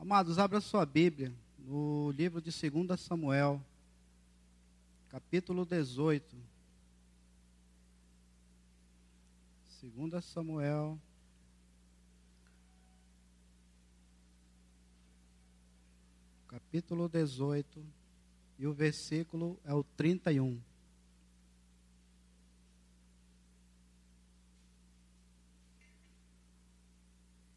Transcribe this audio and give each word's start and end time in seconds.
Amados, 0.00 0.38
abra 0.38 0.62
sua 0.62 0.86
Bíblia 0.86 1.30
no 1.58 2.10
livro 2.12 2.40
de 2.40 2.50
2 2.50 2.98
Samuel, 2.98 3.62
capítulo 5.10 5.66
18. 5.66 6.36
2 9.82 10.24
Samuel, 10.24 10.98
capítulo 16.48 17.06
18, 17.06 17.84
e 18.58 18.66
o 18.66 18.72
versículo 18.72 19.60
é 19.66 19.74
o 19.74 19.84
31. 19.84 20.58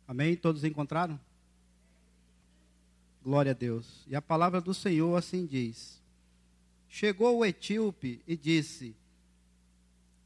Amém? 0.05 0.36
Todos 0.36 0.66
encontraram? 0.66 1.18
Glória 3.24 3.52
a 3.52 3.55
Deus. 3.55 4.04
E 4.05 4.18
a 4.18 4.21
palavra 4.21 4.59
do 4.59 4.73
Senhor 4.73 5.16
assim 5.16 5.45
diz: 5.45 6.02
Chegou 6.90 7.38
o 7.38 7.46
etíope 7.46 8.22
e 8.27 8.36
disse: 8.36 8.94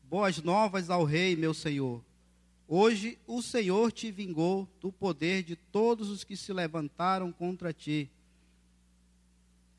Boas 0.03 0.41
novas 0.41 0.89
ao 0.89 1.03
rei, 1.03 1.35
meu 1.35 1.53
senhor. 1.53 2.03
Hoje 2.67 3.19
o 3.27 3.39
Senhor 3.41 3.91
te 3.91 4.09
vingou 4.09 4.67
do 4.81 4.91
poder 4.91 5.43
de 5.43 5.55
todos 5.55 6.09
os 6.09 6.23
que 6.23 6.35
se 6.35 6.51
levantaram 6.51 7.31
contra 7.31 7.71
ti. 7.71 8.09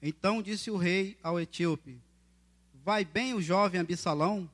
Então 0.00 0.40
disse 0.40 0.70
o 0.70 0.76
rei 0.76 1.18
ao 1.20 1.40
etíope: 1.40 1.98
Vai 2.84 3.04
bem 3.04 3.34
o 3.34 3.42
jovem 3.42 3.80
Absalão? 3.80 4.48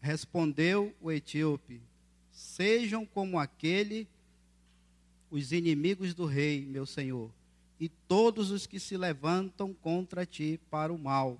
Respondeu 0.00 0.94
o 1.02 1.10
etíope: 1.10 1.80
Sejam 2.30 3.04
como 3.04 3.40
aquele 3.40 4.06
os 5.32 5.50
inimigos 5.50 6.14
do 6.14 6.26
rei, 6.26 6.64
meu 6.64 6.86
senhor 6.86 7.28
e 7.78 7.88
todos 7.88 8.50
os 8.50 8.66
que 8.66 8.80
se 8.80 8.96
levantam 8.96 9.74
contra 9.74 10.24
ti 10.24 10.58
para 10.70 10.92
o 10.92 10.98
mal. 10.98 11.38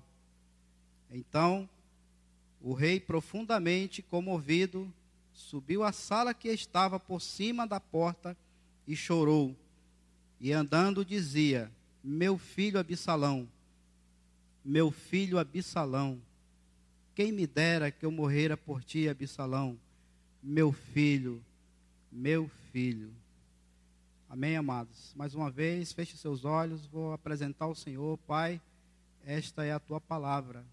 Então, 1.11 1.67
o 2.61 2.73
rei, 2.73 2.99
profundamente 2.99 4.01
comovido, 4.01 4.91
subiu 5.33 5.83
à 5.83 5.91
sala 5.91 6.33
que 6.33 6.49
estava 6.49 6.99
por 6.99 7.21
cima 7.21 7.65
da 7.65 7.79
porta 7.79 8.35
e 8.87 8.95
chorou. 8.95 9.55
E 10.39 10.51
andando 10.51 11.05
dizia: 11.05 11.71
Meu 12.03 12.37
filho 12.37 12.79
Absalão, 12.79 13.47
meu 14.63 14.91
filho 14.91 15.39
Absalão, 15.39 16.21
quem 17.15 17.31
me 17.31 17.47
dera 17.47 17.89
que 17.89 18.05
eu 18.05 18.11
morrera 18.11 18.55
por 18.55 18.83
ti, 18.83 19.09
Absalão, 19.09 19.77
meu 20.41 20.71
filho, 20.71 21.43
meu 22.11 22.49
filho. 22.71 23.11
Amém, 24.29 24.57
amados? 24.57 25.13
Mais 25.15 25.33
uma 25.33 25.49
vez, 25.49 25.93
feche 25.93 26.17
seus 26.17 26.43
olhos, 26.43 26.85
vou 26.87 27.13
apresentar 27.13 27.63
ao 27.63 27.73
Senhor, 27.73 28.17
Pai, 28.27 28.59
esta 29.25 29.63
é 29.63 29.71
a 29.71 29.79
tua 29.79 30.01
palavra, 30.01 30.65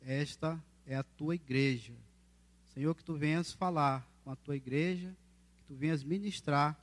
esta 0.00 0.62
é 0.86 0.94
a 0.94 1.02
tua 1.02 1.34
igreja. 1.34 1.92
Senhor, 2.72 2.94
que 2.94 3.02
tu 3.02 3.14
venhas 3.14 3.52
falar 3.52 4.06
com 4.22 4.30
a 4.30 4.36
tua 4.36 4.54
igreja, 4.54 5.08
que 5.08 5.66
tu 5.66 5.74
venhas 5.74 6.04
ministrar 6.04 6.78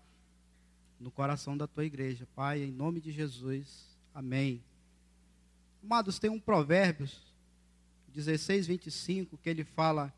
no 1.00 1.10
coração 1.10 1.56
da 1.56 1.66
tua 1.66 1.86
igreja, 1.86 2.28
Pai, 2.36 2.62
em 2.62 2.72
nome 2.72 3.00
de 3.00 3.12
Jesus. 3.12 3.88
Amém. 4.14 4.62
Amados, 5.82 6.20
tem 6.20 6.30
um 6.30 6.40
Provérbios 6.40 7.22
16, 8.10 8.68
25, 8.68 9.38
que 9.38 9.50
ele 9.50 9.64
fala: 9.64 10.14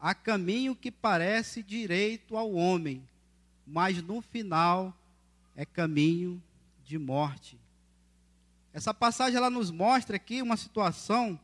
Há 0.00 0.16
caminho 0.16 0.74
que 0.74 0.90
parece 0.90 1.62
direito 1.62 2.36
ao 2.36 2.52
homem, 2.52 3.08
mas 3.64 4.02
no 4.02 4.20
final 4.20 4.92
é 5.58 5.66
caminho 5.66 6.40
de 6.84 6.96
morte. 6.96 7.58
Essa 8.72 8.94
passagem 8.94 9.36
ela 9.36 9.50
nos 9.50 9.72
mostra 9.72 10.14
aqui 10.14 10.40
uma 10.40 10.56
situação, 10.56 11.38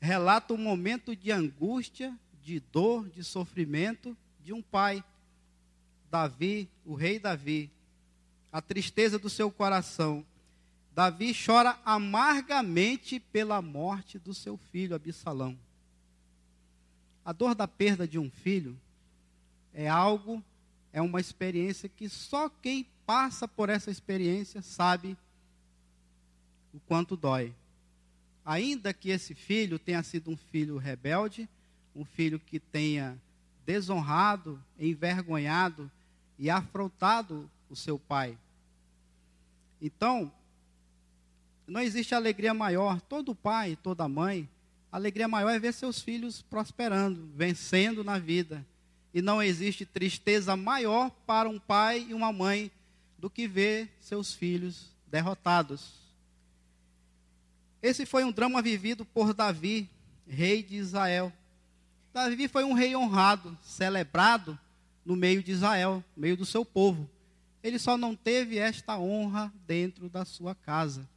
relata 0.00 0.52
um 0.52 0.58
momento 0.58 1.14
de 1.14 1.30
angústia, 1.30 2.12
de 2.42 2.58
dor, 2.58 3.08
de 3.10 3.22
sofrimento 3.22 4.16
de 4.42 4.52
um 4.52 4.60
pai, 4.60 5.04
Davi, 6.10 6.68
o 6.84 6.94
rei 6.94 7.20
Davi, 7.20 7.70
a 8.50 8.60
tristeza 8.60 9.20
do 9.20 9.30
seu 9.30 9.52
coração. 9.52 10.26
Davi 10.92 11.32
chora 11.32 11.78
amargamente 11.84 13.20
pela 13.20 13.62
morte 13.62 14.18
do 14.18 14.34
seu 14.34 14.56
filho 14.56 14.96
Absalão. 14.96 15.56
A 17.24 17.32
dor 17.32 17.54
da 17.54 17.68
perda 17.68 18.06
de 18.06 18.18
um 18.18 18.28
filho 18.28 18.76
é 19.72 19.88
algo 19.88 20.42
é 20.94 21.02
uma 21.02 21.20
experiência 21.20 21.88
que 21.88 22.08
só 22.08 22.48
quem 22.48 22.86
passa 23.04 23.48
por 23.48 23.68
essa 23.68 23.90
experiência 23.90 24.62
sabe 24.62 25.18
o 26.72 26.78
quanto 26.78 27.16
dói. 27.16 27.52
Ainda 28.44 28.94
que 28.94 29.10
esse 29.10 29.34
filho 29.34 29.76
tenha 29.76 30.04
sido 30.04 30.30
um 30.30 30.36
filho 30.36 30.76
rebelde, 30.76 31.48
um 31.96 32.04
filho 32.04 32.38
que 32.38 32.60
tenha 32.60 33.20
desonrado, 33.66 34.62
envergonhado 34.78 35.90
e 36.38 36.48
afrontado 36.48 37.50
o 37.68 37.74
seu 37.74 37.98
pai. 37.98 38.38
Então, 39.82 40.30
não 41.66 41.80
existe 41.80 42.14
alegria 42.14 42.54
maior. 42.54 43.00
Todo 43.00 43.34
pai, 43.34 43.76
toda 43.82 44.08
mãe, 44.08 44.48
a 44.92 44.96
alegria 44.96 45.26
maior 45.26 45.50
é 45.50 45.58
ver 45.58 45.72
seus 45.72 46.00
filhos 46.00 46.40
prosperando, 46.42 47.28
vencendo 47.34 48.04
na 48.04 48.16
vida, 48.16 48.64
e 49.14 49.22
não 49.22 49.40
existe 49.40 49.86
tristeza 49.86 50.56
maior 50.56 51.08
para 51.24 51.48
um 51.48 51.56
pai 51.56 52.04
e 52.08 52.12
uma 52.12 52.32
mãe 52.32 52.68
do 53.16 53.30
que 53.30 53.46
ver 53.46 53.88
seus 54.00 54.34
filhos 54.34 54.90
derrotados. 55.06 55.94
Esse 57.80 58.04
foi 58.04 58.24
um 58.24 58.32
drama 58.32 58.60
vivido 58.60 59.04
por 59.04 59.32
Davi, 59.32 59.88
rei 60.26 60.64
de 60.64 60.74
Israel. 60.74 61.32
Davi 62.12 62.48
foi 62.48 62.64
um 62.64 62.72
rei 62.72 62.96
honrado, 62.96 63.56
celebrado 63.62 64.58
no 65.04 65.14
meio 65.14 65.44
de 65.44 65.52
Israel, 65.52 66.02
no 66.16 66.20
meio 66.20 66.36
do 66.36 66.44
seu 66.44 66.64
povo. 66.64 67.08
Ele 67.62 67.78
só 67.78 67.96
não 67.96 68.16
teve 68.16 68.58
esta 68.58 68.98
honra 68.98 69.52
dentro 69.64 70.08
da 70.08 70.24
sua 70.24 70.56
casa. 70.56 71.08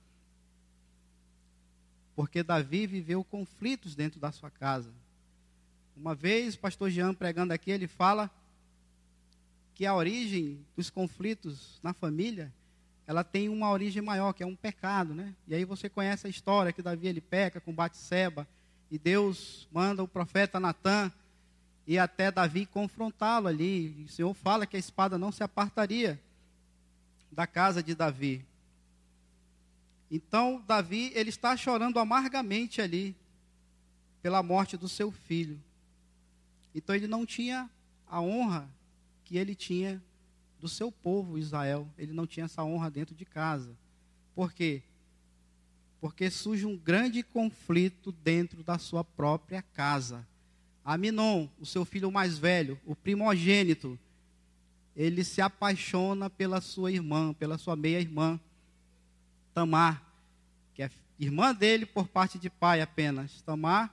Porque 2.16 2.44
Davi 2.44 2.86
viveu 2.86 3.24
conflitos 3.24 3.96
dentro 3.96 4.19
da 4.19 4.31
sua 4.31 4.52
casa. 4.52 4.94
Uma 6.00 6.13
vez, 6.13 6.56
o 6.56 6.59
pastor 6.59 6.90
Jean 6.90 7.13
pregando 7.13 7.53
aqui, 7.53 7.72
ele 7.72 7.88
fala 7.88 8.30
que 9.74 9.85
a 9.85 9.96
origem 9.96 10.59
dos 10.75 10.90
conflitos 10.90 11.80
na 11.81 11.94
família, 11.94 12.53
ela 13.06 13.24
tem 13.24 13.50
uma 13.50 13.72
origem 13.72 14.02
maior, 14.02 14.34
que 14.34 14.44
é 14.44 14.46
um 14.46 14.56
pecado, 14.56 15.13
né? 15.13 15.34
E 15.47 15.56
aí 15.56 15.66
você 15.66 15.90
conhece 15.90 16.28
a 16.28 16.30
história 16.30 16.72
que 16.72 16.81
Davi 16.81 17.07
ele 17.07 17.22
peca 17.22 17.59
com 17.59 17.74
Batseba, 17.74 18.47
e 18.90 18.97
Deus 18.97 19.68
manda 19.72 20.03
o 20.03 20.07
profeta 20.07 20.59
Natã 20.59 21.12
e 21.86 21.97
até 21.97 22.31
Davi 22.31 22.66
confrontá-lo 22.66 23.47
ali. 23.47 24.06
O 24.06 24.09
Senhor 24.09 24.34
fala 24.34 24.66
que 24.66 24.78
a 24.78 24.80
espada 24.80 25.18
não 25.18 25.31
se 25.31 25.44
apartaria 25.44 26.19
da 27.31 27.46
casa 27.46 27.84
de 27.84 27.94
Davi. 27.94 28.46
Então, 30.09 30.63
Davi, 30.66 31.12
ele 31.16 31.30
está 31.30 31.57
chorando 31.57 32.00
amargamente 32.00 32.81
ali 32.81 33.16
pela 34.22 34.41
morte 34.41 34.78
do 34.78 34.88
seu 34.88 35.12
filho. 35.12 35.59
Então 36.78 36.96
ele 36.96 37.08
não 37.08 37.26
tinha 37.26 37.68
a 38.06 38.22
honra 38.22 38.70
que 39.26 39.36
ele 39.36 39.56
tinha 39.56 40.00
do 40.60 40.70
seu 40.70 40.92
povo 40.92 41.40
Israel. 41.40 41.90
Ele 41.98 42.14
não 42.14 42.28
tinha 42.28 42.46
essa 42.46 42.64
honra 42.64 42.92
dentro 42.92 43.16
de 43.16 43.26
casa. 43.26 43.76
Por 44.36 44.54
quê? 44.54 44.84
Porque 46.00 46.30
surge 46.30 46.68
um 46.68 46.78
grande 46.78 47.24
conflito 47.24 48.12
dentro 48.12 48.62
da 48.62 48.78
sua 48.78 49.04
própria 49.04 49.64
casa. 49.64 50.24
Aminon, 50.86 51.48
o 51.60 51.66
seu 51.66 51.84
filho 51.84 52.12
mais 52.12 52.38
velho, 52.38 52.80
o 52.86 52.96
primogênito, 52.96 53.98
ele 54.96 55.24
se 55.24 55.42
apaixona 55.42 56.30
pela 56.30 56.62
sua 56.62 56.92
irmã, 56.92 57.34
pela 57.34 57.58
sua 57.58 57.76
meia-irmã, 57.76 58.40
Tamar, 59.51 60.04
que 60.75 60.84
é 60.84 60.92
irmã 61.18 61.56
dele 61.56 61.88
por 61.88 62.07
parte 62.07 62.38
de 62.38 62.51
pai 62.51 62.81
apenas. 62.81 63.42
Tamar 63.42 63.92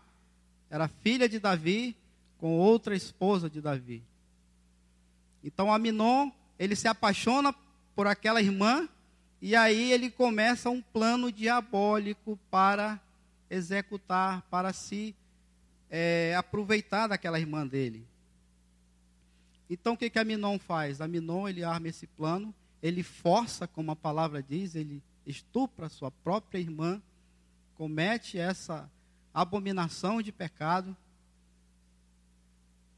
era 0.68 0.86
filha 0.86 1.26
de 1.26 1.38
Davi 1.38 1.96
com 2.44 2.58
outra 2.58 2.94
esposa 2.94 3.48
de 3.48 3.58
Davi. 3.58 4.04
Então 5.42 5.72
Aminon, 5.72 6.30
ele 6.58 6.76
se 6.76 6.86
apaixona 6.86 7.54
por 7.96 8.06
aquela 8.06 8.38
irmã 8.38 8.86
e 9.40 9.56
aí 9.56 9.90
ele 9.90 10.10
começa 10.10 10.68
um 10.68 10.82
plano 10.82 11.32
diabólico 11.32 12.38
para 12.50 13.00
executar, 13.48 14.42
para 14.50 14.74
se 14.74 15.16
é, 15.88 16.34
aproveitar 16.36 17.06
daquela 17.06 17.40
irmã 17.40 17.66
dele. 17.66 18.06
Então 19.70 19.94
o 19.94 19.96
que 19.96 20.10
que 20.10 20.18
Aminon 20.18 20.58
faz? 20.58 21.00
Aminon 21.00 21.48
ele 21.48 21.64
arma 21.64 21.88
esse 21.88 22.06
plano, 22.06 22.54
ele 22.82 23.02
força, 23.02 23.66
como 23.66 23.90
a 23.90 23.96
palavra 23.96 24.42
diz, 24.42 24.74
ele 24.74 25.02
estupra 25.26 25.88
sua 25.88 26.10
própria 26.10 26.58
irmã, 26.58 27.00
comete 27.74 28.38
essa 28.38 28.86
abominação 29.32 30.20
de 30.20 30.30
pecado 30.30 30.94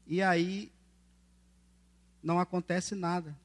e 0.07 0.21
aí 0.21 0.71
não 2.23 2.39
acontece 2.39 2.95
nada. 2.95 3.37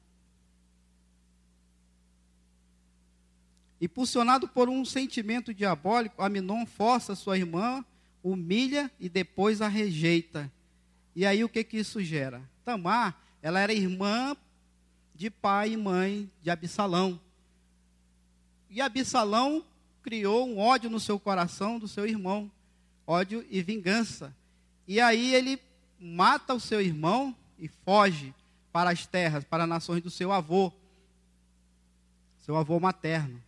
Impulsionado 3.79 4.47
por 4.47 4.69
um 4.69 4.85
sentimento 4.85 5.53
diabólico, 5.53 6.21
Aminon 6.21 6.65
força 6.65 7.15
sua 7.15 7.37
irmã, 7.37 7.83
humilha 8.23 8.89
e 8.97 9.09
depois 9.09 9.61
a 9.61 9.67
rejeita. 9.67 10.49
E 11.13 11.25
aí 11.25 11.43
o 11.43 11.49
que 11.49 11.63
que 11.63 11.77
isso 11.77 12.01
gera? 12.01 12.41
Tamar, 12.63 13.21
ela 13.41 13.59
era 13.59 13.73
irmã 13.73 14.37
de 15.13 15.29
pai 15.29 15.73
e 15.73 15.77
mãe 15.77 16.31
de 16.41 16.49
Absalão. 16.49 17.19
E 18.69 18.79
Absalão 18.81 19.65
criou 20.01 20.47
um 20.47 20.57
ódio 20.59 20.89
no 20.89 20.99
seu 20.99 21.19
coração 21.19 21.77
do 21.77 21.87
seu 21.87 22.05
irmão, 22.07 22.49
ódio 23.05 23.45
e 23.49 23.61
vingança. 23.61 24.33
E 24.87 24.99
aí 24.99 25.35
ele 25.35 25.61
mata 26.03 26.53
o 26.53 26.59
seu 26.59 26.81
irmão 26.81 27.33
e 27.57 27.69
foge 27.69 28.33
para 28.73 28.89
as 28.89 29.05
terras, 29.05 29.45
para 29.45 29.63
as 29.63 29.69
nações 29.69 30.03
do 30.03 30.09
seu 30.09 30.33
avô, 30.33 30.71
seu 32.39 32.57
avô 32.57 32.77
materno. 32.77 33.41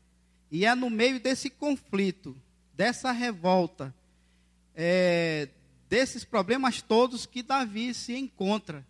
E 0.49 0.65
é 0.65 0.73
no 0.73 0.89
meio 0.89 1.19
desse 1.19 1.49
conflito, 1.49 2.35
dessa 2.73 3.11
revolta, 3.11 3.93
é, 4.73 5.49
desses 5.89 6.23
problemas 6.23 6.81
todos 6.81 7.25
que 7.25 7.43
Davi 7.43 7.93
se 7.93 8.15
encontra. 8.15 8.85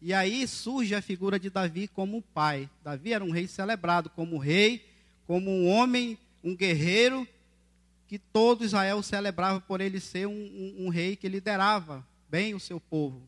E 0.00 0.14
aí 0.14 0.48
surge 0.48 0.94
a 0.94 1.02
figura 1.02 1.38
de 1.38 1.50
Davi 1.50 1.86
como 1.86 2.22
pai. 2.22 2.70
Davi 2.82 3.12
era 3.12 3.22
um 3.22 3.30
rei 3.30 3.46
celebrado 3.46 4.08
como 4.08 4.38
rei, 4.38 4.88
como 5.26 5.50
um 5.50 5.68
homem, 5.68 6.18
um 6.42 6.56
guerreiro, 6.56 7.28
que 8.08 8.18
todo 8.18 8.64
Israel 8.64 9.02
celebrava 9.02 9.60
por 9.60 9.80
ele 9.80 10.00
ser 10.00 10.26
um, 10.26 10.32
um, 10.32 10.86
um 10.86 10.88
rei 10.88 11.16
que 11.16 11.28
liderava 11.28 12.04
bem 12.32 12.54
o 12.54 12.60
seu 12.60 12.80
povo. 12.80 13.20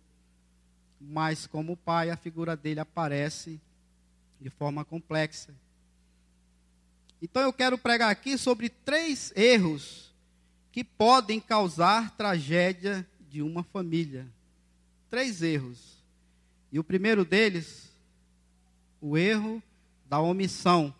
Mas 0.99 1.47
como 1.47 1.77
pai, 1.77 2.09
a 2.09 2.17
figura 2.17 2.56
dele 2.56 2.81
aparece 2.81 3.61
de 4.41 4.49
forma 4.49 4.83
complexa. 4.83 5.55
Então 7.21 7.43
eu 7.43 7.53
quero 7.53 7.77
pregar 7.77 8.11
aqui 8.11 8.39
sobre 8.39 8.71
três 8.71 9.31
erros 9.37 10.11
que 10.73 10.83
podem 10.83 11.39
causar 11.39 12.17
tragédia 12.17 13.06
de 13.29 13.43
uma 13.43 13.62
família. 13.62 14.27
Três 15.11 15.43
erros. 15.43 16.03
E 16.73 16.79
o 16.79 16.85
primeiro 16.85 17.27
deles, 17.27 17.93
o 19.03 19.19
erro 19.19 19.62
da 20.06 20.19
omissão. 20.19 20.95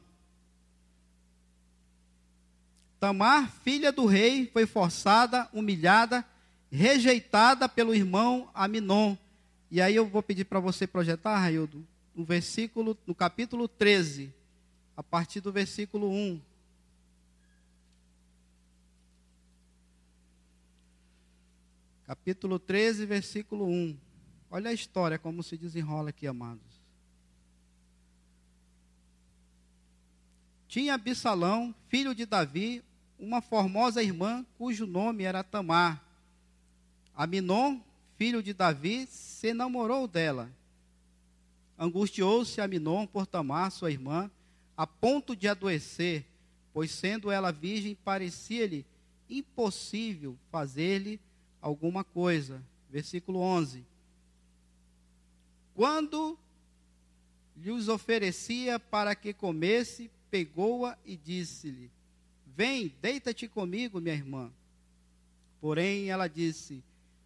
Tamar, 3.01 3.51
filha 3.65 3.91
do 3.91 4.05
rei, 4.05 4.47
foi 4.53 4.67
forçada, 4.67 5.49
humilhada, 5.55 6.25
rejeitada 6.75 7.69
pelo 7.69 7.95
irmão 7.95 8.51
Aminon. 8.53 9.17
E 9.71 9.81
aí 9.81 9.95
eu 9.95 10.09
vou 10.09 10.23
pedir 10.23 10.45
para 10.45 10.59
você 10.59 10.89
projetar, 10.89 11.39
Raildo, 11.39 11.87
no 12.13 12.25
versículo, 12.25 12.99
no 13.07 13.15
capítulo 13.15 13.69
13 13.69 14.35
a 14.97 15.03
partir 15.03 15.41
do 15.41 15.53
versículo 15.53 16.11
1. 16.11 16.41
Capítulo 22.05 22.59
13, 22.59 23.07
versículo 23.07 23.67
1. 23.67 23.97
Olha 24.51 24.71
a 24.71 24.75
história 24.75 25.17
como 25.19 25.45
se 25.45 25.57
desenrola 25.57 26.11
aqui, 26.11 26.27
amados. 26.27 26.83
Tinha 30.67 30.95
Absalão, 30.95 31.73
filho 31.89 32.15
de 32.17 32.27
Davi, 32.27 32.83
uma 33.17 33.41
formosa 33.41 34.03
irmã 34.03 34.45
cujo 34.59 34.87
nome 34.87 35.23
era 35.23 35.45
Tamar. 35.45 36.04
Aminon, 37.17 37.81
filho 38.17 38.43
de 38.43 38.53
Davi, 38.53 39.07
se 39.07 39.53
namorou 39.53 40.09
dela. 40.09 40.51
Angustiou-se 41.79 42.61
Aminon 42.61 43.07
por 43.07 43.27
Tamar, 43.27 43.71
sua 43.71 43.91
irmã, 43.91 44.31
a 44.77 44.87
ponto 44.87 45.37
de 45.37 45.47
adoecer, 45.47 46.25
pois 46.73 46.91
sendo 46.91 47.31
ela 47.31 47.53
virgem, 47.53 47.97
parecia-lhe 48.05 48.85
impossível 49.29 50.37
fazer-lhe 50.51 51.21
alguma 51.61 52.03
coisa. 52.05 52.63
Versículo 52.91 53.41
11. 53.41 53.85
Quando 55.75 56.39
lhes 57.57 57.89
oferecia 57.89 58.79
para 58.79 59.15
que 59.15 59.33
comesse, 59.33 60.11
pegou-a 60.31 60.97
e 61.05 61.17
disse-lhe: 61.17 61.91
Vem, 62.57 62.93
deita-te 63.01 63.49
comigo, 63.49 64.01
minha 64.01 64.15
irmã. 64.15 64.51
Porém, 65.61 66.11
ela 66.11 66.29
disse: 66.29 66.83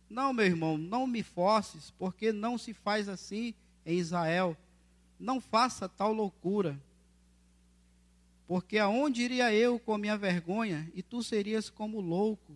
Não, 0.09 0.33
meu 0.33 0.47
irmão, 0.47 0.79
não 0.79 1.07
me 1.07 1.23
forces, 1.23 1.91
porque 1.99 2.33
não 2.33 2.57
se 2.57 2.73
faz 2.73 3.09
assim 3.09 3.55
em 3.85 3.99
Israel. 3.99 4.57
Não 5.19 5.41
faça 5.41 5.89
tal 5.89 6.13
loucura. 6.13 6.81
Porque 8.47 8.79
aonde 8.79 9.23
iria 9.23 9.53
eu 9.53 9.79
com 9.79 9.93
a 9.93 9.99
minha 9.99 10.17
vergonha 10.17 10.91
e 10.95 11.03
tu 11.03 11.23
serias 11.23 11.69
como 11.69 12.01
louco? 12.01 12.55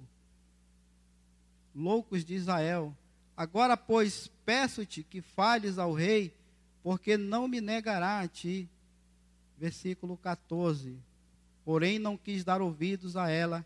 Loucos 1.74 2.24
de 2.24 2.34
Israel. 2.34 2.96
Agora, 3.36 3.76
pois, 3.76 4.30
peço-te 4.44 5.02
que 5.02 5.20
fales 5.20 5.78
ao 5.78 5.92
rei, 5.92 6.34
porque 6.82 7.16
não 7.16 7.46
me 7.46 7.60
negará 7.60 8.20
a 8.20 8.28
ti. 8.28 8.68
Versículo 9.58 10.16
14. 10.16 10.96
Porém, 11.64 11.98
não 11.98 12.16
quis 12.16 12.42
dar 12.42 12.62
ouvidos 12.62 13.16
a 13.16 13.28
ela, 13.28 13.64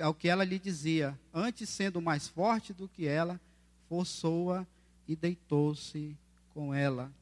ao 0.00 0.14
que 0.14 0.28
ela 0.28 0.44
lhe 0.44 0.58
dizia. 0.58 1.18
Antes, 1.32 1.68
sendo 1.68 2.00
mais 2.00 2.28
forte 2.28 2.72
do 2.72 2.88
que 2.88 3.06
ela, 3.06 3.40
forçou-a 3.88 4.66
e 5.08 5.16
deitou-se 5.16 6.16
com 6.54 6.72
ela. 6.72 7.12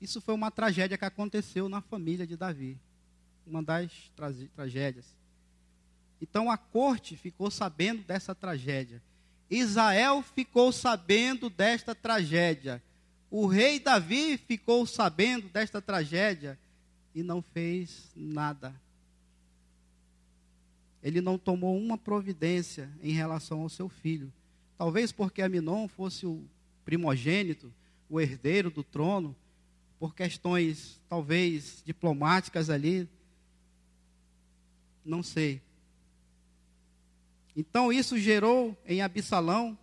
Isso 0.00 0.20
foi 0.20 0.34
uma 0.34 0.50
tragédia 0.50 0.98
que 0.98 1.04
aconteceu 1.04 1.68
na 1.68 1.80
família 1.80 2.26
de 2.26 2.36
Davi. 2.36 2.78
Uma 3.46 3.62
das 3.62 3.90
tra 4.14 4.32
tragédias. 4.54 5.06
Então 6.20 6.50
a 6.50 6.56
corte 6.56 7.16
ficou 7.16 7.50
sabendo 7.50 8.02
dessa 8.02 8.34
tragédia. 8.34 9.02
Israel 9.50 10.22
ficou 10.22 10.72
sabendo 10.72 11.48
desta 11.48 11.94
tragédia. 11.94 12.82
O 13.30 13.46
rei 13.46 13.78
Davi 13.78 14.36
ficou 14.36 14.86
sabendo 14.86 15.48
desta 15.48 15.80
tragédia 15.80 16.58
e 17.14 17.22
não 17.22 17.40
fez 17.40 18.10
nada. 18.14 18.74
Ele 21.02 21.20
não 21.20 21.38
tomou 21.38 21.78
uma 21.78 21.96
providência 21.96 22.90
em 23.02 23.12
relação 23.12 23.60
ao 23.60 23.68
seu 23.68 23.88
filho. 23.88 24.32
Talvez 24.76 25.12
porque 25.12 25.42
Aminon 25.42 25.88
fosse 25.88 26.26
o 26.26 26.42
primogênito, 26.84 27.72
o 28.08 28.20
herdeiro 28.20 28.70
do 28.70 28.84
trono, 28.84 29.34
por 29.98 30.14
questões 30.14 31.00
talvez 31.08 31.82
diplomáticas 31.84 32.68
ali, 32.70 33.08
não 35.04 35.22
sei. 35.22 35.62
Então 37.56 37.92
isso 37.92 38.18
gerou 38.18 38.76
em 38.86 39.00
Absalão 39.00 39.78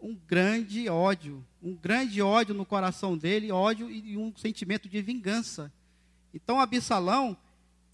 um 0.00 0.14
grande 0.26 0.88
ódio, 0.88 1.44
um 1.62 1.74
grande 1.74 2.20
ódio 2.22 2.54
no 2.54 2.64
coração 2.64 3.16
dele, 3.16 3.52
ódio 3.52 3.90
e 3.90 4.16
um 4.16 4.34
sentimento 4.36 4.88
de 4.88 5.00
vingança. 5.00 5.72
Então 6.32 6.60
Absalão, 6.60 7.36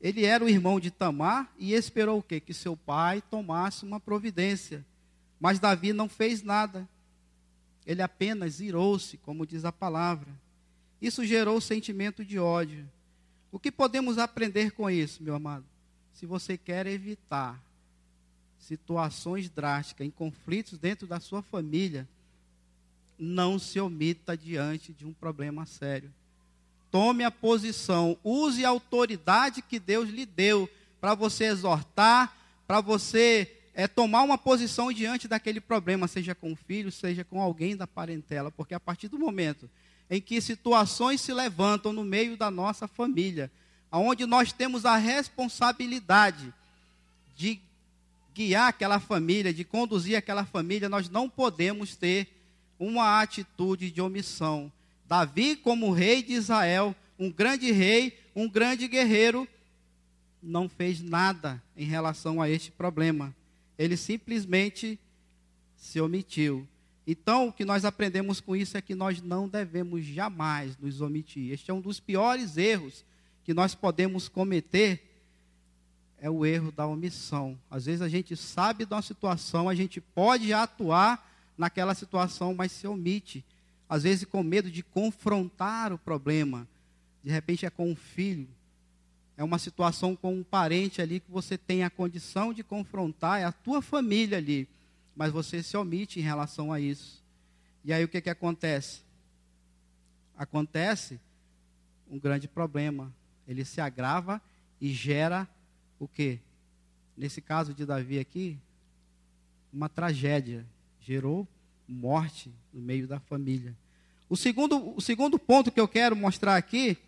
ele 0.05 0.27
era 0.27 0.45
o 0.45 0.49
irmão 0.51 0.79
de 0.79 0.91
Tamar 0.91 1.51
e 1.59 1.73
esperou 1.73 2.19
o 2.19 2.23
quê? 2.23 2.39
Que 2.39 2.53
seu 2.53 2.77
pai 2.77 3.23
tomasse 3.23 3.87
uma 3.87 3.99
providência. 3.99 4.85
Mas 5.41 5.59
Davi 5.59 5.95
não 5.95 6.11
fez 6.11 6.43
nada. 6.43 6.87
Ele 7.87 8.03
apenas 8.03 8.61
irou-se, 8.61 9.17
como 9.17 9.47
diz 9.47 9.65
a 9.65 9.73
palavra. 9.73 10.29
Isso 11.01 11.25
gerou 11.25 11.59
sentimento 11.59 12.23
de 12.23 12.39
ódio. 12.39 12.87
O 13.51 13.59
que 13.59 13.73
podemos 13.73 14.19
aprender 14.19 14.73
com 14.73 14.91
isso, 14.91 15.23
meu 15.23 15.35
amado? 15.35 15.65
Se 16.13 16.27
você 16.27 16.59
quer 16.59 16.87
evitar 16.87 17.59
situações 18.59 19.49
drásticas, 19.49 20.07
em 20.07 20.11
conflitos 20.11 20.79
dentro 20.79 21.07
da 21.07 21.19
sua 21.19 21.41
família, 21.41 22.07
não 23.19 23.59
se 23.59 23.81
omita 23.81 24.37
diante 24.37 24.93
de 24.93 25.07
um 25.07 25.15
problema 25.15 25.65
sério. 25.65 26.13
Tome 26.95 27.25
a 27.25 27.31
posição, 27.33 28.17
use 28.23 28.65
a 28.65 28.69
autoridade 28.69 29.61
que 29.61 29.81
Deus 29.81 30.09
lhe 30.09 30.25
deu 30.25 30.71
para 31.01 31.13
você 31.13 31.47
exortar, 31.47 32.33
para 32.69 32.81
você 32.81 33.53
é, 33.75 33.89
tomar 33.89 34.23
uma 34.23 34.39
posição 34.39 34.93
diante 34.93 35.27
daquele 35.27 35.61
problema, 35.61 36.07
seja 36.07 36.37
com 36.37 36.53
o 36.53 36.57
filho, 36.57 36.93
seja 36.93 37.25
com 37.25 37.43
alguém 37.43 37.77
da 37.77 37.85
parentela, 37.85 38.49
porque 38.53 38.75
a 38.75 38.79
partir 38.79 39.09
do 39.09 39.19
momento 39.19 39.69
em 40.09 40.21
que 40.21 40.41
situações 40.41 41.21
se 41.21 41.35
levantam 41.35 41.93
no 41.93 42.05
meio 42.05 42.37
da 42.37 42.49
nossa 42.49 42.87
família, 42.87 43.51
onde 43.91 44.25
nós 44.25 44.53
temos 44.53 44.87
a 44.87 44.97
responsabilidade 44.97 46.55
de 47.35 47.61
guiar 48.33 48.69
aquela 48.69 49.01
família, 49.01 49.53
de 49.53 49.65
conduzir 49.65 50.17
aquela 50.17 50.45
família, 50.45 50.89
nós 50.89 51.09
não 51.09 51.29
podemos 51.29 51.97
ter 51.97 52.29
uma 52.79 53.21
atitude 53.21 53.91
de 53.91 54.01
omissão. 54.01 54.71
Davi, 55.07 55.57
como 55.57 55.93
rei 55.93 56.23
de 56.23 56.33
Israel, 56.33 56.95
um 57.19 57.31
grande 57.31 57.71
rei, 57.71 58.19
um 58.35 58.49
grande 58.49 58.89
guerreiro, 58.89 59.47
não 60.43 60.69
fez 60.69 61.01
nada 61.01 61.63
em 61.77 61.85
relação 61.85 62.41
a 62.41 62.49
este 62.49 62.71
problema. 62.71 63.35
Ele 63.79 63.97
simplesmente 63.97 64.99
se 65.77 66.01
omitiu. 66.01 66.67
Então, 67.07 67.49
o 67.49 67.53
que 67.53 67.65
nós 67.65 67.85
aprendemos 67.85 68.41
com 68.41 68.57
isso 68.57 68.77
é 68.77 68.83
que 68.83 68.95
nós 68.95 69.21
não 69.21 69.49
devemos 69.49 70.05
jamais 70.05 70.77
nos 70.79 71.01
omitir. 71.01 71.53
Este 71.53 71.71
é 71.71 71.75
um 71.75 71.81
dos 71.81 72.01
piores 72.01 72.57
erros 72.57 73.05
que 73.45 73.53
nós 73.53 73.75
podemos 73.75 74.27
cometer, 74.27 75.03
é 76.19 76.31
o 76.31 76.47
erro 76.47 76.73
da 76.73 76.87
omissão. 76.87 77.59
Às 77.71 77.85
vezes 77.85 78.01
a 78.01 78.09
gente 78.09 78.35
sabe 78.35 78.87
de 78.87 78.95
uma 78.95 79.03
situação, 79.03 79.69
a 79.69 79.75
gente 79.75 80.01
pode 80.01 80.51
atuar 80.55 81.31
naquela 81.57 81.95
situação, 81.95 82.55
mas 82.55 82.73
se 82.73 82.87
omite. 82.87 83.45
Às 83.95 84.03
vezes 84.03 84.25
com 84.25 84.43
medo 84.43 84.71
de 84.71 84.83
confrontar 84.83 85.93
o 85.93 85.99
problema. 85.99 86.67
De 87.23 87.31
repente 87.31 87.65
é 87.65 87.71
com 87.71 87.91
um 87.91 87.97
filho, 87.97 88.49
é 89.37 89.43
uma 89.43 89.59
situação 89.59 90.15
com 90.15 90.35
um 90.35 90.43
parente 90.43 91.01
ali 91.01 91.21
que 91.21 91.31
você 91.31 91.57
tem 91.57 91.83
a 91.83 91.91
condição 91.91 92.53
de 92.53 92.63
confrontar, 92.63 93.41
é 93.41 93.45
a 93.45 93.53
tua 93.53 93.81
família 93.81 94.39
ali 94.39 94.69
mas 95.17 95.33
você 95.33 95.63
se 95.63 95.77
omite 95.77 96.19
em 96.19 96.23
relação 96.23 96.73
a 96.73 96.81
isso. 96.81 97.23
E 97.85 97.93
aí 97.93 98.03
o 98.03 98.09
que, 98.09 98.21
que 98.21 98.31
acontece? 98.31 99.03
Acontece 100.37 101.21
um 102.11 102.19
grande 102.19 102.49
problema. 102.49 103.13
Ele 103.47 103.65
se 103.65 103.81
agrava 103.81 104.43
e 104.81 104.93
gera 104.93 105.49
o 105.99 106.09
quê? 106.09 106.41
Nesse 107.17 107.41
caso 107.41 107.73
de 107.73 107.87
Davi 107.87 108.19
aqui, 108.19 108.59
uma 109.73 109.89
tragédia. 109.89 110.67
Gerou 111.01 111.47
morte 111.87 112.51
no 112.73 112.81
meio 112.81 113.07
da 113.07 113.21
família. 113.21 113.77
O 114.35 114.37
segundo, 114.37 114.97
o 114.97 115.00
segundo 115.00 115.38
ponto 115.38 115.71
que 115.71 115.79
eu 115.79 115.87
quero 115.87 116.17
mostrar 116.17 116.57
aqui 116.57 116.99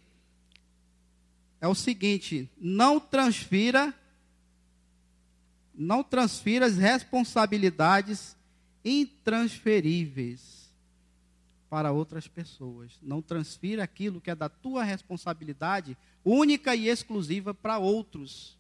é 1.61 1.67
o 1.67 1.75
seguinte: 1.75 2.49
não 2.57 3.01
transfira 3.01 3.93
não 5.75 6.05
transfira 6.05 6.67
as 6.67 6.77
responsabilidades 6.77 8.37
intransferíveis 8.85 10.73
para 11.69 11.91
outras 11.91 12.29
pessoas. 12.29 12.93
Não 13.03 13.21
transfira 13.21 13.83
aquilo 13.83 14.21
que 14.21 14.31
é 14.31 14.35
da 14.37 14.49
tua 14.49 14.85
responsabilidade 14.85 15.99
única 16.25 16.77
e 16.77 16.87
exclusiva 16.87 17.53
para 17.53 17.77
outros. 17.77 18.57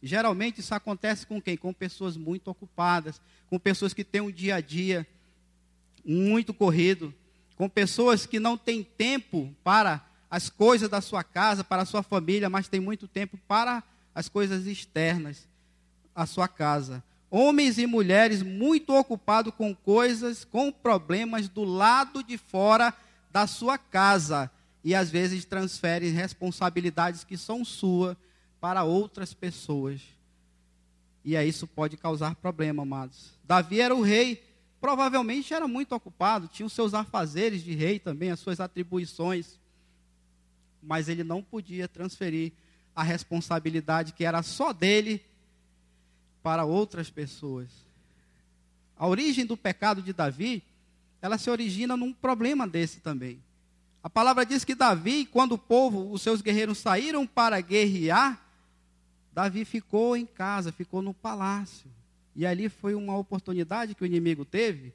Geralmente 0.00 0.60
isso 0.60 0.76
acontece 0.76 1.26
com 1.26 1.42
quem? 1.42 1.56
Com 1.56 1.74
pessoas 1.74 2.16
muito 2.16 2.52
ocupadas, 2.52 3.20
com 3.48 3.58
pessoas 3.58 3.92
que 3.92 4.04
têm 4.04 4.20
um 4.20 4.30
dia 4.30 4.54
a 4.54 4.60
dia 4.60 5.04
muito 6.04 6.54
corrido, 6.54 7.12
com 7.60 7.68
pessoas 7.68 8.24
que 8.24 8.40
não 8.40 8.56
têm 8.56 8.82
tempo 8.82 9.54
para 9.62 10.02
as 10.30 10.48
coisas 10.48 10.88
da 10.88 11.02
sua 11.02 11.22
casa, 11.22 11.62
para 11.62 11.82
a 11.82 11.84
sua 11.84 12.02
família, 12.02 12.48
mas 12.48 12.68
tem 12.68 12.80
muito 12.80 13.06
tempo 13.06 13.38
para 13.46 13.84
as 14.14 14.30
coisas 14.30 14.66
externas 14.66 15.46
a 16.14 16.24
sua 16.24 16.48
casa. 16.48 17.04
Homens 17.30 17.76
e 17.76 17.86
mulheres 17.86 18.42
muito 18.42 18.94
ocupados 18.94 19.52
com 19.54 19.74
coisas, 19.74 20.42
com 20.42 20.72
problemas 20.72 21.50
do 21.50 21.62
lado 21.62 22.24
de 22.24 22.38
fora 22.38 22.94
da 23.30 23.46
sua 23.46 23.76
casa. 23.76 24.50
E 24.82 24.94
às 24.94 25.10
vezes 25.10 25.44
transferem 25.44 26.12
responsabilidades 26.12 27.24
que 27.24 27.36
são 27.36 27.62
suas 27.62 28.16
para 28.58 28.84
outras 28.84 29.34
pessoas. 29.34 30.00
E 31.22 31.36
aí 31.36 31.50
isso 31.50 31.66
pode 31.66 31.98
causar 31.98 32.36
problema, 32.36 32.84
amados. 32.84 33.38
Davi 33.44 33.82
era 33.82 33.94
o 33.94 34.00
rei, 34.00 34.42
provavelmente 34.80 35.52
era 35.52 35.68
muito 35.68 35.94
ocupado, 35.94 36.48
tinha 36.48 36.66
os 36.66 36.72
seus 36.72 36.94
afazeres 36.94 37.62
de 37.62 37.74
rei 37.74 37.98
também, 37.98 38.30
as 38.30 38.40
suas 38.40 38.60
atribuições. 38.60 39.58
Mas 40.82 41.08
ele 41.08 41.22
não 41.22 41.42
podia 41.42 41.86
transferir 41.86 42.52
a 42.94 43.02
responsabilidade 43.02 44.12
que 44.12 44.24
era 44.24 44.42
só 44.42 44.72
dele 44.72 45.22
para 46.42 46.64
outras 46.64 47.10
pessoas. 47.10 47.68
A 48.96 49.06
origem 49.06 49.44
do 49.44 49.56
pecado 49.56 50.02
de 50.02 50.12
Davi, 50.12 50.62
ela 51.20 51.38
se 51.38 51.50
origina 51.50 51.96
num 51.96 52.12
problema 52.12 52.66
desse 52.66 53.00
também. 53.00 53.42
A 54.02 54.08
palavra 54.08 54.46
diz 54.46 54.64
que 54.64 54.74
Davi, 54.74 55.26
quando 55.26 55.52
o 55.52 55.58
povo, 55.58 56.10
os 56.10 56.22
seus 56.22 56.40
guerreiros 56.40 56.78
saíram 56.78 57.26
para 57.26 57.60
guerrear, 57.60 58.40
Davi 59.32 59.64
ficou 59.64 60.16
em 60.16 60.24
casa, 60.24 60.72
ficou 60.72 61.02
no 61.02 61.12
palácio. 61.12 61.90
E 62.34 62.46
ali 62.46 62.68
foi 62.68 62.94
uma 62.94 63.16
oportunidade 63.16 63.94
que 63.94 64.02
o 64.02 64.06
inimigo 64.06 64.44
teve 64.44 64.92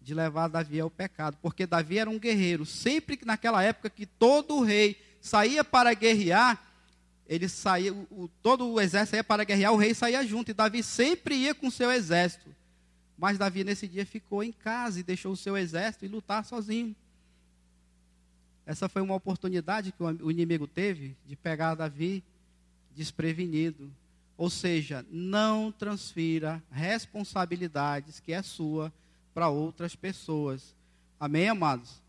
de 0.00 0.14
levar 0.14 0.48
Davi 0.48 0.80
ao 0.80 0.90
pecado, 0.90 1.38
porque 1.40 1.66
Davi 1.66 1.98
era 1.98 2.10
um 2.10 2.18
guerreiro. 2.18 2.66
Sempre 2.66 3.16
que 3.16 3.24
naquela 3.24 3.62
época 3.62 3.88
que 3.88 4.04
todo 4.04 4.62
rei 4.62 4.96
saía 5.20 5.64
para 5.64 5.94
guerrear, 5.94 6.62
ele 7.26 7.48
saía, 7.48 7.92
o, 7.92 8.28
todo 8.42 8.68
o 8.68 8.80
exército 8.80 9.16
ia 9.16 9.24
para 9.24 9.44
guerrear, 9.44 9.72
o 9.72 9.78
rei 9.78 9.94
saía 9.94 10.24
junto, 10.26 10.50
e 10.50 10.54
Davi 10.54 10.82
sempre 10.82 11.34
ia 11.36 11.54
com 11.54 11.70
seu 11.70 11.90
exército. 11.90 12.54
Mas 13.16 13.38
Davi 13.38 13.64
nesse 13.64 13.88
dia 13.88 14.04
ficou 14.04 14.42
em 14.42 14.52
casa 14.52 15.00
e 15.00 15.02
deixou 15.02 15.32
o 15.32 15.36
seu 15.36 15.56
exército 15.56 16.04
e 16.04 16.08
lutar 16.08 16.44
sozinho. 16.44 16.94
Essa 18.66 18.88
foi 18.88 19.02
uma 19.02 19.14
oportunidade 19.14 19.92
que 19.92 20.02
o 20.02 20.30
inimigo 20.30 20.66
teve 20.66 21.16
de 21.26 21.36
pegar 21.36 21.74
Davi 21.74 22.22
desprevenido. 22.94 23.90
Ou 24.36 24.50
seja, 24.50 25.04
não 25.10 25.70
transfira 25.70 26.62
responsabilidades 26.70 28.20
que 28.20 28.32
é 28.32 28.42
sua 28.42 28.92
para 29.32 29.48
outras 29.48 29.94
pessoas. 29.94 30.74
Amém, 31.18 31.48
amados? 31.48 32.02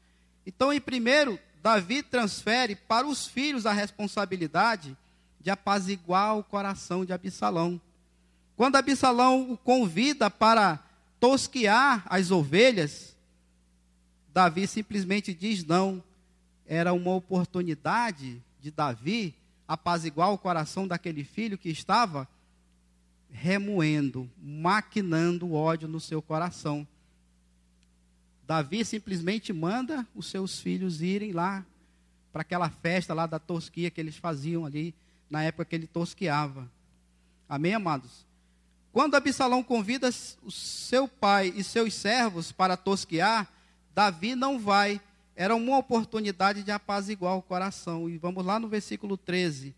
Então, 0.46 0.74
em 0.74 0.82
primeiro, 0.82 1.40
Davi 1.62 2.04
transfere 2.04 2.76
para 2.76 3.08
os 3.08 3.28
filhos 3.28 3.66
a 3.66 3.72
responsabilidade 3.72 4.96
de 5.40 5.50
apaziguar 5.50 6.38
o 6.38 6.44
coração 6.44 7.06
de 7.06 7.14
Absalão. 7.14 7.80
Quando 8.56 8.76
Absalão 8.76 9.52
o 9.52 9.58
convida 9.58 10.30
para 10.30 10.80
tosquear 11.20 12.04
as 12.08 12.32
ovelhas, 12.32 13.16
Davi 14.34 14.68
simplesmente 14.68 15.34
diz 15.34 15.64
não. 15.64 16.04
Era 16.68 16.94
uma 16.94 17.14
oportunidade 17.14 18.42
de 18.60 18.72
Davi 18.72 19.36
apaziguar 19.68 20.32
o 20.32 20.38
coração 20.38 20.88
daquele 20.88 21.24
filho 21.24 21.58
que 21.58 21.70
estava 21.70 22.28
remoendo, 23.32 24.30
maquinando 24.42 25.54
ódio 25.54 25.88
no 25.88 26.00
seu 26.00 26.22
coração. 26.22 26.88
Davi 28.48 28.86
simplesmente 28.86 29.52
manda 29.52 30.08
os 30.16 30.28
seus 30.28 30.60
filhos 30.60 31.02
irem 31.02 31.32
lá 31.32 31.66
para 32.32 32.42
aquela 32.42 32.70
festa 32.70 33.14
lá 33.14 33.26
da 33.26 33.40
tosquia 33.40 33.90
que 33.90 34.00
eles 34.00 34.18
faziam 34.18 34.66
ali 34.66 34.94
na 35.30 35.44
época 35.44 35.66
que 35.66 35.76
ele 35.76 35.88
tosqueava. 35.88 36.70
Amém, 37.50 37.74
amados? 37.74 38.26
Quando 38.92 39.16
Absalão 39.16 39.64
convida 39.64 40.10
o 40.44 40.52
seu 40.52 41.08
pai 41.08 41.54
e 41.56 41.64
seus 41.64 41.94
servos 41.94 42.52
para 42.52 42.78
tosquear, 42.78 43.52
Davi 43.94 44.36
não 44.36 44.60
vai. 44.60 45.02
Era 45.36 45.56
uma 45.56 45.78
oportunidade 45.78 46.64
de 46.64 46.72
apaziguar 46.72 47.36
o 47.36 47.42
coração. 47.42 48.10
E 48.10 48.18
vamos 48.18 48.46
lá 48.46 48.60
no 48.60 48.70
versículo 48.70 49.18
13. 49.18 49.76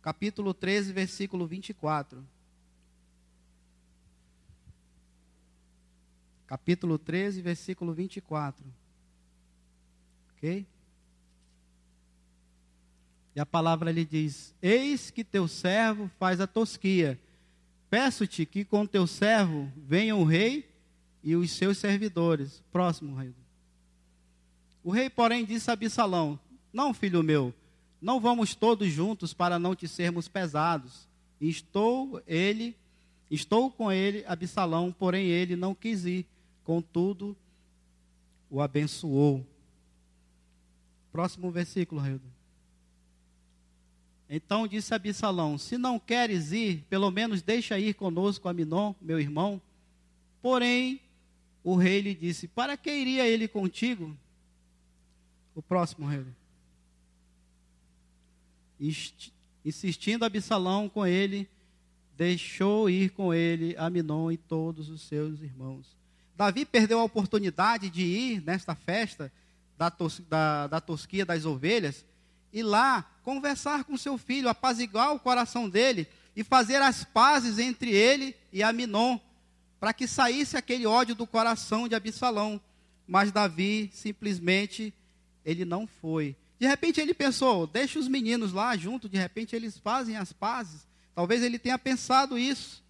Capítulo 0.00 0.54
13, 0.54 0.92
versículo 0.92 1.46
24. 1.46 2.24
Capítulo 6.46 6.98
13, 6.98 7.42
versículo 7.42 7.92
24. 7.92 8.64
Ok? 10.32 10.66
E 13.34 13.40
a 13.40 13.46
palavra 13.46 13.90
lhe 13.90 14.04
diz: 14.04 14.54
Eis 14.62 15.10
que 15.10 15.24
teu 15.24 15.48
servo 15.48 16.10
faz 16.18 16.40
a 16.40 16.46
tosquia. 16.46 17.20
Peço-te 17.90 18.46
que 18.46 18.64
com 18.64 18.86
teu 18.86 19.06
servo 19.06 19.70
venha 19.76 20.16
o 20.16 20.24
rei 20.24 20.68
e 21.22 21.36
os 21.36 21.50
seus 21.50 21.78
servidores. 21.78 22.62
Próximo, 22.72 23.16
rei. 23.16 23.34
O 24.84 24.90
rei, 24.90 25.08
porém, 25.08 25.46
disse 25.46 25.70
a 25.70 25.72
Absalão: 25.72 26.38
Não, 26.70 26.92
filho 26.92 27.22
meu, 27.22 27.54
não 28.00 28.20
vamos 28.20 28.54
todos 28.54 28.86
juntos 28.92 29.32
para 29.32 29.58
não 29.58 29.74
te 29.74 29.88
sermos 29.88 30.28
pesados. 30.28 31.08
Estou 31.40 32.22
ele, 32.26 32.76
estou 33.30 33.70
com 33.70 33.90
ele, 33.90 34.22
Absalão, 34.26 34.92
porém 34.92 35.26
ele 35.26 35.56
não 35.56 35.74
quis 35.74 36.04
ir. 36.04 36.26
Contudo, 36.62 37.34
o 38.50 38.60
abençoou. 38.60 39.44
Próximo 41.10 41.50
versículo, 41.50 42.00
rei. 42.00 42.20
Então 44.28 44.66
disse 44.66 44.94
Absalão: 44.94 45.56
Se 45.56 45.78
não 45.78 45.98
queres 45.98 46.52
ir, 46.52 46.84
pelo 46.90 47.10
menos 47.10 47.40
deixa 47.40 47.78
ir 47.78 47.94
conosco 47.94 48.50
Aminon, 48.50 48.94
meu 49.00 49.18
irmão. 49.18 49.62
Porém, 50.42 51.00
o 51.62 51.74
rei 51.74 52.02
lhe 52.02 52.14
disse: 52.14 52.46
Para 52.46 52.76
que 52.76 52.94
iria 52.94 53.26
ele 53.26 53.48
contigo? 53.48 54.14
O 55.54 55.62
próximo 55.62 56.06
rei. 56.06 56.24
Insistindo 59.64 60.24
Absalão 60.24 60.88
com 60.88 61.06
ele, 61.06 61.48
deixou 62.16 62.90
ir 62.90 63.10
com 63.10 63.32
ele 63.32 63.76
Aminon 63.76 64.30
e 64.30 64.36
todos 64.36 64.88
os 64.88 65.02
seus 65.02 65.40
irmãos. 65.40 65.96
Davi 66.36 66.64
perdeu 66.64 66.98
a 66.98 67.04
oportunidade 67.04 67.88
de 67.88 68.02
ir 68.02 68.42
nesta 68.42 68.74
festa 68.74 69.32
da, 69.78 69.90
tos, 69.90 70.20
da, 70.28 70.66
da 70.66 70.80
tosquia 70.80 71.24
das 71.24 71.44
ovelhas 71.44 72.04
ir 72.54 72.62
lá 72.62 73.04
conversar 73.24 73.82
com 73.82 73.96
seu 73.96 74.16
filho, 74.16 74.48
apaziguar 74.48 75.12
o 75.12 75.18
coração 75.18 75.68
dele 75.68 76.06
e 76.36 76.44
fazer 76.44 76.80
as 76.80 77.02
pazes 77.02 77.58
entre 77.58 77.90
ele 77.90 78.34
e 78.52 78.62
Aminon, 78.62 79.18
para 79.80 79.92
que 79.92 80.06
saísse 80.06 80.56
aquele 80.56 80.86
ódio 80.86 81.16
do 81.16 81.26
coração 81.26 81.88
de 81.88 81.96
Absalão. 81.96 82.60
Mas 83.06 83.32
Davi 83.32 83.90
simplesmente 83.92 84.94
ele 85.44 85.64
não 85.64 85.86
foi. 85.86 86.36
De 86.58 86.66
repente 86.66 87.00
ele 87.00 87.12
pensou, 87.12 87.66
deixa 87.66 87.98
os 87.98 88.08
meninos 88.08 88.52
lá 88.52 88.76
junto, 88.76 89.08
de 89.08 89.18
repente 89.18 89.54
eles 89.54 89.76
fazem 89.78 90.16
as 90.16 90.32
pazes. 90.32 90.86
Talvez 91.14 91.42
ele 91.42 91.58
tenha 91.58 91.78
pensado 91.78 92.38
isso. 92.38 92.82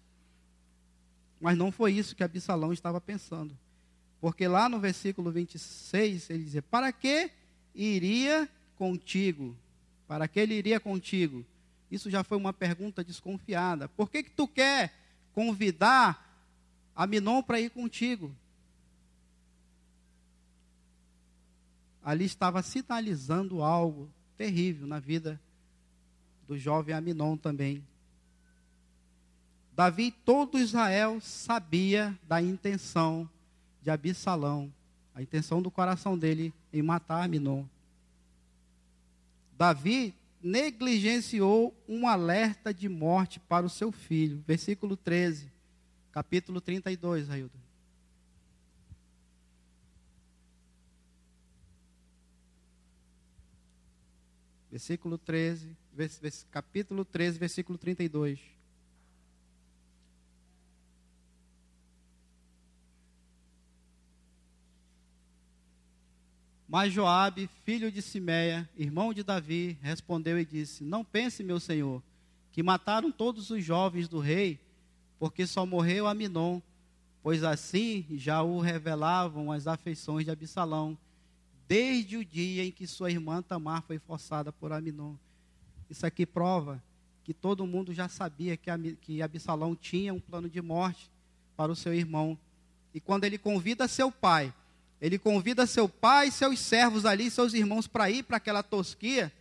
Mas 1.39 1.57
não 1.57 1.71
foi 1.71 1.93
isso 1.93 2.15
que 2.15 2.23
Absalão 2.23 2.71
estava 2.71 3.01
pensando. 3.01 3.57
Porque 4.21 4.47
lá 4.47 4.69
no 4.69 4.79
versículo 4.79 5.31
26, 5.31 6.29
ele 6.29 6.43
diz: 6.45 6.63
Para 6.71 6.91
que 6.91 7.29
iria 7.73 8.49
contigo? 8.75 9.55
Para 10.07 10.27
que 10.27 10.39
ele 10.39 10.55
iria 10.55 10.79
contigo? 10.79 11.45
Isso 11.91 12.09
já 12.09 12.23
foi 12.23 12.37
uma 12.37 12.53
pergunta 12.53 13.03
desconfiada. 13.03 13.87
Por 13.89 14.09
que, 14.09 14.23
que 14.23 14.31
tu 14.31 14.47
quer 14.47 14.93
convidar 15.33 16.43
Aminon 16.95 17.43
para 17.43 17.59
ir 17.59 17.69
contigo? 17.69 18.35
Ali 22.05 22.25
estava 22.25 22.61
sinalizando 22.61 23.63
algo 23.63 24.07
terrível 24.37 24.85
na 24.85 24.99
vida 24.99 25.41
do 26.47 26.55
jovem 26.55 26.93
Aminon 26.93 27.35
também. 27.35 27.83
Davi, 29.75 30.11
todo 30.11 30.59
Israel 30.59 31.19
sabia 31.19 32.15
da 32.27 32.39
intenção 32.39 33.27
de 33.81 33.89
Absalão, 33.89 34.71
a 35.15 35.21
intenção 35.23 35.63
do 35.63 35.71
coração 35.71 36.15
dele 36.15 36.53
em 36.71 36.83
matar 36.83 37.23
Aminon. 37.23 37.65
Davi 39.57 40.13
negligenciou 40.43 41.73
um 41.89 42.07
alerta 42.07 42.71
de 42.71 42.87
morte 42.87 43.39
para 43.39 43.65
o 43.65 43.69
seu 43.69 43.91
filho. 43.91 44.43
Versículo 44.45 44.95
13, 44.95 45.51
capítulo 46.11 46.61
32, 46.61 47.31
Ailton. 47.31 47.64
Versículo 54.75 55.17
13, 55.17 55.73
capítulo 56.51 57.05
13, 57.05 57.39
versículo 57.39 57.77
32. 57.77 58.41
Mas 66.67 66.91
Joabe, 66.91 67.49
filho 67.63 67.89
de 67.89 68.01
Simeia, 68.01 68.69
irmão 68.75 69.13
de 69.13 69.23
Davi, 69.23 69.79
respondeu 69.81 70.37
e 70.37 70.43
disse: 70.43 70.83
Não 70.83 71.05
pense, 71.05 71.41
meu 71.41 71.57
senhor, 71.57 72.03
que 72.51 72.61
mataram 72.61 73.13
todos 73.13 73.49
os 73.51 73.63
jovens 73.63 74.09
do 74.09 74.19
rei, 74.19 74.59
porque 75.17 75.47
só 75.47 75.65
morreu 75.65 76.05
Aminon, 76.05 76.59
pois 77.23 77.45
assim 77.45 78.05
já 78.17 78.43
o 78.43 78.59
revelavam 78.59 79.53
as 79.53 79.67
afeições 79.67 80.25
de 80.25 80.31
Absalão, 80.31 80.97
desde 81.67 82.17
o 82.17 82.25
dia 82.25 82.63
em 82.63 82.71
que 82.71 82.85
sua 82.87 83.11
irmã 83.11 83.41
Tamar 83.41 83.81
foi 83.83 83.99
forçada 83.99 84.51
por 84.51 84.71
Aminon. 84.71 85.15
Isso 85.89 86.05
aqui 86.05 86.25
prova 86.25 86.83
que 87.23 87.33
todo 87.33 87.65
mundo 87.65 87.93
já 87.93 88.07
sabia 88.07 88.57
que, 88.57 89.21
Absalão 89.21 89.75
tinha 89.75 90.13
um 90.13 90.19
plano 90.19 90.49
de 90.49 90.61
morte 90.61 91.09
para 91.57 91.71
o 91.71 91.75
seu 91.75 91.93
irmão. 91.93 92.37
E 92.93 92.99
quando 92.99 93.23
ele 93.23 93.37
convida 93.37 93.87
seu 93.87 94.11
pai 94.11 94.53
ele 95.05 95.19
convida 95.19 95.67
seu 95.67 95.89
pai, 95.89 96.31
seus 96.31 96.59
servos 96.59 97.05
ali, 97.05 97.29
seus 97.29 97.53
irmãos 97.53 97.87
para 97.87 98.09
ir 98.09 98.23
para 98.23 98.37
aquela 98.37 98.63
tosquia. 98.63 99.31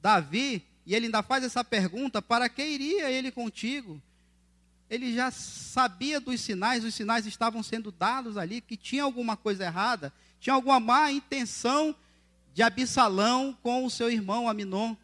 Davi, 0.00 0.64
e 0.86 0.94
ele 0.94 1.06
ainda 1.06 1.22
faz 1.22 1.44
essa 1.44 1.64
pergunta: 1.64 2.22
para 2.22 2.48
que 2.48 2.64
iria 2.64 3.10
ele 3.10 3.30
contigo? 3.30 4.00
Ele 4.88 5.14
já 5.14 5.30
sabia 5.30 6.20
dos 6.20 6.40
sinais, 6.40 6.84
os 6.84 6.94
sinais 6.94 7.26
estavam 7.26 7.62
sendo 7.62 7.90
dados 7.90 8.36
ali, 8.36 8.60
que 8.60 8.76
tinha 8.76 9.02
alguma 9.02 9.36
coisa 9.36 9.64
errada, 9.64 10.12
tinha 10.42 10.54
alguma 10.54 10.80
má 10.80 11.12
intenção 11.12 11.94
de 12.52 12.64
Absalão 12.64 13.56
com 13.62 13.86
o 13.86 13.90
seu 13.90 14.10
irmão 14.10 14.48
Aminon. 14.48 14.96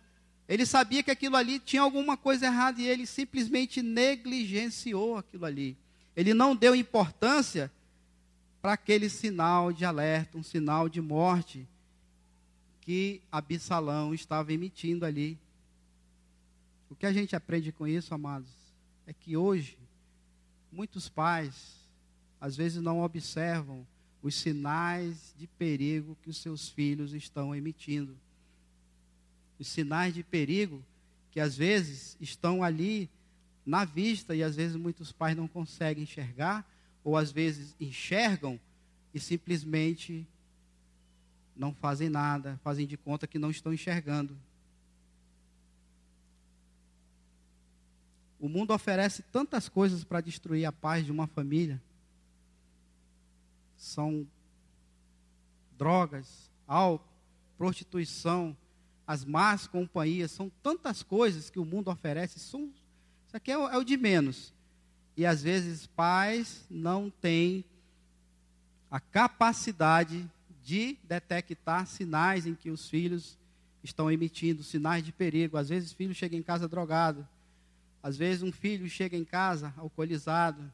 Ele 0.48 0.66
sabia 0.66 1.00
que 1.00 1.12
aquilo 1.12 1.36
ali 1.36 1.60
tinha 1.60 1.80
alguma 1.80 2.16
coisa 2.16 2.46
errada 2.46 2.82
e 2.82 2.88
ele 2.88 3.06
simplesmente 3.06 3.80
negligenciou 3.80 5.16
aquilo 5.16 5.44
ali. 5.44 5.78
Ele 6.16 6.34
não 6.34 6.56
deu 6.56 6.74
importância 6.74 7.70
para 8.60 8.72
aquele 8.72 9.08
sinal 9.08 9.72
de 9.72 9.84
alerta, 9.84 10.36
um 10.36 10.42
sinal 10.42 10.88
de 10.88 11.00
morte 11.00 11.68
que 12.80 13.22
Absalão 13.30 14.12
estava 14.12 14.52
emitindo 14.52 15.06
ali. 15.06 15.38
O 16.90 16.96
que 16.96 17.06
a 17.06 17.12
gente 17.12 17.36
aprende 17.36 17.70
com 17.70 17.86
isso, 17.86 18.12
amados, 18.12 18.50
é 19.06 19.12
que 19.12 19.36
hoje 19.36 19.78
muitos 20.72 21.08
pais 21.08 21.76
às 22.40 22.56
vezes 22.56 22.82
não 22.82 23.02
observam 23.02 23.86
os 24.22 24.34
sinais 24.34 25.34
de 25.38 25.46
perigo 25.46 26.16
que 26.22 26.30
os 26.30 26.38
seus 26.38 26.68
filhos 26.68 27.12
estão 27.12 27.54
emitindo. 27.54 28.16
Os 29.58 29.68
sinais 29.68 30.14
de 30.14 30.22
perigo 30.22 30.84
que 31.30 31.40
às 31.40 31.56
vezes 31.56 32.16
estão 32.20 32.62
ali 32.62 33.08
na 33.64 33.84
vista 33.84 34.34
e 34.34 34.42
às 34.42 34.56
vezes 34.56 34.76
muitos 34.76 35.12
pais 35.12 35.36
não 35.36 35.46
conseguem 35.46 36.04
enxergar 36.04 36.66
ou 37.04 37.16
às 37.16 37.30
vezes 37.30 37.76
enxergam 37.78 38.58
e 39.12 39.20
simplesmente 39.20 40.26
não 41.54 41.74
fazem 41.74 42.08
nada, 42.08 42.58
fazem 42.62 42.86
de 42.86 42.96
conta 42.96 43.26
que 43.26 43.38
não 43.38 43.50
estão 43.50 43.72
enxergando. 43.72 44.36
O 48.40 48.48
mundo 48.48 48.72
oferece 48.72 49.22
tantas 49.32 49.68
coisas 49.68 50.04
para 50.04 50.20
destruir 50.20 50.64
a 50.64 50.72
paz 50.72 51.04
de 51.04 51.10
uma 51.10 51.26
família. 51.26 51.82
São 53.78 54.26
drogas, 55.78 56.50
álcool, 56.66 57.08
prostituição, 57.56 58.54
as 59.06 59.24
más 59.24 59.66
companhias, 59.66 60.30
são 60.30 60.52
tantas 60.62 61.02
coisas 61.02 61.48
que 61.48 61.58
o 61.58 61.64
mundo 61.64 61.90
oferece. 61.90 62.38
São, 62.38 62.70
isso 63.26 63.34
aqui 63.34 63.50
é 63.50 63.56
o, 63.56 63.66
é 63.66 63.78
o 63.78 63.84
de 63.84 63.96
menos. 63.96 64.52
E 65.16 65.24
às 65.24 65.42
vezes 65.42 65.86
pais 65.86 66.66
não 66.68 67.08
têm 67.08 67.64
a 68.90 69.00
capacidade 69.00 70.30
de 70.62 70.98
detectar 71.04 71.86
sinais 71.86 72.46
em 72.46 72.54
que 72.54 72.70
os 72.70 72.90
filhos 72.90 73.38
estão 73.82 74.10
emitindo, 74.10 74.62
sinais 74.62 75.02
de 75.02 75.10
perigo. 75.10 75.56
Às 75.56 75.70
vezes 75.70 75.92
filho 75.92 76.14
chega 76.14 76.36
em 76.36 76.42
casa 76.42 76.68
drogado. 76.68 77.26
Às 78.02 78.16
vezes 78.16 78.42
um 78.42 78.52
filho 78.52 78.88
chega 78.88 79.16
em 79.16 79.24
casa 79.24 79.72
alcoolizado. 79.78 80.70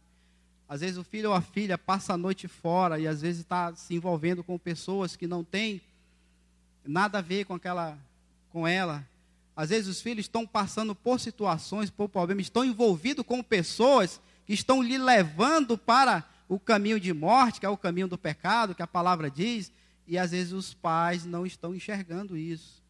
Às 0.69 0.81
vezes 0.81 0.97
o 0.97 1.05
filho 1.05 1.31
ou 1.31 1.35
a 1.35 1.41
filha 1.41 1.77
passa 1.77 2.15
a 2.15 2.19
noite 2.19 2.49
fora 2.49 2.99
e 2.99 3.07
às 3.07 3.21
vezes 3.21 3.43
está 3.43 3.75
se 3.75 3.95
envolvendo 3.95 4.43
com 4.43 4.59
pessoas 4.59 5.15
que 5.15 5.27
não 5.27 5.45
têm 5.45 5.81
nada 6.85 7.19
a 7.19 7.23
ver 7.23 7.45
com 7.45 7.55
aquela, 7.55 7.99
com 8.51 8.67
ela. 8.67 9.07
Às 9.57 9.71
vezes 9.71 9.89
os 9.89 10.01
filhos 10.01 10.25
estão 10.25 10.47
passando 10.47 10.95
por 10.95 11.21
situações, 11.21 11.91
por 11.91 12.09
problemas, 12.09 12.47
estão 12.47 12.65
envolvidos 12.65 13.25
com 13.25 13.43
pessoas 13.43 14.21
que 14.47 14.53
estão 14.53 14.83
lhe 14.83 14.99
levando 14.99 15.79
para 15.79 16.25
o 16.49 16.59
caminho 16.59 16.99
de 16.99 17.13
morte, 17.13 17.61
que 17.61 17.67
é 17.67 17.69
o 17.69 17.77
caminho 17.77 18.09
do 18.09 18.19
pecado, 18.19 18.75
que 18.75 18.83
a 18.83 18.87
palavra 18.87 19.31
diz, 19.31 19.73
e 20.07 20.19
às 20.19 20.33
vezes 20.33 20.53
os 20.53 20.75
pais 20.75 21.25
não 21.25 21.47
estão 21.47 21.75
enxergando 21.75 22.37
isso. 22.37 22.83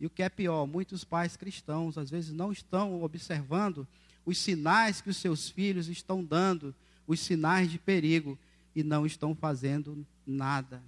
E 0.00 0.06
o 0.06 0.10
que 0.10 0.22
é 0.22 0.28
pior, 0.28 0.66
muitos 0.66 1.04
pais 1.04 1.36
cristãos 1.36 1.98
às 1.98 2.10
vezes 2.10 2.32
não 2.32 2.50
estão 2.50 3.02
observando 3.02 3.86
os 4.24 4.38
sinais 4.38 5.00
que 5.00 5.10
os 5.10 5.16
seus 5.16 5.48
filhos 5.48 5.88
estão 5.88 6.24
dando, 6.24 6.74
os 7.10 7.20
sinais 7.20 7.70
de 7.70 7.78
perigo, 7.78 8.38
e 8.74 8.84
não 8.84 9.04
estão 9.04 9.34
fazendo 9.34 10.06
nada. 10.24 10.80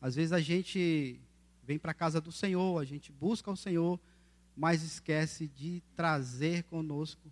Às 0.00 0.14
vezes 0.14 0.32
a 0.32 0.40
gente 0.40 1.18
vem 1.64 1.76
para 1.76 1.90
a 1.90 1.94
casa 1.94 2.20
do 2.20 2.30
Senhor, 2.30 2.80
a 2.80 2.84
gente 2.84 3.10
busca 3.10 3.50
o 3.50 3.56
Senhor, 3.56 3.98
mas 4.56 4.84
esquece 4.84 5.48
de 5.48 5.82
trazer 5.96 6.62
conosco 6.64 7.28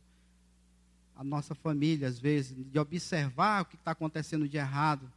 a 1.14 1.22
nossa 1.22 1.54
família, 1.54 2.08
às 2.08 2.18
vezes, 2.18 2.56
de 2.56 2.78
observar 2.80 3.62
o 3.62 3.66
que 3.66 3.76
está 3.76 3.92
acontecendo 3.92 4.48
de 4.48 4.56
errado, 4.56 5.08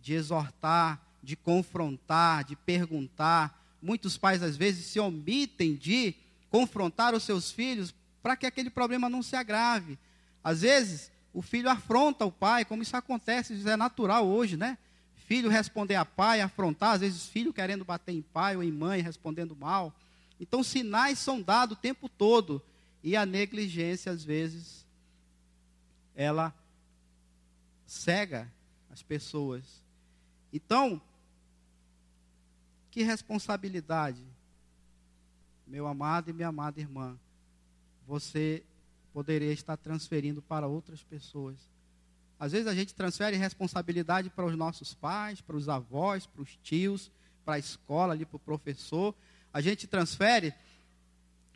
de 0.00 0.14
exortar, 0.14 1.04
de 1.20 1.34
confrontar, 1.34 2.44
de 2.44 2.54
perguntar. 2.54 3.60
Muitos 3.82 4.16
pais, 4.16 4.40
às 4.40 4.56
vezes, 4.56 4.86
se 4.86 5.00
omitem 5.00 5.74
de 5.74 6.14
confrontar 6.48 7.12
os 7.12 7.24
seus 7.24 7.50
filhos 7.50 7.92
para 8.22 8.36
que 8.36 8.46
aquele 8.46 8.70
problema 8.70 9.08
não 9.08 9.20
se 9.20 9.34
agrave. 9.34 9.98
Às 10.42 10.62
vezes, 10.62 11.10
o 11.32 11.42
filho 11.42 11.68
afronta 11.68 12.24
o 12.24 12.32
pai, 12.32 12.64
como 12.64 12.82
isso 12.82 12.96
acontece, 12.96 13.54
isso 13.54 13.68
é 13.68 13.76
natural 13.76 14.26
hoje, 14.26 14.56
né? 14.56 14.78
Filho 15.14 15.48
responder 15.48 15.94
a 15.94 16.04
pai, 16.04 16.40
afrontar, 16.40 16.94
às 16.94 17.00
vezes, 17.00 17.26
filho 17.26 17.52
querendo 17.52 17.84
bater 17.84 18.12
em 18.12 18.22
pai 18.22 18.56
ou 18.56 18.62
em 18.62 18.72
mãe, 18.72 19.00
respondendo 19.00 19.54
mal. 19.54 19.94
Então, 20.40 20.62
sinais 20.62 21.18
são 21.18 21.40
dados 21.40 21.76
o 21.76 21.80
tempo 21.80 22.08
todo. 22.08 22.62
E 23.02 23.16
a 23.16 23.24
negligência, 23.24 24.10
às 24.10 24.24
vezes, 24.24 24.86
ela 26.14 26.52
cega 27.86 28.50
as 28.90 29.02
pessoas. 29.02 29.82
Então, 30.52 31.00
que 32.90 33.02
responsabilidade, 33.02 34.20
meu 35.66 35.86
amado 35.86 36.28
e 36.28 36.32
minha 36.32 36.48
amada 36.48 36.80
irmã, 36.80 37.16
você 38.06 38.64
poderia 39.12 39.52
estar 39.52 39.76
transferindo 39.76 40.40
para 40.40 40.66
outras 40.66 41.02
pessoas. 41.02 41.56
Às 42.38 42.52
vezes 42.52 42.66
a 42.66 42.74
gente 42.74 42.94
transfere 42.94 43.36
responsabilidade 43.36 44.30
para 44.30 44.46
os 44.46 44.56
nossos 44.56 44.94
pais, 44.94 45.40
para 45.40 45.56
os 45.56 45.68
avós, 45.68 46.26
para 46.26 46.42
os 46.42 46.56
tios, 46.62 47.10
para 47.44 47.54
a 47.54 47.58
escola, 47.58 48.14
ali 48.14 48.24
para 48.24 48.36
o 48.36 48.40
professor. 48.40 49.14
A 49.52 49.60
gente 49.60 49.86
transfere 49.86 50.54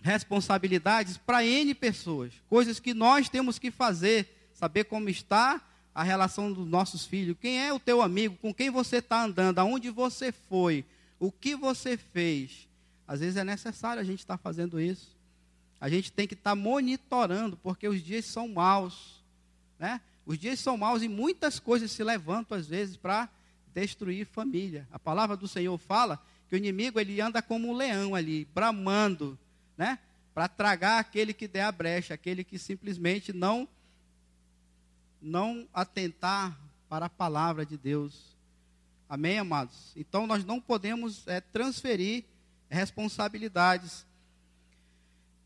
responsabilidades 0.03 1.17
para 1.17 1.45
N 1.45 1.75
pessoas, 1.75 2.35
coisas 2.49 2.79
que 2.79 2.93
nós 2.93 3.31
temos 3.31 3.59
que 3.59 3.71
fazer, 3.71 4.51
saber 4.53 4.85
como 4.85 5.09
está 5.09 5.63
a 5.95 6.03
relação 6.03 6.53
dos 6.53 6.67
nossos 6.67 7.07
filhos, 7.07 7.37
quem 7.41 7.59
é 7.59 7.73
o 7.73 7.79
teu 7.79 8.03
amigo, 8.03 8.37
com 8.37 8.53
quem 8.53 8.69
você 8.69 8.97
está 8.97 9.25
andando, 9.25 9.61
aonde 9.61 9.89
você 9.89 10.33
foi, 10.33 10.85
o 11.19 11.33
que 11.33 11.55
você 11.55 11.97
fez. 11.97 12.69
Às 13.09 13.21
vezes 13.21 13.37
é 13.37 13.45
necessário 13.45 14.03
a 14.03 14.05
gente 14.05 14.19
estar 14.19 14.37
tá 14.37 14.43
fazendo 14.43 14.79
isso. 14.79 15.14
A 15.85 15.89
gente 15.91 16.11
tem 16.11 16.27
que 16.27 16.33
estar 16.33 16.53
tá 16.53 16.57
monitorando, 16.57 17.59
porque 17.59 17.87
os 17.87 18.03
dias 18.03 18.25
são 18.25 18.49
maus. 18.49 19.23
Né? 19.79 20.01
Os 20.25 20.39
dias 20.39 20.59
são 20.59 20.79
maus 20.79 21.03
e 21.03 21.09
muitas 21.09 21.61
coisas 21.61 21.93
se 21.93 22.03
levantam, 22.03 22.57
às 22.57 22.67
vezes, 22.67 22.97
para 22.97 23.29
destruir 23.75 24.25
família. 24.25 24.89
A 24.91 24.99
palavra 24.99 25.37
do 25.37 25.47
Senhor 25.47 25.77
fala 25.77 26.19
que 26.49 26.55
o 26.55 26.57
inimigo 26.57 26.99
ele 26.99 27.21
anda 27.21 27.43
como 27.43 27.69
um 27.69 27.75
leão 27.75 28.15
ali, 28.15 28.47
bramando, 28.55 29.39
né? 29.77 29.99
Para 30.33 30.49
tragar 30.49 31.01
aquele 31.01 31.35
que 31.35 31.47
der 31.47 31.65
a 31.65 31.73
brecha, 31.73 32.15
aquele 32.15 32.43
que 32.43 32.59
simplesmente 32.59 33.31
não 33.31 33.69
não 35.21 35.69
atentar 35.71 36.59
para 36.89 37.05
a 37.07 37.11
palavra 37.11 37.67
de 37.67 37.77
Deus. 37.77 38.35
Amém, 39.07 39.39
amados? 39.39 39.93
Então 39.95 40.27
nós 40.27 40.47
não 40.47 40.59
podemos 40.63 41.29
é, 41.29 41.43
transferir 41.43 42.25
responsabilidades. 42.71 44.07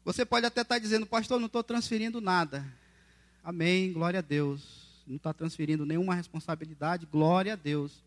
Você 0.04 0.24
pode 0.24 0.46
até 0.46 0.62
estar 0.62 0.78
dizendo, 0.78 1.06
pastor, 1.06 1.38
não 1.38 1.46
estou 1.46 1.62
transferindo 1.62 2.20
nada. 2.20 2.64
Amém, 3.42 3.92
glória 3.92 4.18
a 4.18 4.22
Deus. 4.22 5.02
Não 5.06 5.16
está 5.16 5.32
transferindo 5.32 5.86
nenhuma 5.86 6.14
responsabilidade, 6.14 7.06
glória 7.06 7.54
a 7.54 7.56
Deus. 7.56 8.02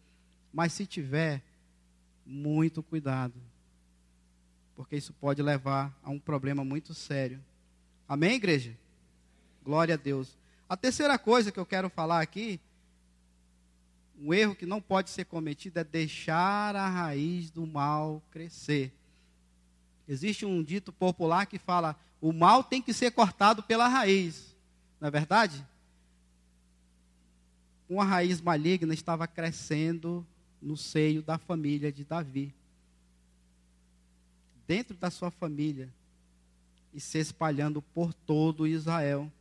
Mas 0.53 0.73
se 0.73 0.85
tiver, 0.85 1.41
muito 2.25 2.83
cuidado. 2.83 3.33
Porque 4.75 4.95
isso 4.95 5.13
pode 5.13 5.41
levar 5.41 5.95
a 6.03 6.09
um 6.09 6.19
problema 6.19 6.63
muito 6.63 6.93
sério. 6.93 7.39
Amém, 8.07 8.35
igreja? 8.35 8.75
Glória 9.63 9.95
a 9.95 9.97
Deus. 9.97 10.37
A 10.67 10.77
terceira 10.77 11.17
coisa 11.17 11.51
que 11.51 11.59
eu 11.59 11.65
quero 11.65 11.89
falar 11.89 12.21
aqui, 12.21 12.59
um 14.19 14.33
erro 14.33 14.55
que 14.55 14.65
não 14.65 14.81
pode 14.81 15.09
ser 15.09 15.25
cometido 15.25 15.79
é 15.79 15.83
deixar 15.83 16.75
a 16.75 16.87
raiz 16.87 17.49
do 17.49 17.65
mal 17.65 18.21
crescer. 18.31 18.91
Existe 20.07 20.45
um 20.45 20.63
dito 20.63 20.91
popular 20.91 21.45
que 21.45 21.57
fala: 21.57 21.95
o 22.19 22.31
mal 22.31 22.63
tem 22.63 22.81
que 22.81 22.93
ser 22.93 23.11
cortado 23.11 23.63
pela 23.63 23.87
raiz. 23.87 24.55
Não 24.99 25.07
é 25.07 25.11
verdade? 25.11 25.65
Uma 27.89 28.05
raiz 28.05 28.39
maligna 28.39 28.93
estava 28.93 29.27
crescendo 29.27 30.25
no 30.61 30.77
seio 30.77 31.21
da 31.21 31.37
família 31.37 31.91
de 31.91 32.03
Davi. 32.03 32.53
Dentro 34.67 34.95
da 34.95 35.09
sua 35.09 35.31
família 35.31 35.91
e 36.93 36.99
se 36.99 37.17
espalhando 37.17 37.81
por 37.81 38.13
todo 38.13 38.67
Israel. 38.67 39.31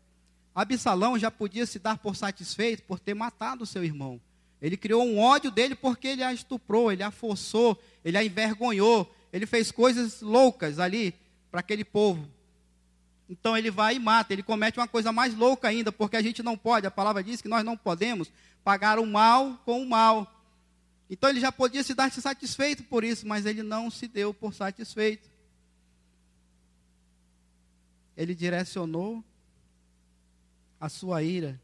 Absalão 0.54 1.18
já 1.18 1.30
podia 1.30 1.66
se 1.66 1.78
dar 1.78 1.98
por 1.98 2.16
satisfeito 2.16 2.82
por 2.84 2.98
ter 2.98 3.14
matado 3.14 3.66
seu 3.66 3.84
irmão. 3.84 4.20
Ele 4.60 4.76
criou 4.76 5.04
um 5.04 5.18
ódio 5.18 5.50
dele 5.50 5.74
porque 5.74 6.08
ele 6.08 6.22
a 6.22 6.32
estuprou, 6.32 6.92
ele 6.92 7.02
a 7.02 7.10
forçou, 7.10 7.80
ele 8.04 8.18
a 8.18 8.24
envergonhou, 8.24 9.10
ele 9.32 9.46
fez 9.46 9.70
coisas 9.70 10.20
loucas 10.20 10.78
ali 10.78 11.14
para 11.50 11.60
aquele 11.60 11.84
povo. 11.84 12.28
Então 13.28 13.56
ele 13.56 13.70
vai 13.70 13.94
e 13.94 13.98
mata, 13.98 14.32
ele 14.32 14.42
comete 14.42 14.78
uma 14.78 14.88
coisa 14.88 15.12
mais 15.12 15.34
louca 15.34 15.68
ainda, 15.68 15.92
porque 15.92 16.16
a 16.16 16.22
gente 16.22 16.42
não 16.42 16.58
pode, 16.58 16.86
a 16.86 16.90
palavra 16.90 17.22
diz 17.22 17.40
que 17.40 17.48
nós 17.48 17.64
não 17.64 17.76
podemos 17.76 18.32
pagar 18.64 18.98
o 18.98 19.06
mal 19.06 19.56
com 19.64 19.80
o 19.80 19.88
mal. 19.88 20.40
Então 21.08 21.30
ele 21.30 21.40
já 21.40 21.52
podia 21.52 21.82
se 21.82 21.94
dar 21.94 22.10
satisfeito 22.10 22.82
por 22.84 23.04
isso, 23.04 23.26
mas 23.26 23.46
ele 23.46 23.62
não 23.62 23.90
se 23.90 24.08
deu 24.08 24.34
por 24.34 24.52
satisfeito. 24.52 25.30
Ele 28.16 28.34
direcionou 28.34 29.24
a 30.80 30.88
sua 30.88 31.22
ira 31.22 31.60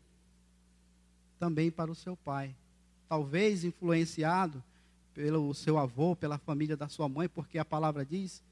também 1.39 1.71
para 1.71 1.91
o 1.91 1.95
seu 1.95 2.17
pai. 2.17 2.55
Talvez 3.09 3.65
influenciado 3.65 4.63
pelo 5.17 5.53
seu 5.55 5.79
avô, 5.79 6.15
pela 6.15 6.37
família 6.37 6.77
da 6.77 6.89
sua 6.89 7.09
mãe, 7.09 7.29
porque 7.29 7.59
a 7.59 7.65
palavra 7.65 8.05
diz 8.05 8.43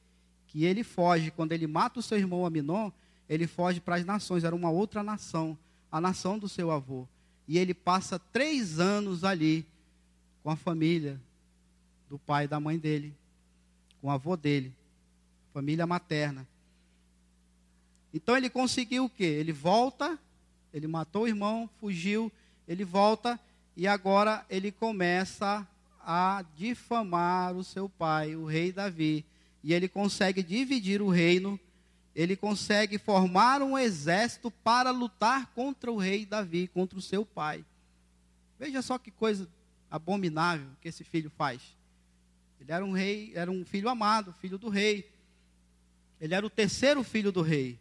que 0.48 0.64
ele 0.64 0.82
foge, 0.82 1.30
quando 1.30 1.52
ele 1.52 1.66
mata 1.66 2.00
o 2.00 2.02
seu 2.02 2.18
irmão 2.18 2.46
Aminon, 2.46 2.90
ele 3.28 3.46
foge 3.46 3.80
para 3.80 3.96
as 3.96 4.04
nações, 4.04 4.42
era 4.42 4.56
uma 4.56 4.70
outra 4.70 5.02
nação, 5.02 5.56
a 5.92 6.00
nação 6.00 6.38
do 6.38 6.48
seu 6.48 6.70
avô. 6.70 7.06
E 7.46 7.58
ele 7.58 7.74
passa 7.74 8.18
três 8.18 8.80
anos 8.80 9.22
ali 9.22 9.66
com 10.42 10.50
a 10.50 10.56
família 10.56 11.20
do 12.08 12.18
pai 12.18 12.46
e 12.46 12.48
da 12.48 12.58
mãe 12.58 12.78
dele, 12.78 13.14
com 14.00 14.08
o 14.08 14.10
avô 14.10 14.34
dele, 14.34 14.72
família 15.52 15.86
materna. 15.86 16.48
Então 18.12 18.36
ele 18.36 18.48
conseguiu 18.48 19.04
o 19.04 19.10
quê? 19.10 19.24
Ele 19.24 19.52
volta 19.52 20.18
ele 20.74 20.88
matou 20.88 21.22
o 21.22 21.28
irmão, 21.28 21.70
fugiu, 21.78 22.32
ele 22.66 22.84
volta 22.84 23.38
e 23.76 23.86
agora 23.86 24.44
ele 24.50 24.72
começa 24.72 25.64
a 26.06 26.44
difamar 26.56 27.54
o 27.56 27.64
seu 27.64 27.88
pai, 27.88 28.36
o 28.36 28.44
rei 28.44 28.72
Davi. 28.72 29.24
E 29.62 29.72
ele 29.72 29.88
consegue 29.88 30.42
dividir 30.42 31.00
o 31.00 31.08
reino, 31.08 31.58
ele 32.14 32.36
consegue 32.36 32.98
formar 32.98 33.62
um 33.62 33.78
exército 33.78 34.50
para 34.50 34.90
lutar 34.90 35.46
contra 35.54 35.90
o 35.90 35.96
rei 35.96 36.26
Davi, 36.26 36.68
contra 36.68 36.98
o 36.98 37.02
seu 37.02 37.24
pai. 37.24 37.64
Veja 38.58 38.82
só 38.82 38.98
que 38.98 39.10
coisa 39.10 39.48
abominável 39.90 40.68
que 40.80 40.88
esse 40.88 41.02
filho 41.04 41.30
faz. 41.30 41.60
Ele 42.60 42.72
era 42.72 42.84
um 42.84 42.92
rei, 42.92 43.32
era 43.34 43.50
um 43.50 43.64
filho 43.64 43.88
amado, 43.88 44.34
filho 44.40 44.58
do 44.58 44.68
rei. 44.68 45.10
Ele 46.20 46.34
era 46.34 46.46
o 46.46 46.50
terceiro 46.50 47.02
filho 47.02 47.32
do 47.32 47.42
rei 47.42 47.78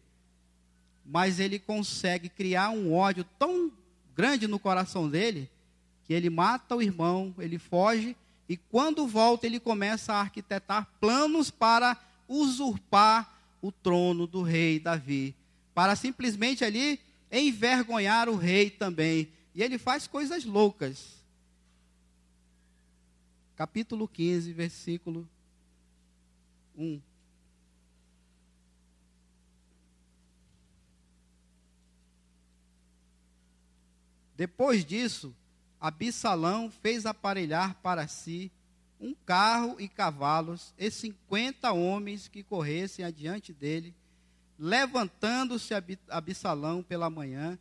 mas 1.05 1.39
ele 1.39 1.59
consegue 1.59 2.29
criar 2.29 2.69
um 2.69 2.93
ódio 2.93 3.25
tão 3.38 3.71
grande 4.15 4.47
no 4.47 4.59
coração 4.59 5.09
dele 5.09 5.49
que 6.05 6.13
ele 6.13 6.29
mata 6.29 6.75
o 6.75 6.81
irmão, 6.81 7.33
ele 7.37 7.57
foge 7.57 8.15
e 8.47 8.57
quando 8.57 9.07
volta 9.07 9.45
ele 9.45 9.59
começa 9.59 10.13
a 10.13 10.21
arquitetar 10.21 10.87
planos 10.99 11.49
para 11.49 11.97
usurpar 12.27 13.33
o 13.61 13.71
trono 13.71 14.27
do 14.27 14.41
rei 14.41 14.79
Davi, 14.79 15.35
para 15.73 15.95
simplesmente 15.95 16.63
ali 16.63 16.99
envergonhar 17.31 18.27
o 18.27 18.35
rei 18.35 18.69
também. 18.69 19.29
E 19.55 19.63
ele 19.63 19.77
faz 19.77 20.07
coisas 20.07 20.43
loucas. 20.43 21.23
Capítulo 23.55 24.07
15, 24.07 24.51
versículo 24.51 25.27
1. 26.77 26.99
Depois 34.35 34.83
disso, 34.83 35.33
Absalão 35.83 36.71
fez 36.71 37.05
aparelhar 37.05 37.75
para 37.83 38.07
si 38.07 38.49
um 39.01 39.13
carro 39.13 39.75
e 39.81 39.89
cavalos 39.89 40.73
e 40.77 40.89
cinquenta 40.89 41.73
homens 41.73 42.29
que 42.29 42.41
corressem 42.41 43.03
adiante 43.03 43.51
dele. 43.51 43.93
Levantando-se 44.57 45.73
Absalão 46.07 46.81
pela 46.81 47.09
manhã, 47.09 47.59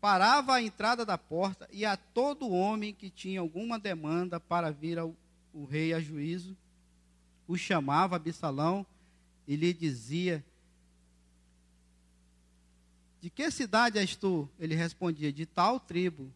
parava 0.00 0.54
à 0.54 0.62
entrada 0.62 1.06
da 1.06 1.16
porta 1.16 1.68
e 1.70 1.84
a 1.84 1.96
todo 1.96 2.50
homem 2.50 2.92
que 2.92 3.08
tinha 3.08 3.38
alguma 3.38 3.78
demanda 3.78 4.40
para 4.40 4.72
vir 4.72 4.98
ao 4.98 5.14
o 5.54 5.64
rei 5.64 5.94
a 5.94 6.00
juízo, 6.00 6.56
o 7.46 7.56
chamava 7.56 8.16
Absalão 8.16 8.84
e 9.46 9.54
lhe 9.54 9.72
dizia: 9.72 10.44
de 13.20 13.30
que 13.30 13.48
cidade 13.52 13.96
és 13.96 14.16
tu? 14.16 14.48
Ele 14.58 14.74
respondia: 14.74 15.32
De 15.32 15.46
tal 15.46 15.78
tribo 15.78 16.32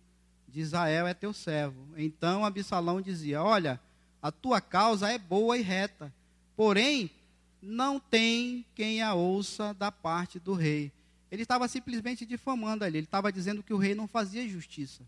de 0.49 0.61
Israel 0.61 1.07
é 1.07 1.15
teu 1.15 1.33
servo. 1.33 1.87
Então 1.97 2.45
Absalão 2.45 3.01
dizia: 3.01 3.43
Olha, 3.43 3.81
a 4.23 4.31
tua 4.31 4.61
causa 4.61 5.11
é 5.11 5.19
boa 5.19 5.57
e 5.57 5.63
reta, 5.63 6.13
porém 6.57 7.11
não 7.61 7.99
tem 7.99 8.65
quem 8.75 9.03
a 9.03 9.15
ouça 9.15 9.75
da 9.75 9.91
parte 9.91 10.39
do 10.39 10.55
rei. 10.55 10.93
Ele 11.31 11.43
estava 11.43 11.67
simplesmente 11.67 12.25
difamando 12.25 12.85
ali, 12.85 12.99
ele 12.99 13.07
estava 13.07 13.33
dizendo 13.33 13.63
que 13.63 13.75
o 13.75 13.79
rei 13.79 13.95
não 13.95 14.07
fazia 14.07 14.49
justiça. 14.49 15.03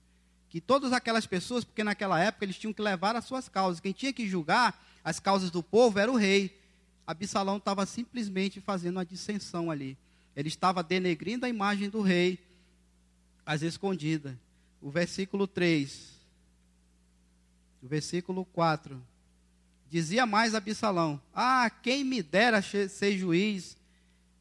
Que 0.51 0.61
todas 0.61 0.93
aquelas 0.93 1.27
pessoas, 1.27 1.63
porque 1.63 1.85
naquela 1.85 2.19
época 2.19 2.45
eles 2.45 2.59
tinham 2.59 2.73
que 2.73 2.83
levar 2.83 3.15
as 3.15 3.25
suas 3.25 3.49
causas, 3.49 3.81
quem 3.81 3.93
tinha 3.93 4.13
que 4.13 4.29
julgar 4.29 4.83
as 5.05 5.21
causas 5.21 5.51
do 5.51 5.63
povo 5.63 5.99
era 5.99 6.11
o 6.11 6.17
rei. 6.17 6.59
Absalão 7.07 7.57
estava 7.59 7.87
simplesmente 7.87 8.61
fazendo 8.61 8.97
uma 8.97 9.07
dissensão 9.07 9.71
ali. 9.71 9.97
Ele 10.35 10.49
estava 10.49 10.83
denegrindo 10.83 11.47
a 11.47 11.49
imagem 11.49 11.89
do 11.89 12.01
rei, 12.01 12.39
às 13.45 13.63
escondidas. 13.63 14.35
O 14.81 14.91
versículo 14.91 15.47
3. 15.47 16.19
O 17.83 17.87
versículo 17.87 18.45
4. 18.45 19.01
Dizia 19.91 20.27
mais 20.27 20.55
Absalão: 20.55 21.21
Ah, 21.35 21.71
quem 21.71 22.05
me 22.05 22.23
dera 22.23 22.63
ser 22.63 23.17
juiz 23.17 23.77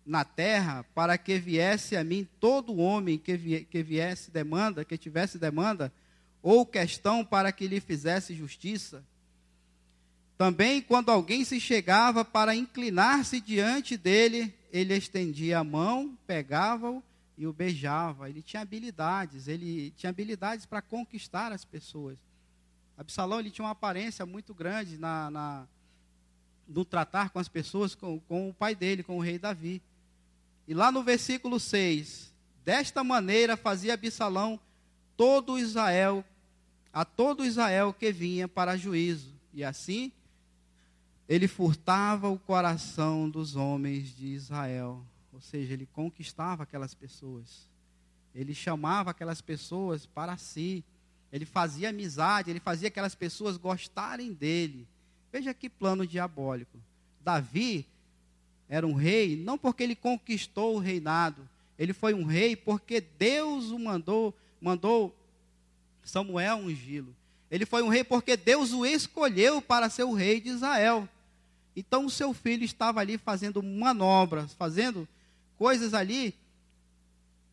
na 0.06 0.24
terra 0.24 0.86
para 0.96 1.18
que 1.18 1.38
viesse 1.38 1.96
a 1.96 2.04
mim 2.04 2.28
todo 2.40 2.78
homem 2.78 3.18
que, 3.18 3.66
que 3.66 3.84
viesse 3.84 4.32
demanda, 4.32 4.86
que 4.86 4.98
tivesse 4.98 5.38
demanda, 5.38 5.92
ou 6.42 6.66
questão 6.66 7.26
para 7.26 7.52
que 7.52 7.68
lhe 7.68 7.80
fizesse 7.80 8.34
justiça. 8.34 9.04
Também, 10.38 10.82
quando 10.82 11.10
alguém 11.10 11.44
se 11.44 11.60
chegava 11.60 12.24
para 12.24 12.56
inclinar-se 12.56 13.42
diante 13.42 13.98
dele, 13.98 14.54
ele 14.72 14.96
estendia 14.96 15.60
a 15.60 15.64
mão, 15.64 16.18
pegava-o 16.28 17.04
e 17.38 17.46
o 17.46 17.54
beijava. 17.54 18.30
Ele 18.30 18.42
tinha 18.42 18.62
habilidades, 18.62 19.48
ele 19.48 19.92
tinha 19.92 20.10
habilidades 20.10 20.66
para 20.66 20.82
conquistar 20.82 21.52
as 21.52 21.64
pessoas. 21.64 22.18
Absalão 22.98 23.40
ele 23.40 23.52
tinha 23.52 23.66
uma 23.66 23.72
aparência 23.72 24.26
muito 24.26 24.54
grande 24.54 24.98
na, 24.98 25.30
na 25.30 25.68
no 26.68 26.84
tratar 26.84 27.30
com 27.30 27.40
as 27.40 27.48
pessoas, 27.48 27.96
com, 27.96 28.20
com 28.22 28.50
o 28.50 28.54
pai 28.54 28.76
dele, 28.76 29.04
com 29.04 29.18
o 29.18 29.22
rei 29.22 29.40
Davi. 29.40 29.82
E 30.68 30.74
lá 30.74 30.92
no 30.92 31.04
versículo 31.04 31.60
6, 31.60 32.34
desta 32.66 33.04
maneira 33.04 33.56
fazia 33.56 33.94
Absalão 33.94 34.60
todo 35.16 35.58
Israel, 35.58 36.26
a 36.92 37.06
todo 37.06 37.46
Israel 37.46 37.94
que 37.94 38.12
vinha 38.12 38.48
para 38.48 38.76
juízo. 38.76 39.34
E 39.54 39.64
assim 39.64 40.12
ele 41.28 41.48
furtava 41.48 42.30
o 42.30 42.40
coração 42.40 43.30
dos 43.30 43.56
homens 43.56 44.16
de 44.16 44.28
Israel. 44.28 45.04
Ou 45.38 45.42
seja, 45.42 45.74
ele 45.74 45.88
conquistava 45.94 46.64
aquelas 46.64 46.96
pessoas. 46.96 47.70
Ele 48.34 48.56
chamava 48.56 49.12
aquelas 49.12 49.40
pessoas 49.40 50.08
para 50.08 50.36
si. 50.36 50.84
Ele 51.32 51.46
fazia 51.46 51.90
amizade, 51.90 52.50
ele 52.50 52.60
fazia 52.60 52.88
aquelas 52.88 53.14
pessoas 53.14 53.56
gostarem 53.56 54.34
dele. 54.34 54.88
Veja 55.32 55.54
que 55.54 55.70
plano 55.70 56.08
diabólico. 56.08 56.80
Davi 57.24 57.86
era 58.68 58.88
um 58.88 58.96
rei 58.96 59.36
não 59.36 59.60
porque 59.60 59.84
ele 59.84 59.96
conquistou 59.96 60.76
o 60.76 60.80
reinado, 60.80 61.48
ele 61.78 61.94
foi 61.94 62.16
um 62.16 62.24
rei 62.24 62.56
porque 62.56 63.00
Deus 63.00 63.70
o 63.70 63.78
mandou, 63.78 64.36
mandou 64.60 65.16
Samuel 66.04 66.58
ungí-lo. 66.58 67.16
Ele 67.52 67.64
foi 67.64 67.84
um 67.84 67.90
rei 67.90 68.04
porque 68.04 68.36
Deus 68.36 68.74
o 68.74 68.84
escolheu 68.84 69.62
para 69.62 69.88
ser 69.88 70.04
o 70.04 70.14
rei 70.14 70.42
de 70.42 70.50
Israel. 70.50 71.08
Então 71.76 72.08
o 72.08 72.10
seu 72.10 72.34
filho 72.34 72.64
estava 72.64 73.02
ali 73.02 73.20
fazendo 73.20 73.62
manobras, 73.62 74.52
fazendo 74.54 75.08
coisas 75.58 75.94
ali 75.94 76.36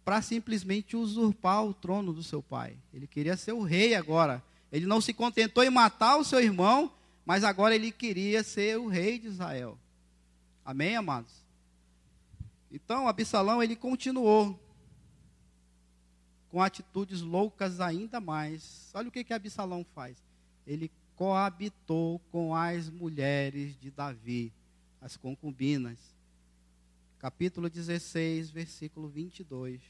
para 0.04 0.20
simplesmente 0.20 0.96
usurpar 0.96 1.64
o 1.64 1.72
trono 1.72 2.12
do 2.12 2.22
seu 2.22 2.42
pai. 2.42 2.76
Ele 2.92 3.06
queria 3.06 3.36
ser 3.36 3.52
o 3.52 3.62
rei 3.62 3.94
agora. 3.94 4.42
Ele 4.70 4.86
não 4.86 5.00
se 5.00 5.14
contentou 5.14 5.64
em 5.64 5.70
matar 5.70 6.16
o 6.16 6.24
seu 6.24 6.40
irmão, 6.40 6.92
mas 7.24 7.42
agora 7.42 7.74
ele 7.74 7.90
queria 7.90 8.42
ser 8.42 8.78
o 8.78 8.86
rei 8.86 9.18
de 9.18 9.28
Israel. 9.28 9.78
Amém, 10.64 10.96
amados? 10.96 11.32
Então, 12.70 13.08
Absalão, 13.08 13.62
ele 13.62 13.76
continuou 13.76 14.58
com 16.50 16.62
atitudes 16.62 17.20
loucas 17.20 17.80
ainda 17.80 18.20
mais. 18.20 18.90
Olha 18.94 19.08
o 19.08 19.12
que, 19.12 19.24
que 19.24 19.32
Absalão 19.32 19.86
faz. 19.94 20.16
Ele 20.66 20.90
coabitou 21.16 22.20
com 22.30 22.54
as 22.54 22.90
mulheres 22.90 23.78
de 23.80 23.90
Davi, 23.90 24.52
as 25.00 25.16
concubinas. 25.16 26.13
Capítulo 27.24 27.70
16, 27.70 28.50
versículo 28.50 29.08
22. 29.08 29.80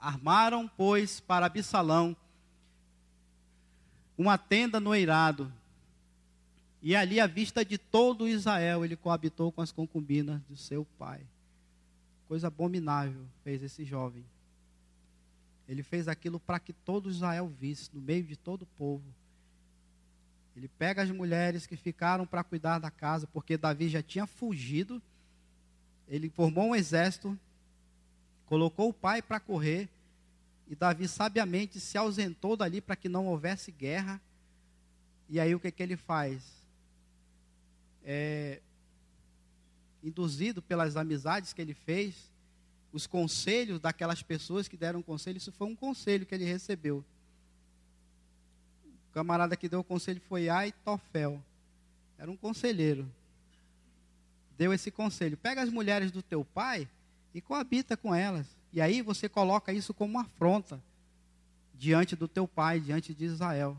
Armaram, 0.00 0.66
pois, 0.66 1.20
para 1.20 1.46
Absalão 1.46 2.16
uma 4.16 4.36
tenda 4.36 4.80
no 4.80 4.92
eirado. 4.92 5.52
E 6.82 6.96
ali, 6.96 7.20
à 7.20 7.28
vista 7.28 7.64
de 7.64 7.78
todo 7.78 8.26
Israel, 8.26 8.84
ele 8.84 8.96
coabitou 8.96 9.52
com 9.52 9.60
as 9.60 9.70
concubinas 9.70 10.42
do 10.48 10.56
seu 10.56 10.84
pai. 10.98 11.24
Coisa 12.26 12.48
abominável 12.48 13.24
fez 13.44 13.62
esse 13.62 13.84
jovem. 13.84 14.24
Ele 15.68 15.82
fez 15.82 16.08
aquilo 16.08 16.40
para 16.40 16.58
que 16.58 16.72
todo 16.72 17.10
Israel 17.10 17.46
visse, 17.46 17.90
no 17.92 18.00
meio 18.00 18.24
de 18.24 18.36
todo 18.36 18.62
o 18.62 18.66
povo. 18.66 19.04
Ele 20.56 20.66
pega 20.66 21.02
as 21.02 21.10
mulheres 21.10 21.66
que 21.66 21.76
ficaram 21.76 22.26
para 22.26 22.42
cuidar 22.42 22.78
da 22.78 22.90
casa, 22.90 23.26
porque 23.26 23.56
Davi 23.56 23.88
já 23.88 24.02
tinha 24.02 24.26
fugido. 24.26 25.00
Ele 26.08 26.30
formou 26.30 26.70
um 26.70 26.74
exército 26.74 27.38
colocou 28.48 28.88
o 28.88 28.94
pai 28.94 29.20
para 29.20 29.38
correr, 29.38 29.88
e 30.66 30.74
Davi 30.74 31.06
sabiamente 31.06 31.78
se 31.78 31.98
ausentou 31.98 32.56
dali 32.56 32.80
para 32.80 32.96
que 32.96 33.08
não 33.08 33.26
houvesse 33.26 33.70
guerra. 33.70 34.20
E 35.28 35.38
aí 35.38 35.54
o 35.54 35.60
que, 35.60 35.70
que 35.70 35.82
ele 35.82 35.96
faz? 35.96 36.42
É, 38.02 38.60
induzido 40.02 40.62
pelas 40.62 40.96
amizades 40.96 41.52
que 41.52 41.60
ele 41.60 41.74
fez, 41.74 42.30
os 42.92 43.06
conselhos 43.06 43.80
daquelas 43.80 44.22
pessoas 44.22 44.66
que 44.66 44.76
deram 44.76 45.02
conselho, 45.02 45.36
isso 45.36 45.52
foi 45.52 45.66
um 45.66 45.76
conselho 45.76 46.24
que 46.24 46.34
ele 46.34 46.44
recebeu. 46.44 47.04
O 49.10 49.12
camarada 49.12 49.56
que 49.56 49.68
deu 49.68 49.80
o 49.80 49.84
conselho 49.84 50.20
foi 50.28 50.48
Aitofel. 50.48 51.42
Era 52.18 52.30
um 52.30 52.36
conselheiro. 52.36 53.10
Deu 54.56 54.72
esse 54.72 54.90
conselho: 54.90 55.36
pega 55.36 55.62
as 55.62 55.70
mulheres 55.70 56.10
do 56.10 56.22
teu 56.22 56.44
pai 56.44 56.88
e 57.34 57.40
coabita 57.40 57.96
com 57.96 58.14
elas. 58.14 58.46
E 58.72 58.80
aí 58.80 59.02
você 59.02 59.28
coloca 59.28 59.72
isso 59.72 59.94
como 59.94 60.12
uma 60.12 60.22
afronta 60.22 60.82
diante 61.74 62.16
do 62.16 62.26
teu 62.26 62.46
pai, 62.46 62.80
diante 62.80 63.14
de 63.14 63.24
Israel. 63.24 63.76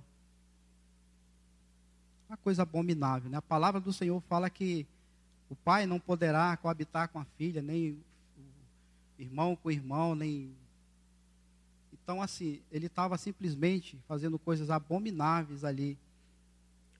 Uma 2.28 2.38
coisa 2.38 2.62
abominável, 2.62 3.30
né? 3.30 3.38
A 3.38 3.42
palavra 3.42 3.82
do 3.82 3.92
Senhor 3.92 4.22
fala 4.22 4.50
que 4.50 4.86
o 5.50 5.56
pai 5.56 5.86
não 5.86 6.00
poderá 6.00 6.56
coabitar 6.58 7.10
com 7.10 7.20
a 7.20 7.26
filha, 7.38 7.62
nem 7.62 7.98
irmão 9.20 9.56
com 9.56 9.70
irmão, 9.70 10.16
nem 10.16 10.56
então 11.92 12.24
assim, 12.24 12.60
ele 12.72 12.88
estava 12.88 13.20
simplesmente 13.20 14.00
fazendo 14.08 14.40
coisas 14.40 14.72
abomináveis 14.72 15.64
ali, 15.64 15.96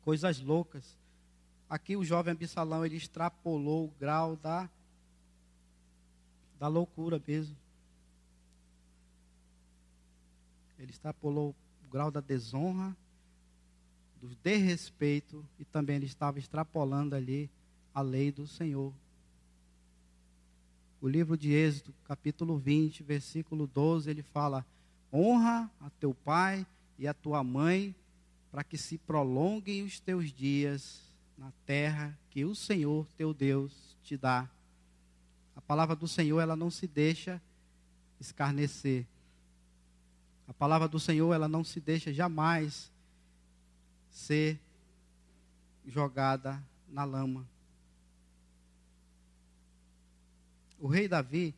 coisas 0.04 0.40
loucas. 0.40 0.96
Aqui 1.68 1.96
o 1.96 2.04
jovem 2.04 2.34
Absalão, 2.34 2.86
ele 2.86 2.98
extrapolou 2.98 3.86
o 3.86 3.94
grau 4.00 4.36
da 4.36 4.70
da 6.60 6.68
loucura 6.68 7.20
mesmo. 7.26 7.56
Ele 10.78 10.92
extrapolou 10.92 11.56
o 11.86 11.90
grau 11.90 12.12
da 12.12 12.20
desonra, 12.20 12.96
do 14.22 14.28
desrespeito 14.44 15.44
e 15.58 15.66
também 15.66 15.96
ele 15.96 16.06
estava 16.06 16.38
extrapolando 16.38 17.16
ali 17.16 17.50
a 17.96 18.02
lei 18.02 18.32
do 18.32 18.46
Senhor. 18.46 18.94
O 21.02 21.08
livro 21.08 21.38
de 21.38 21.54
Êxodo, 21.54 21.94
capítulo 22.04 22.58
20, 22.58 23.04
versículo 23.04 23.66
12, 23.68 24.10
ele 24.10 24.22
fala: 24.22 24.66
Honra 25.14 25.72
a 25.80 25.90
teu 25.92 26.14
pai 26.14 26.68
e 26.98 27.08
a 27.08 27.14
tua 27.14 27.42
mãe, 27.42 27.96
para 28.52 28.66
que 28.66 28.78
se 28.78 28.98
prolonguem 28.98 29.84
os 29.84 30.00
teus 30.00 30.32
dias 30.32 31.02
na 31.38 31.54
terra 31.66 32.18
que 32.30 32.44
o 32.44 32.54
Senhor 32.54 33.08
teu 33.16 33.34
Deus 33.34 33.96
te 34.04 34.18
dá. 34.18 34.50
A 35.56 35.62
palavra 35.62 35.96
do 35.96 36.08
Senhor, 36.08 36.42
ela 36.42 36.56
não 36.56 36.70
se 36.70 36.86
deixa 36.86 37.42
escarnecer. 38.20 39.08
A 40.50 40.54
palavra 40.54 40.88
do 40.88 41.00
Senhor, 41.00 41.34
ela 41.34 41.48
não 41.48 41.64
se 41.64 41.80
deixa 41.80 42.12
jamais 42.12 42.92
ser 44.10 44.60
jogada 45.86 46.62
na 46.90 47.06
lama. 47.06 47.48
O 50.80 50.88
rei 50.88 51.08
Davi, 51.08 51.54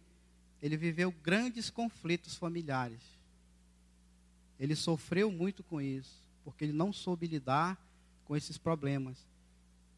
ele 0.62 0.76
viveu 0.76 1.12
grandes 1.12 1.70
conflitos 1.70 2.36
familiares. 2.36 3.02
Ele 4.60 4.76
sofreu 4.76 5.32
muito 5.32 5.64
com 5.64 5.82
isso, 5.82 6.24
porque 6.44 6.66
ele 6.66 6.74
não 6.74 6.92
soube 6.92 7.28
lidar 7.28 7.80
com 8.26 8.36
esses 8.36 8.58
problemas. 8.58 9.18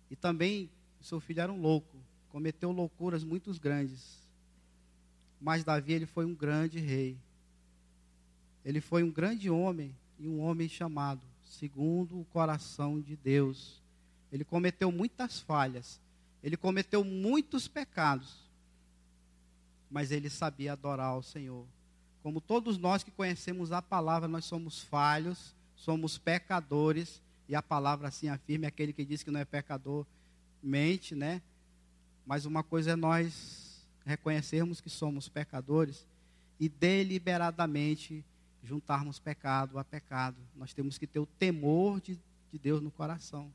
E 0.09 0.15
também, 0.15 0.69
seu 1.01 1.19
filho 1.19 1.41
era 1.41 1.51
um 1.51 1.59
louco 1.59 2.03
cometeu 2.33 2.71
loucuras 2.71 3.23
muito 3.23 3.53
grandes. 3.59 4.17
Mas 5.39 5.63
Davi 5.63 5.93
ele 5.93 6.07
foi 6.07 6.25
um 6.25 6.33
grande 6.33 6.79
rei. 6.79 7.15
Ele 8.65 8.81
foi 8.81 9.03
um 9.03 9.11
grande 9.11 9.51
homem 9.51 9.95
e 10.17 10.27
um 10.27 10.41
homem 10.41 10.67
chamado 10.67 11.21
segundo 11.45 12.19
o 12.19 12.25
coração 12.25 12.99
de 12.99 13.15
Deus. 13.15 13.79
Ele 14.31 14.43
cometeu 14.43 14.91
muitas 14.91 15.39
falhas, 15.41 16.01
ele 16.41 16.57
cometeu 16.57 17.03
muitos 17.03 17.67
pecados, 17.67 18.42
mas 19.93 20.11
ele 20.11 20.27
sabia 20.27 20.73
adorar 20.73 21.09
ao 21.09 21.21
Senhor. 21.21 21.67
Como 22.23 22.41
todos 22.41 22.79
nós 22.79 23.03
que 23.03 23.11
conhecemos 23.11 23.71
a 23.71 23.79
palavra, 23.79 24.27
nós 24.27 24.43
somos 24.43 24.81
falhos, 24.81 25.53
somos 25.75 26.17
pecadores, 26.17 27.21
e 27.47 27.53
a 27.53 27.61
palavra 27.61 28.07
assim 28.07 28.27
afirma: 28.27 28.65
aquele 28.65 28.91
que 28.91 29.05
diz 29.05 29.21
que 29.21 29.29
não 29.29 29.39
é 29.39 29.45
pecador, 29.45 30.03
mente, 30.63 31.13
né? 31.13 31.43
Mas 32.25 32.45
uma 32.45 32.63
coisa 32.63 32.93
é 32.93 32.95
nós 32.95 33.85
reconhecermos 34.03 34.81
que 34.81 34.89
somos 34.89 35.29
pecadores 35.29 36.07
e 36.59 36.67
deliberadamente 36.67 38.25
juntarmos 38.63 39.19
pecado 39.19 39.77
a 39.77 39.83
pecado. 39.83 40.37
Nós 40.55 40.73
temos 40.73 40.97
que 40.97 41.05
ter 41.05 41.19
o 41.19 41.27
temor 41.27 42.01
de, 42.01 42.17
de 42.51 42.57
Deus 42.57 42.81
no 42.81 42.89
coração. 42.89 43.53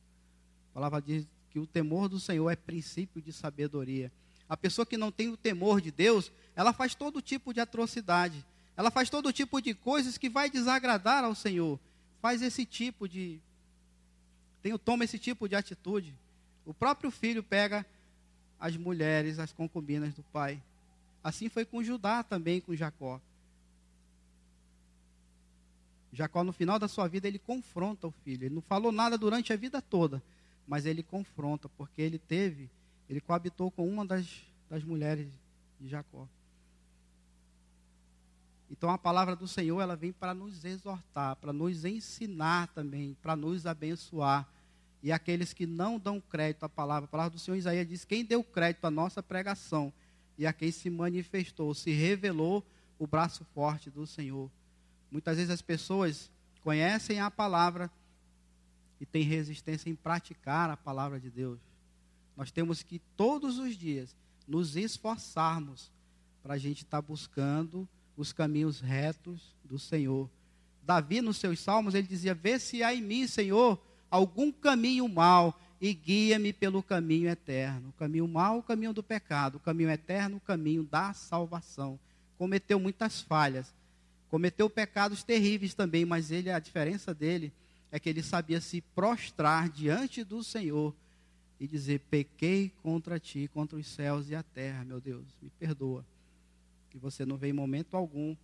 A 0.70 0.74
palavra 0.74 1.03
diz 1.03 1.27
que 1.51 1.59
o 1.59 1.66
temor 1.66 2.09
do 2.09 2.20
Senhor 2.20 2.48
é 2.48 2.55
princípio 2.55 3.20
de 3.20 3.33
sabedoria. 3.33 4.12
A 4.49 4.57
pessoa 4.57 4.87
que 4.87 4.97
não 4.97 5.13
tem 5.13 5.29
o 5.29 5.37
temor 5.37 5.81
de 5.81 5.91
Deus, 5.91 6.33
ela 6.57 6.73
faz 6.73 6.95
todo 6.95 7.21
tipo 7.21 7.53
de 7.53 7.61
atrocidade. 7.61 8.45
Ela 8.77 8.91
faz 8.91 9.11
todo 9.11 9.33
tipo 9.33 9.61
de 9.61 9.75
coisas 9.75 10.17
que 10.17 10.29
vai 10.29 10.49
desagradar 10.49 11.25
ao 11.25 11.35
Senhor. 11.35 11.79
Faz 12.21 12.43
esse 12.43 12.65
tipo 12.65 13.09
de 13.09 13.41
tem, 14.63 14.77
toma 14.79 15.05
esse 15.05 15.19
tipo 15.19 15.49
de 15.49 15.55
atitude. 15.55 16.15
O 16.67 16.75
próprio 16.75 17.11
filho 17.11 17.43
pega 17.43 17.87
as 18.59 18.77
mulheres, 18.77 19.39
as 19.39 19.53
concubinas 19.53 20.15
do 20.15 20.23
pai. 20.25 20.61
Assim 21.23 21.49
foi 21.49 21.65
com 21.65 21.83
Judá 21.83 22.23
também, 22.23 22.61
com 22.61 22.75
Jacó. 22.75 23.21
Jacó, 26.13 26.43
no 26.43 26.53
final 26.53 26.79
da 26.79 26.89
sua 26.89 27.07
vida, 27.07 27.29
ele 27.29 27.39
confronta 27.39 28.07
o 28.07 28.15
filho. 28.25 28.47
Ele 28.47 28.55
não 28.57 28.63
falou 28.63 28.91
nada 28.91 29.17
durante 29.17 29.53
a 29.53 29.57
vida 29.57 29.81
toda, 29.81 30.23
mas 30.67 30.87
ele 30.87 31.03
confronta, 31.03 31.69
porque 31.77 32.03
ele 32.03 32.19
teve, 32.19 32.69
ele 33.09 33.21
coabitou 33.21 33.71
com 33.71 33.88
uma 33.88 34.05
das, 34.05 34.27
das 34.68 34.85
mulheres 34.85 35.29
de 35.81 35.88
Jacó. 35.88 36.29
Então 38.71 38.90
a 38.90 38.99
palavra 38.99 39.35
do 39.35 39.49
Senhor, 39.49 39.81
ela 39.81 39.97
vem 39.97 40.12
para 40.12 40.35
nos 40.35 40.64
exortar, 40.64 41.37
para 41.37 41.53
nos 41.53 41.85
ensinar 41.85 42.68
também, 42.68 43.16
para 43.23 43.35
nos 43.35 43.66
abençoar. 43.66 44.47
E 45.03 45.11
aqueles 45.11 45.53
que 45.53 45.66
não 45.66 45.99
dão 45.99 46.21
crédito 46.21 46.64
à 46.64 46.68
palavra, 46.68 47.07
a 47.07 47.09
palavra 47.09 47.31
do 47.31 47.38
Senhor 47.38 47.57
Isaías 47.57 47.88
diz: 47.88 48.05
quem 48.05 48.25
deu 48.25 48.44
crédito 48.44 48.85
à 48.85 48.90
nossa 48.90 49.23
pregação 49.23 49.92
e 50.37 50.47
a 50.47 50.53
quem 50.53 50.71
se 50.71 50.90
manifestou, 50.90 51.73
se 51.73 51.90
revelou 51.92 52.64
o 52.99 53.07
braço 53.07 53.44
forte 53.55 53.90
do 53.90 54.07
Senhor. 54.07 54.51
Muitas 55.11 55.37
vezes 55.37 55.51
as 55.51 55.62
pessoas 55.62 56.31
conhecem 56.62 57.21
a 57.21 57.31
palavra 57.31 57.90
e 59.01 59.07
têm 59.07 59.23
resistência 59.23 59.88
em 59.88 59.94
praticar 59.94 60.68
a 60.68 60.77
palavra 60.77 61.18
de 61.18 61.31
Deus. 61.31 61.68
Nós 62.38 62.53
temos 62.53 62.85
que 62.85 63.01
todos 63.16 63.59
os 63.59 63.77
dias 63.77 64.14
nos 64.46 64.77
esforçarmos 64.77 65.90
para 66.40 66.55
a 66.55 66.59
gente 66.59 66.85
estar 66.85 67.03
tá 67.03 67.03
buscando 67.03 67.87
os 68.16 68.33
caminhos 68.33 68.81
retos 68.81 69.57
do 69.64 69.77
Senhor. 69.77 70.31
Davi, 70.85 71.20
nos 71.20 71.38
seus 71.38 71.59
salmos, 71.59 71.96
ele 71.96 72.07
dizia: 72.07 72.37
Vê 72.37 72.61
se 72.61 72.81
há 72.81 72.94
em 72.94 73.03
mim, 73.03 73.27
Senhor, 73.27 73.77
algum 74.09 74.53
caminho 74.53 75.09
mau 75.09 75.61
e 75.81 75.92
guia-me 75.92 76.53
pelo 76.53 76.81
caminho 76.81 77.29
eterno. 77.29 77.88
O 77.88 77.92
caminho 77.94 78.29
mau, 78.29 78.59
o 78.59 78.62
caminho 78.62 78.92
do 78.92 79.03
pecado. 79.03 79.57
O 79.57 79.61
caminho 79.61 79.90
eterno, 79.90 80.37
o 80.37 80.40
caminho 80.40 80.85
da 80.85 81.12
salvação. 81.12 81.98
Cometeu 82.38 82.79
muitas 82.79 83.20
falhas. 83.20 83.74
Cometeu 84.31 84.70
pecados 84.70 85.24
terríveis 85.24 85.74
também, 85.74 86.05
mas 86.05 86.31
ele, 86.31 86.53
a 86.53 86.61
diferença 86.61 87.12
dele 87.12 87.53
é 87.90 87.98
que 87.98 88.09
ele 88.09 88.22
sabia 88.22 88.61
se 88.61 88.81
prostrar 88.94 89.68
diante 89.68 90.22
do 90.22 90.44
Senhor 90.44 90.94
e 91.61 91.66
dizer: 91.66 92.01
Pequei 92.11 92.71
contra 92.83 93.18
ti, 93.18 93.49
contra 93.49 93.79
os 93.79 93.87
céus 93.87 94.29
e 94.29 94.35
a 94.35 94.42
terra, 94.42 94.85
meu 94.85 95.01
Deus, 95.01 95.27
me 95.42 95.51
perdoa. 95.51 96.05
E 96.94 96.99
você 96.99 97.25
não 97.25 97.37
vê 97.37 97.49
em 97.49 97.53
momento 97.53 97.97
algum 97.97 98.37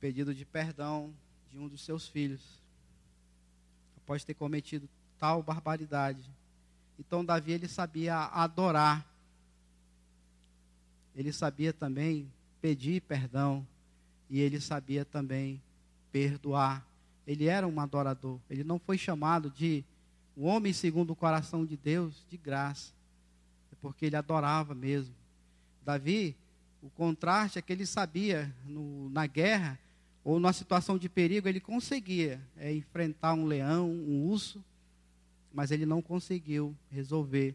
pedido 0.00 0.34
de 0.34 0.44
perdão 0.44 1.12
de 1.50 1.58
um 1.58 1.68
dos 1.68 1.82
seus 1.82 2.08
filhos 2.08 2.60
após 3.96 4.24
ter 4.24 4.34
cometido 4.34 4.88
tal 5.18 5.42
barbaridade. 5.42 6.30
Então 6.98 7.24
Davi 7.24 7.52
ele 7.52 7.68
sabia 7.68 8.16
adorar. 8.16 9.06
Ele 11.14 11.32
sabia 11.32 11.72
também 11.72 12.30
pedir 12.60 13.02
perdão 13.02 13.66
e 14.28 14.40
ele 14.40 14.60
sabia 14.60 15.04
também 15.04 15.60
perdoar. 16.10 16.86
Ele 17.26 17.46
era 17.46 17.66
um 17.66 17.80
adorador. 17.80 18.40
Ele 18.48 18.64
não 18.64 18.78
foi 18.78 18.96
chamado 18.96 19.50
de 19.50 19.84
um 20.40 20.46
homem 20.46 20.72
segundo 20.72 21.10
o 21.10 21.16
coração 21.16 21.66
de 21.66 21.76
Deus 21.76 22.24
de 22.30 22.38
graça. 22.38 22.92
É 23.70 23.76
porque 23.82 24.06
ele 24.06 24.16
adorava 24.16 24.74
mesmo. 24.74 25.14
Davi, 25.84 26.34
o 26.82 26.88
contraste 26.88 27.58
é 27.58 27.62
que 27.62 27.70
ele 27.70 27.84
sabia 27.84 28.50
no, 28.64 29.10
na 29.10 29.26
guerra 29.26 29.78
ou 30.24 30.40
numa 30.40 30.54
situação 30.54 30.96
de 30.96 31.10
perigo, 31.10 31.46
ele 31.46 31.60
conseguia 31.60 32.40
é, 32.56 32.72
enfrentar 32.72 33.34
um 33.34 33.44
leão, 33.44 33.90
um 33.90 34.28
urso, 34.28 34.64
mas 35.52 35.70
ele 35.70 35.84
não 35.84 36.00
conseguiu 36.00 36.74
resolver 36.90 37.54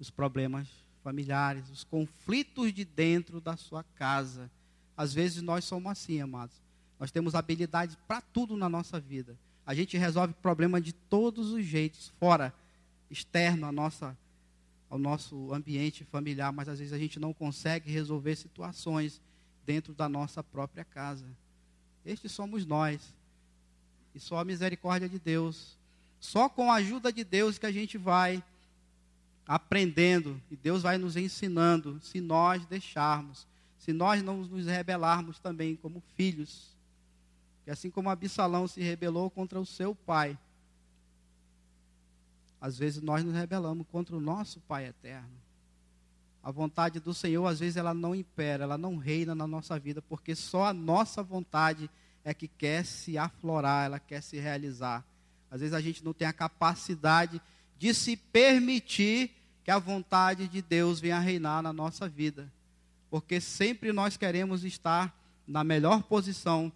os 0.00 0.10
problemas 0.10 0.66
familiares, 1.04 1.70
os 1.70 1.84
conflitos 1.84 2.72
de 2.72 2.84
dentro 2.84 3.40
da 3.40 3.56
sua 3.56 3.84
casa. 3.94 4.50
Às 4.96 5.14
vezes 5.14 5.42
nós 5.42 5.64
somos 5.64 5.92
assim, 5.92 6.20
amados. 6.20 6.56
Nós 6.98 7.12
temos 7.12 7.36
habilidade 7.36 7.96
para 8.08 8.20
tudo 8.20 8.56
na 8.56 8.68
nossa 8.68 8.98
vida. 8.98 9.36
A 9.68 9.74
gente 9.74 9.98
resolve 9.98 10.32
problema 10.32 10.80
de 10.80 10.94
todos 10.94 11.52
os 11.52 11.62
jeitos, 11.62 12.10
fora, 12.18 12.54
externo 13.10 13.66
à 13.66 13.70
nossa, 13.70 14.16
ao 14.88 14.98
nosso 14.98 15.52
ambiente 15.52 16.04
familiar, 16.04 16.50
mas 16.50 16.70
às 16.70 16.78
vezes 16.78 16.94
a 16.94 16.98
gente 16.98 17.20
não 17.20 17.34
consegue 17.34 17.92
resolver 17.92 18.34
situações 18.34 19.20
dentro 19.66 19.92
da 19.92 20.08
nossa 20.08 20.42
própria 20.42 20.86
casa. 20.86 21.26
Estes 22.02 22.32
somos 22.32 22.64
nós. 22.64 23.14
E 24.14 24.18
só 24.18 24.38
a 24.38 24.44
misericórdia 24.44 25.06
de 25.06 25.18
Deus. 25.18 25.76
Só 26.18 26.48
com 26.48 26.72
a 26.72 26.76
ajuda 26.76 27.12
de 27.12 27.22
Deus 27.22 27.58
que 27.58 27.66
a 27.66 27.70
gente 27.70 27.98
vai 27.98 28.42
aprendendo 29.46 30.40
e 30.50 30.56
Deus 30.56 30.80
vai 30.80 30.96
nos 30.96 31.14
ensinando, 31.14 32.00
se 32.02 32.22
nós 32.22 32.64
deixarmos, 32.64 33.46
se 33.76 33.92
nós 33.92 34.22
não 34.22 34.38
nos 34.38 34.64
rebelarmos 34.64 35.38
também 35.38 35.76
como 35.76 36.02
filhos. 36.16 36.74
Que 37.68 37.72
assim 37.72 37.90
como 37.90 38.08
Absalão 38.08 38.66
se 38.66 38.80
rebelou 38.80 39.28
contra 39.28 39.60
o 39.60 39.66
seu 39.66 39.94
pai, 39.94 40.38
às 42.58 42.78
vezes 42.78 43.02
nós 43.02 43.22
nos 43.22 43.34
rebelamos 43.34 43.86
contra 43.92 44.16
o 44.16 44.20
nosso 44.20 44.58
Pai 44.60 44.86
eterno. 44.86 45.36
A 46.42 46.50
vontade 46.50 46.98
do 46.98 47.12
Senhor, 47.12 47.46
às 47.46 47.60
vezes, 47.60 47.76
ela 47.76 47.92
não 47.92 48.14
impera, 48.14 48.64
ela 48.64 48.78
não 48.78 48.96
reina 48.96 49.34
na 49.34 49.46
nossa 49.46 49.78
vida, 49.78 50.00
porque 50.00 50.34
só 50.34 50.64
a 50.64 50.72
nossa 50.72 51.22
vontade 51.22 51.90
é 52.24 52.32
que 52.32 52.48
quer 52.48 52.86
se 52.86 53.18
aflorar, 53.18 53.84
ela 53.84 53.98
quer 53.98 54.22
se 54.22 54.38
realizar. 54.38 55.04
Às 55.50 55.60
vezes 55.60 55.74
a 55.74 55.80
gente 55.82 56.02
não 56.02 56.14
tem 56.14 56.26
a 56.26 56.32
capacidade 56.32 57.38
de 57.78 57.92
se 57.92 58.16
permitir 58.16 59.30
que 59.62 59.70
a 59.70 59.78
vontade 59.78 60.48
de 60.48 60.62
Deus 60.62 61.00
venha 61.00 61.18
reinar 61.18 61.62
na 61.62 61.74
nossa 61.74 62.08
vida. 62.08 62.50
Porque 63.10 63.42
sempre 63.42 63.92
nós 63.92 64.16
queremos 64.16 64.64
estar 64.64 65.14
na 65.46 65.62
melhor 65.62 66.02
posição, 66.04 66.72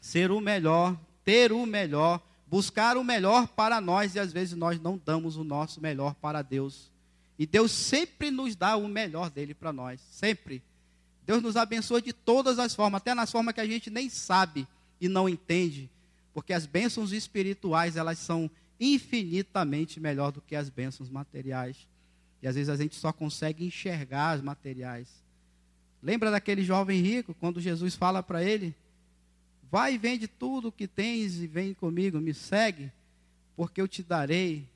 ser 0.00 0.30
o 0.30 0.40
melhor, 0.40 0.98
ter 1.24 1.52
o 1.52 1.66
melhor, 1.66 2.20
buscar 2.46 2.96
o 2.96 3.04
melhor 3.04 3.46
para 3.48 3.80
nós 3.80 4.14
e 4.14 4.18
às 4.18 4.32
vezes 4.32 4.56
nós 4.56 4.80
não 4.80 5.00
damos 5.02 5.36
o 5.36 5.44
nosso 5.44 5.80
melhor 5.80 6.14
para 6.14 6.42
Deus. 6.42 6.90
E 7.38 7.46
Deus 7.46 7.70
sempre 7.70 8.30
nos 8.30 8.56
dá 8.56 8.76
o 8.76 8.88
melhor 8.88 9.30
dele 9.30 9.54
para 9.54 9.72
nós, 9.72 10.00
sempre. 10.10 10.62
Deus 11.24 11.42
nos 11.42 11.56
abençoa 11.56 12.02
de 12.02 12.12
todas 12.12 12.58
as 12.58 12.74
formas, 12.74 13.00
até 13.00 13.14
nas 13.14 13.30
formas 13.30 13.54
que 13.54 13.60
a 13.60 13.66
gente 13.66 13.88
nem 13.88 14.08
sabe 14.08 14.66
e 15.00 15.08
não 15.08 15.28
entende, 15.28 15.88
porque 16.34 16.52
as 16.52 16.66
bênçãos 16.66 17.12
espirituais, 17.12 17.96
elas 17.96 18.18
são 18.18 18.50
infinitamente 18.80 20.00
melhor 20.00 20.32
do 20.32 20.40
que 20.40 20.56
as 20.56 20.68
bênçãos 20.68 21.08
materiais. 21.08 21.88
E 22.42 22.48
às 22.48 22.54
vezes 22.54 22.68
a 22.68 22.76
gente 22.76 22.96
só 22.96 23.12
consegue 23.12 23.64
enxergar 23.64 24.30
as 24.30 24.42
materiais. 24.42 25.08
Lembra 26.02 26.30
daquele 26.30 26.64
jovem 26.64 27.00
rico, 27.00 27.34
quando 27.34 27.60
Jesus 27.60 27.94
fala 27.94 28.22
para 28.22 28.42
ele: 28.42 28.74
Vai 29.70 29.94
e 29.94 29.98
vende 29.98 30.26
tudo 30.26 30.68
o 30.68 30.72
que 30.72 30.88
tens 30.88 31.36
e 31.36 31.46
vem 31.46 31.72
comigo, 31.72 32.20
me 32.20 32.34
segue, 32.34 32.90
porque 33.56 33.80
eu 33.80 33.86
te 33.86 34.02
darei 34.02 34.66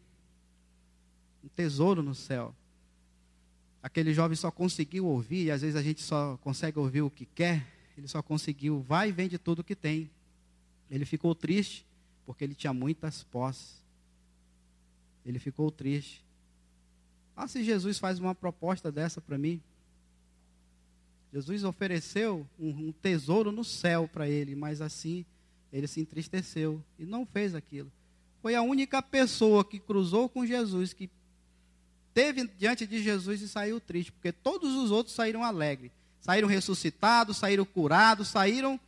um 1.43 1.49
tesouro 1.49 2.03
no 2.03 2.15
céu. 2.15 2.55
Aquele 3.83 4.15
jovem 4.15 4.37
só 4.37 4.51
conseguiu 4.51 5.07
ouvir, 5.07 5.47
e 5.47 5.51
às 5.51 5.63
vezes 5.63 5.77
a 5.77 5.83
gente 5.83 6.01
só 6.01 6.39
consegue 6.39 6.79
ouvir 6.79 7.03
o 7.03 7.11
que 7.11 7.27
quer, 7.27 7.67
ele 7.99 8.09
só 8.09 8.23
conseguiu, 8.23 8.81
vai 8.81 9.09
e 9.09 9.13
vende 9.13 9.37
tudo 9.37 9.61
o 9.61 9.65
que 9.65 9.75
tem. 9.75 10.11
Ele 10.91 11.05
ficou 11.05 11.35
triste, 11.35 11.85
porque 12.25 12.45
ele 12.45 12.55
tinha 12.55 12.73
muitas 12.73 13.25
posses. 13.25 13.83
Ele 15.25 15.39
ficou 15.39 15.71
triste. 15.71 16.25
Ah, 17.37 17.49
se 17.49 17.65
Jesus 17.65 17.99
faz 17.99 18.19
uma 18.19 18.35
proposta 18.35 18.93
dessa 18.93 19.21
para 19.21 19.37
mim. 19.37 19.61
Jesus 21.35 21.65
ofereceu 21.65 22.47
um, 22.57 22.69
um 22.69 22.93
tesouro 22.93 23.51
no 23.51 23.65
céu 23.65 24.07
para 24.07 24.29
ele, 24.29 24.55
mas 24.55 24.81
assim 24.81 25.27
ele 25.73 25.89
se 25.89 26.01
entristeceu 26.01 26.81
e 26.97 27.05
não 27.05 27.27
fez 27.27 27.57
aquilo. 27.57 27.91
Foi 28.41 28.55
a 28.55 28.63
única 28.63 29.03
pessoa 29.03 29.65
que 29.65 29.81
cruzou 29.81 30.29
com 30.29 30.47
Jesus, 30.47 30.93
que 30.93 31.11
teve 32.13 32.47
diante 32.57 32.87
de 32.87 33.03
Jesus 33.03 33.41
e 33.41 33.49
saiu 33.49 33.81
triste, 33.81 34.13
porque 34.13 34.31
todos 34.31 34.77
os 34.77 34.93
outros 34.93 35.17
saíram 35.17 35.43
alegres. 35.43 35.91
Saíram 36.21 36.47
ressuscitados, 36.47 37.37
saíram 37.37 37.65
curados, 37.65 38.29
saíram. 38.29 38.79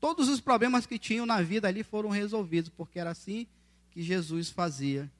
Todos 0.00 0.28
os 0.28 0.40
problemas 0.40 0.86
que 0.86 1.00
tinham 1.00 1.26
na 1.26 1.42
vida 1.42 1.66
ali 1.66 1.82
foram 1.82 2.10
resolvidos, 2.10 2.70
porque 2.70 3.00
era 3.00 3.10
assim 3.10 3.48
que 3.90 4.00
Jesus 4.00 4.48
fazia. 4.48 5.10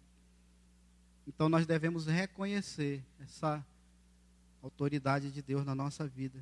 Então 1.27 1.49
nós 1.49 1.67
devemos 1.67 2.07
reconhecer 2.07 3.03
essa 3.21 3.65
autoridade 4.63 5.33
de 5.33 5.43
Deus 5.43 5.67
na 5.67 5.75
nossa 5.75 6.07
vida. 6.07 6.39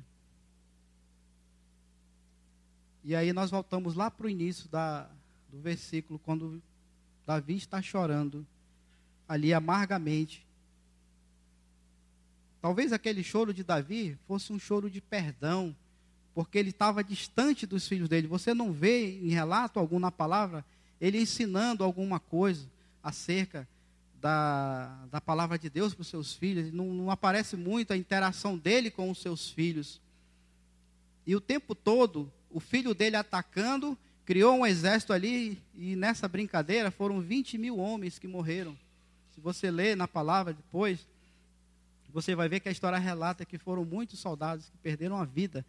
E 3.07 3.15
aí 3.15 3.31
nós 3.31 3.51
voltamos 3.51 3.93
lá 3.93 4.09
para 4.09 4.25
o 4.25 4.29
início 4.29 4.67
da, 4.67 5.07
do 5.51 5.59
versículo, 5.59 6.17
quando 6.17 6.59
Davi 7.23 7.55
está 7.55 7.79
chorando 7.79 8.43
ali 9.29 9.53
amargamente. 9.53 10.43
Talvez 12.59 12.91
aquele 12.91 13.23
choro 13.23 13.53
de 13.53 13.63
Davi 13.63 14.17
fosse 14.27 14.51
um 14.51 14.57
choro 14.57 14.89
de 14.89 15.01
perdão, 15.01 15.75
porque 16.33 16.57
ele 16.57 16.71
estava 16.71 17.03
distante 17.03 17.67
dos 17.67 17.87
filhos 17.87 18.09
dele. 18.09 18.25
Você 18.25 18.55
não 18.55 18.73
vê 18.73 19.19
em 19.19 19.29
relato 19.29 19.79
algum 19.79 19.99
na 19.99 20.11
palavra 20.11 20.65
ele 20.99 21.21
ensinando 21.21 21.83
alguma 21.83 22.19
coisa 22.19 22.67
acerca 23.03 23.67
da, 24.19 25.05
da 25.11 25.21
palavra 25.21 25.59
de 25.59 25.69
Deus 25.69 25.93
para 25.93 26.01
os 26.01 26.07
seus 26.07 26.33
filhos. 26.33 26.73
Não, 26.73 26.87
não 26.87 27.11
aparece 27.11 27.55
muito 27.55 27.93
a 27.93 27.97
interação 27.97 28.57
dele 28.57 28.89
com 28.89 29.11
os 29.11 29.19
seus 29.19 29.47
filhos. 29.47 30.01
E 31.27 31.35
o 31.35 31.39
tempo 31.41 31.75
todo, 31.75 32.31
o 32.55 32.59
filho 32.61 32.93
dele 32.93 33.17
atacando, 33.17 33.97
criou 34.23 34.55
um 34.55 34.65
exército 34.65 35.11
ali, 35.11 35.61
e 35.75 35.93
nessa 35.93 36.25
brincadeira 36.25 36.89
foram 36.89 37.19
20 37.19 37.57
mil 37.57 37.77
homens 37.77 38.17
que 38.17 38.29
morreram. 38.29 38.77
Se 39.33 39.41
você 39.41 39.69
ler 39.69 39.97
na 39.97 40.07
palavra 40.07 40.53
depois, 40.53 41.05
você 42.13 42.33
vai 42.33 42.47
ver 42.47 42.61
que 42.61 42.69
a 42.69 42.71
história 42.71 42.97
relata 42.97 43.43
que 43.43 43.57
foram 43.57 43.83
muitos 43.83 44.19
soldados 44.19 44.69
que 44.69 44.77
perderam 44.77 45.17
a 45.17 45.25
vida 45.25 45.65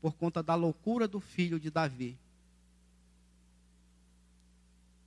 por 0.00 0.14
conta 0.14 0.42
da 0.42 0.54
loucura 0.54 1.06
do 1.06 1.20
filho 1.20 1.60
de 1.60 1.68
Davi. 1.68 2.16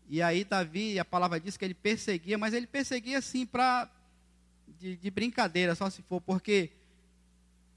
E 0.08 0.22
aí 0.22 0.44
Davi, 0.44 1.00
a 1.00 1.06
palavra 1.06 1.40
diz 1.40 1.58
que 1.58 1.66
ele 1.66 1.74
perseguia, 1.74 2.38
mas 2.38 2.54
ele 2.54 2.68
perseguia 2.68 3.18
assim 3.18 3.44
para 3.44 3.90
de, 4.80 4.98
de, 4.98 5.10
brincadeira, 5.10 5.74
só 5.74 5.90
se 5.90 6.04
for, 6.04 6.22
porque 6.22 6.70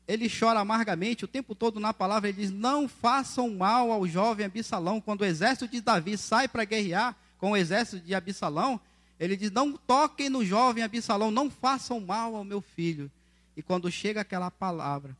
ele 0.07 0.29
chora 0.29 0.61
amargamente 0.61 1.25
o 1.25 1.29
tempo 1.29 1.55
todo 1.55 1.81
na 1.81 1.93
palavra, 1.93 2.29
ele 2.29 2.41
diz: 2.41 2.51
"Não 2.51 2.89
façam 2.89 3.51
mal 3.55 3.91
ao 3.91 4.07
jovem 4.07 4.47
Absalão". 4.47 5.01
Quando 5.01 5.23
o 5.23 5.25
exército 5.25 5.69
de 5.69 5.81
Davi 5.81 6.17
sai 6.17 6.49
para 6.49 6.65
guerrear 6.65 7.17
com 7.39 7.53
o 7.53 7.57
exército 7.57 8.05
de 8.05 8.15
Absalão, 8.15 8.81
ele 9.19 9.37
diz: 9.37 9.51
Não 9.51 9.73
toquem 9.73 10.29
no 10.29 10.45
jovem 10.45 10.83
Absalão, 10.83 11.31
não 11.31 11.51
façam 11.51 12.01
mal 12.01 12.35
ao 12.35 12.45
meu 12.45 12.61
filho. 12.61 13.11
E 13.57 13.63
quando 13.63 13.91
chega 13.91 14.21
aquela 14.21 14.51
palavra, 14.51 15.17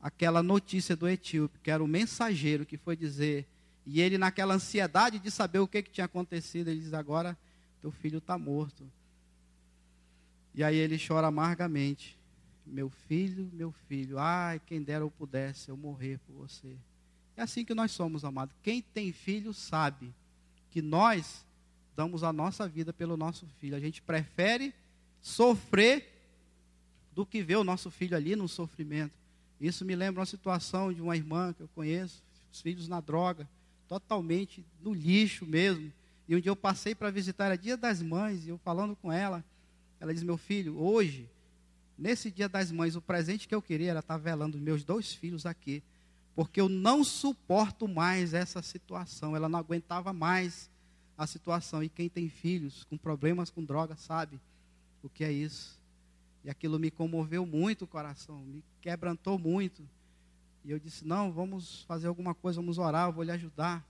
aquela 0.00 0.42
notícia 0.42 0.96
do 0.96 1.08
etíope, 1.08 1.58
que 1.62 1.70
era 1.70 1.82
o 1.82 1.88
mensageiro 1.88 2.64
que 2.64 2.76
foi 2.76 2.96
dizer, 2.96 3.46
e 3.86 4.00
ele, 4.00 4.18
naquela 4.18 4.54
ansiedade 4.54 5.18
de 5.18 5.30
saber 5.30 5.58
o 5.58 5.68
que, 5.68 5.82
que 5.82 5.90
tinha 5.90 6.06
acontecido, 6.06 6.68
ele 6.68 6.80
diz: 6.80 6.94
Agora 6.94 7.36
teu 7.80 7.90
filho 7.90 8.18
está 8.18 8.38
morto. 8.38 8.82
E 10.54 10.64
aí 10.64 10.76
ele 10.76 10.98
chora 10.98 11.26
amargamente: 11.26 12.18
Meu 12.66 12.90
filho, 12.90 13.48
meu 13.52 13.70
filho, 13.70 14.18
ai, 14.18 14.60
quem 14.66 14.82
dera 14.82 15.04
eu 15.04 15.10
pudesse 15.10 15.68
eu 15.68 15.76
morrer 15.76 16.18
por 16.26 16.34
você. 16.34 16.76
É 17.36 17.42
assim 17.42 17.64
que 17.64 17.74
nós 17.74 17.92
somos, 17.92 18.24
amado. 18.24 18.54
Quem 18.62 18.82
tem 18.82 19.12
filho 19.12 19.52
sabe 19.54 20.12
que 20.70 20.82
nós 20.82 21.44
damos 21.94 22.22
a 22.22 22.32
nossa 22.32 22.68
vida 22.68 22.92
pelo 22.92 23.16
nosso 23.16 23.46
filho. 23.60 23.76
A 23.76 23.80
gente 23.80 24.02
prefere 24.02 24.74
sofrer 25.20 26.12
do 27.14 27.24
que 27.24 27.42
ver 27.42 27.56
o 27.56 27.64
nosso 27.64 27.90
filho 27.90 28.16
ali 28.16 28.36
no 28.36 28.48
sofrimento. 28.48 29.14
Isso 29.60 29.84
me 29.84 29.94
lembra 29.94 30.20
uma 30.20 30.26
situação 30.26 30.92
de 30.92 31.00
uma 31.00 31.16
irmã 31.16 31.52
que 31.52 31.62
eu 31.62 31.68
conheço, 31.68 32.22
os 32.52 32.60
filhos 32.60 32.88
na 32.88 33.00
droga, 33.00 33.48
totalmente 33.88 34.64
no 34.82 34.92
lixo 34.92 35.46
mesmo. 35.46 35.90
E 36.28 36.36
um 36.36 36.40
dia 36.40 36.50
eu 36.50 36.56
passei 36.56 36.94
para 36.94 37.10
visitar, 37.10 37.46
era 37.46 37.56
dia 37.56 37.76
das 37.76 38.02
mães, 38.02 38.44
e 38.46 38.50
eu 38.50 38.58
falando 38.58 38.94
com 38.96 39.10
ela, 39.10 39.44
ela 39.98 40.12
diz: 40.12 40.22
Meu 40.22 40.36
filho, 40.36 40.78
hoje, 40.78 41.28
nesse 41.96 42.30
dia 42.30 42.48
das 42.48 42.70
mães, 42.70 42.96
o 42.96 43.02
presente 43.02 43.48
que 43.48 43.54
eu 43.54 43.62
queria 43.62 43.90
era 43.90 44.00
estar 44.00 44.16
velando 44.16 44.58
meus 44.58 44.84
dois 44.84 45.12
filhos 45.12 45.46
aqui, 45.46 45.82
porque 46.34 46.60
eu 46.60 46.68
não 46.68 47.02
suporto 47.02 47.88
mais 47.88 48.34
essa 48.34 48.60
situação. 48.62 49.34
Ela 49.34 49.48
não 49.48 49.58
aguentava 49.58 50.12
mais 50.12 50.70
a 51.16 51.26
situação. 51.26 51.82
E 51.82 51.88
quem 51.88 52.08
tem 52.08 52.28
filhos 52.28 52.84
com 52.84 52.96
problemas 52.96 53.50
com 53.50 53.64
droga 53.64 53.96
sabe 53.96 54.38
o 55.02 55.08
que 55.08 55.24
é 55.24 55.32
isso. 55.32 55.80
E 56.44 56.50
aquilo 56.50 56.78
me 56.78 56.90
comoveu 56.90 57.44
muito 57.44 57.82
o 57.82 57.88
coração, 57.88 58.38
me 58.40 58.62
quebrantou 58.80 59.38
muito. 59.38 59.82
E 60.64 60.70
eu 60.70 60.78
disse: 60.78 61.04
Não, 61.04 61.32
vamos 61.32 61.82
fazer 61.82 62.06
alguma 62.06 62.34
coisa, 62.34 62.60
vamos 62.60 62.78
orar, 62.78 63.08
eu 63.08 63.12
vou 63.12 63.24
lhe 63.24 63.32
ajudar. 63.32 63.84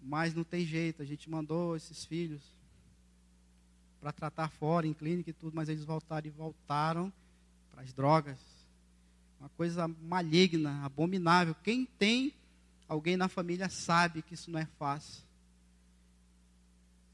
Mas 0.00 0.34
não 0.34 0.44
tem 0.44 0.64
jeito, 0.64 1.02
a 1.02 1.04
gente 1.04 1.28
mandou 1.28 1.74
esses 1.74 2.04
filhos 2.04 2.42
para 4.04 4.12
tratar 4.12 4.50
fora, 4.50 4.86
em 4.86 4.92
clínica 4.92 5.30
e 5.30 5.32
tudo, 5.32 5.56
mas 5.56 5.70
eles 5.70 5.82
voltaram 5.82 6.26
e 6.26 6.30
voltaram 6.30 7.10
para 7.72 7.80
as 7.80 7.90
drogas. 7.90 8.36
Uma 9.40 9.48
coisa 9.56 9.88
maligna, 9.88 10.84
abominável. 10.84 11.56
Quem 11.64 11.86
tem 11.86 12.34
alguém 12.86 13.16
na 13.16 13.28
família 13.28 13.70
sabe 13.70 14.20
que 14.20 14.34
isso 14.34 14.50
não 14.50 14.60
é 14.60 14.66
fácil 14.78 15.24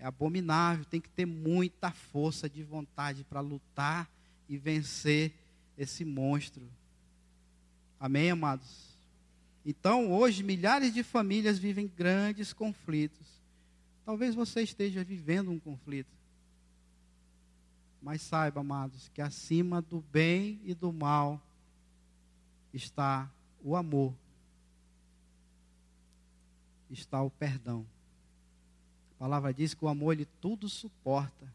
é 0.01 0.07
abominável, 0.07 0.85
tem 0.87 1.01
que 1.01 1.11
ter 1.11 1.27
muita 1.27 1.93
força 1.93 2.49
de 2.49 2.63
vontade 2.63 3.23
para 3.23 3.41
lutar 3.41 4.09
e 4.49 4.57
vencer 4.57 5.31
esse 5.77 6.07
monstro. 6.07 6.67
Amém, 7.99 8.31
amados? 8.31 8.97
Então, 9.65 10.11
hoje, 10.11 10.43
milhares 10.43 10.95
de 10.95 11.03
famílias 11.03 11.59
vivem 11.59 11.87
grandes 11.87 12.51
conflitos. 12.51 13.29
Talvez 14.07 14.35
você 14.35 14.63
esteja 14.63 15.05
vivendo 15.05 15.51
um 15.51 15.59
conflito. 15.59 16.20
Mas 18.03 18.23
saiba, 18.23 18.61
amados, 18.61 19.11
que 19.13 19.21
acima 19.21 19.83
do 19.83 20.01
bem 20.13 20.61
e 20.65 20.75
do 20.75 20.93
mal 20.93 21.41
está 22.73 23.29
o 23.63 23.77
amor, 23.77 24.15
está 26.91 27.23
o 27.23 27.31
perdão. 27.31 27.85
A 29.17 29.19
palavra 29.19 29.53
diz 29.53 29.75
que 29.75 29.85
o 29.85 29.89
amor 29.89 30.13
ele 30.13 30.27
tudo 30.41 30.69
suporta. 30.69 31.47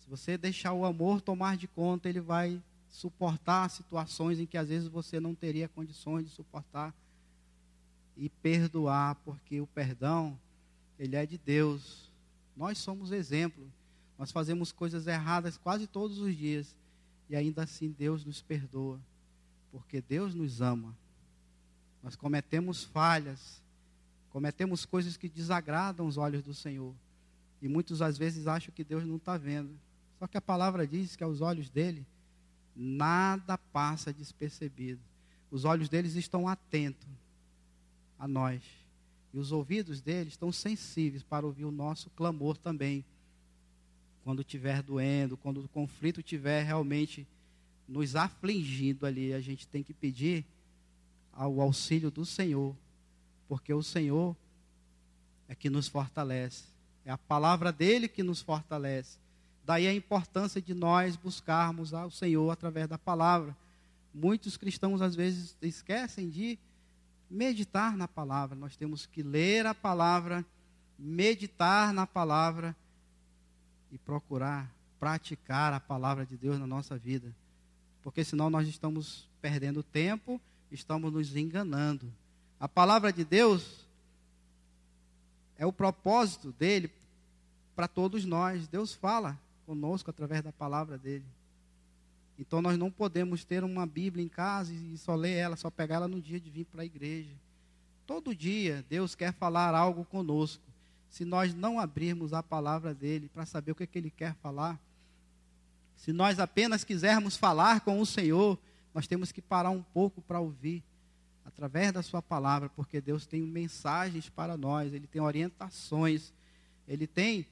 Se 0.00 0.08
você 0.08 0.38
deixar 0.38 0.72
o 0.72 0.86
amor 0.86 1.20
tomar 1.20 1.56
de 1.56 1.66
conta, 1.66 2.08
ele 2.08 2.20
vai 2.20 2.62
suportar 2.90 3.68
situações 3.68 4.38
em 4.38 4.46
que 4.46 4.56
às 4.56 4.68
vezes 4.68 4.88
você 4.88 5.20
não 5.20 5.34
teria 5.34 5.68
condições 5.68 6.24
de 6.24 6.30
suportar 6.30 6.94
e 8.16 8.28
perdoar, 8.28 9.16
porque 9.16 9.60
o 9.60 9.66
perdão 9.66 10.38
ele 10.98 11.14
é 11.14 11.26
de 11.26 11.38
Deus. 11.38 12.10
Nós 12.56 12.78
somos 12.78 13.12
exemplo. 13.12 13.70
Nós 14.18 14.32
fazemos 14.32 14.72
coisas 14.72 15.06
erradas 15.06 15.56
quase 15.56 15.86
todos 15.86 16.18
os 16.18 16.36
dias 16.36 16.76
e 17.30 17.36
ainda 17.36 17.62
assim 17.62 17.90
Deus 17.90 18.24
nos 18.24 18.42
perdoa, 18.42 19.00
porque 19.70 20.00
Deus 20.00 20.34
nos 20.34 20.60
ama. 20.60 20.96
Nós 22.02 22.16
cometemos 22.16 22.82
falhas, 22.84 23.62
Cometemos 24.30 24.84
coisas 24.84 25.16
que 25.16 25.28
desagradam 25.28 26.06
os 26.06 26.16
olhos 26.16 26.42
do 26.42 26.54
Senhor. 26.54 26.94
E 27.60 27.68
muitas 27.68 28.02
às 28.02 28.18
vezes 28.18 28.46
acham 28.46 28.72
que 28.74 28.84
Deus 28.84 29.04
não 29.04 29.16
está 29.16 29.36
vendo. 29.36 29.70
Só 30.18 30.26
que 30.26 30.36
a 30.36 30.40
palavra 30.40 30.86
diz 30.86 31.16
que 31.16 31.24
aos 31.24 31.40
olhos 31.40 31.70
dele, 31.70 32.06
nada 32.76 33.56
passa 33.56 34.12
despercebido. 34.12 35.00
Os 35.50 35.64
olhos 35.64 35.88
deles 35.88 36.14
estão 36.14 36.46
atentos 36.46 37.08
a 38.18 38.28
nós. 38.28 38.62
E 39.32 39.38
os 39.38 39.50
ouvidos 39.50 40.00
deles 40.00 40.34
estão 40.34 40.52
sensíveis 40.52 41.22
para 41.22 41.46
ouvir 41.46 41.64
o 41.64 41.70
nosso 41.70 42.10
clamor 42.10 42.56
também. 42.56 43.04
Quando 44.28 44.42
estiver 44.42 44.82
doendo, 44.82 45.38
quando 45.38 45.64
o 45.64 45.68
conflito 45.68 46.20
estiver 46.20 46.62
realmente 46.62 47.26
nos 47.88 48.14
afligindo 48.14 49.06
ali, 49.06 49.32
a 49.32 49.40
gente 49.40 49.66
tem 49.66 49.82
que 49.82 49.94
pedir 49.94 50.44
ao 51.32 51.62
auxílio 51.62 52.10
do 52.10 52.26
Senhor 52.26 52.76
porque 53.48 53.72
o 53.72 53.82
Senhor 53.82 54.36
é 55.48 55.54
que 55.54 55.70
nos 55.70 55.88
fortalece. 55.88 56.64
É 57.06 57.10
a 57.10 57.16
palavra 57.16 57.72
dele 57.72 58.06
que 58.06 58.22
nos 58.22 58.42
fortalece. 58.42 59.16
Daí 59.64 59.86
a 59.86 59.94
importância 59.94 60.60
de 60.60 60.74
nós 60.74 61.16
buscarmos 61.16 61.94
ao 61.94 62.10
Senhor 62.10 62.50
através 62.50 62.86
da 62.86 62.98
palavra. 62.98 63.56
Muitos 64.12 64.58
cristãos 64.58 65.00
às 65.00 65.16
vezes 65.16 65.56
esquecem 65.62 66.28
de 66.28 66.58
meditar 67.30 67.96
na 67.96 68.06
palavra. 68.06 68.54
Nós 68.54 68.76
temos 68.76 69.06
que 69.06 69.22
ler 69.22 69.64
a 69.64 69.74
palavra, 69.74 70.44
meditar 70.98 71.94
na 71.94 72.06
palavra 72.06 72.76
e 73.90 73.98
procurar 73.98 74.70
praticar 74.98 75.72
a 75.72 75.80
palavra 75.80 76.26
de 76.26 76.36
Deus 76.36 76.58
na 76.58 76.66
nossa 76.66 76.96
vida. 76.96 77.32
Porque 78.02 78.24
senão 78.24 78.50
nós 78.50 78.68
estamos 78.68 79.28
perdendo 79.40 79.82
tempo, 79.82 80.40
estamos 80.70 81.12
nos 81.12 81.34
enganando. 81.36 82.12
A 82.58 82.68
palavra 82.68 83.12
de 83.12 83.24
Deus 83.24 83.86
é 85.56 85.64
o 85.64 85.72
propósito 85.72 86.52
dele 86.52 86.90
para 87.76 87.86
todos 87.86 88.24
nós. 88.24 88.66
Deus 88.66 88.94
fala 88.94 89.38
conosco 89.66 90.10
através 90.10 90.42
da 90.42 90.52
palavra 90.52 90.98
dele. 90.98 91.24
Então 92.38 92.62
nós 92.62 92.78
não 92.78 92.90
podemos 92.90 93.44
ter 93.44 93.64
uma 93.64 93.84
Bíblia 93.86 94.24
em 94.24 94.28
casa 94.28 94.72
e 94.72 94.96
só 94.96 95.14
ler 95.14 95.34
ela, 95.34 95.56
só 95.56 95.70
pegar 95.70 95.96
ela 95.96 96.08
no 96.08 96.20
dia 96.20 96.40
de 96.40 96.50
vir 96.50 96.64
para 96.64 96.82
a 96.82 96.86
igreja. 96.86 97.30
Todo 98.06 98.34
dia 98.34 98.84
Deus 98.88 99.14
quer 99.14 99.32
falar 99.32 99.74
algo 99.74 100.04
conosco. 100.04 100.62
Se 101.10 101.24
nós 101.24 101.54
não 101.54 101.80
abrirmos 101.80 102.32
a 102.32 102.42
palavra 102.42 102.94
dele 102.94 103.30
para 103.32 103.46
saber 103.46 103.72
o 103.72 103.74
que, 103.74 103.84
é 103.84 103.86
que 103.86 103.98
ele 103.98 104.10
quer 104.10 104.34
falar, 104.36 104.78
se 105.96 106.12
nós 106.12 106.38
apenas 106.38 106.84
quisermos 106.84 107.36
falar 107.36 107.80
com 107.80 108.00
o 108.00 108.06
Senhor, 108.06 108.58
nós 108.94 109.06
temos 109.06 109.32
que 109.32 109.42
parar 109.42 109.70
um 109.70 109.82
pouco 109.82 110.22
para 110.22 110.40
ouvir 110.40 110.82
através 111.44 111.92
da 111.92 112.02
Sua 112.02 112.22
palavra, 112.22 112.68
porque 112.68 113.00
Deus 113.00 113.26
tem 113.26 113.42
mensagens 113.42 114.28
para 114.28 114.56
nós, 114.56 114.92
Ele 114.92 115.06
tem 115.06 115.20
orientações, 115.20 116.32
Ele 116.86 117.06
tem 117.06 117.46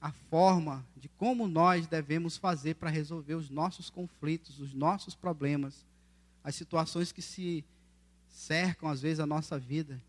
a 0.00 0.12
forma 0.12 0.86
de 0.96 1.08
como 1.08 1.48
nós 1.48 1.86
devemos 1.86 2.36
fazer 2.36 2.74
para 2.74 2.90
resolver 2.90 3.34
os 3.34 3.50
nossos 3.50 3.90
conflitos, 3.90 4.60
os 4.60 4.72
nossos 4.72 5.14
problemas, 5.14 5.84
as 6.44 6.54
situações 6.54 7.10
que 7.10 7.20
se 7.20 7.64
cercam 8.28 8.88
às 8.88 9.02
vezes 9.02 9.18
a 9.18 9.26
nossa 9.26 9.58
vida 9.58 10.00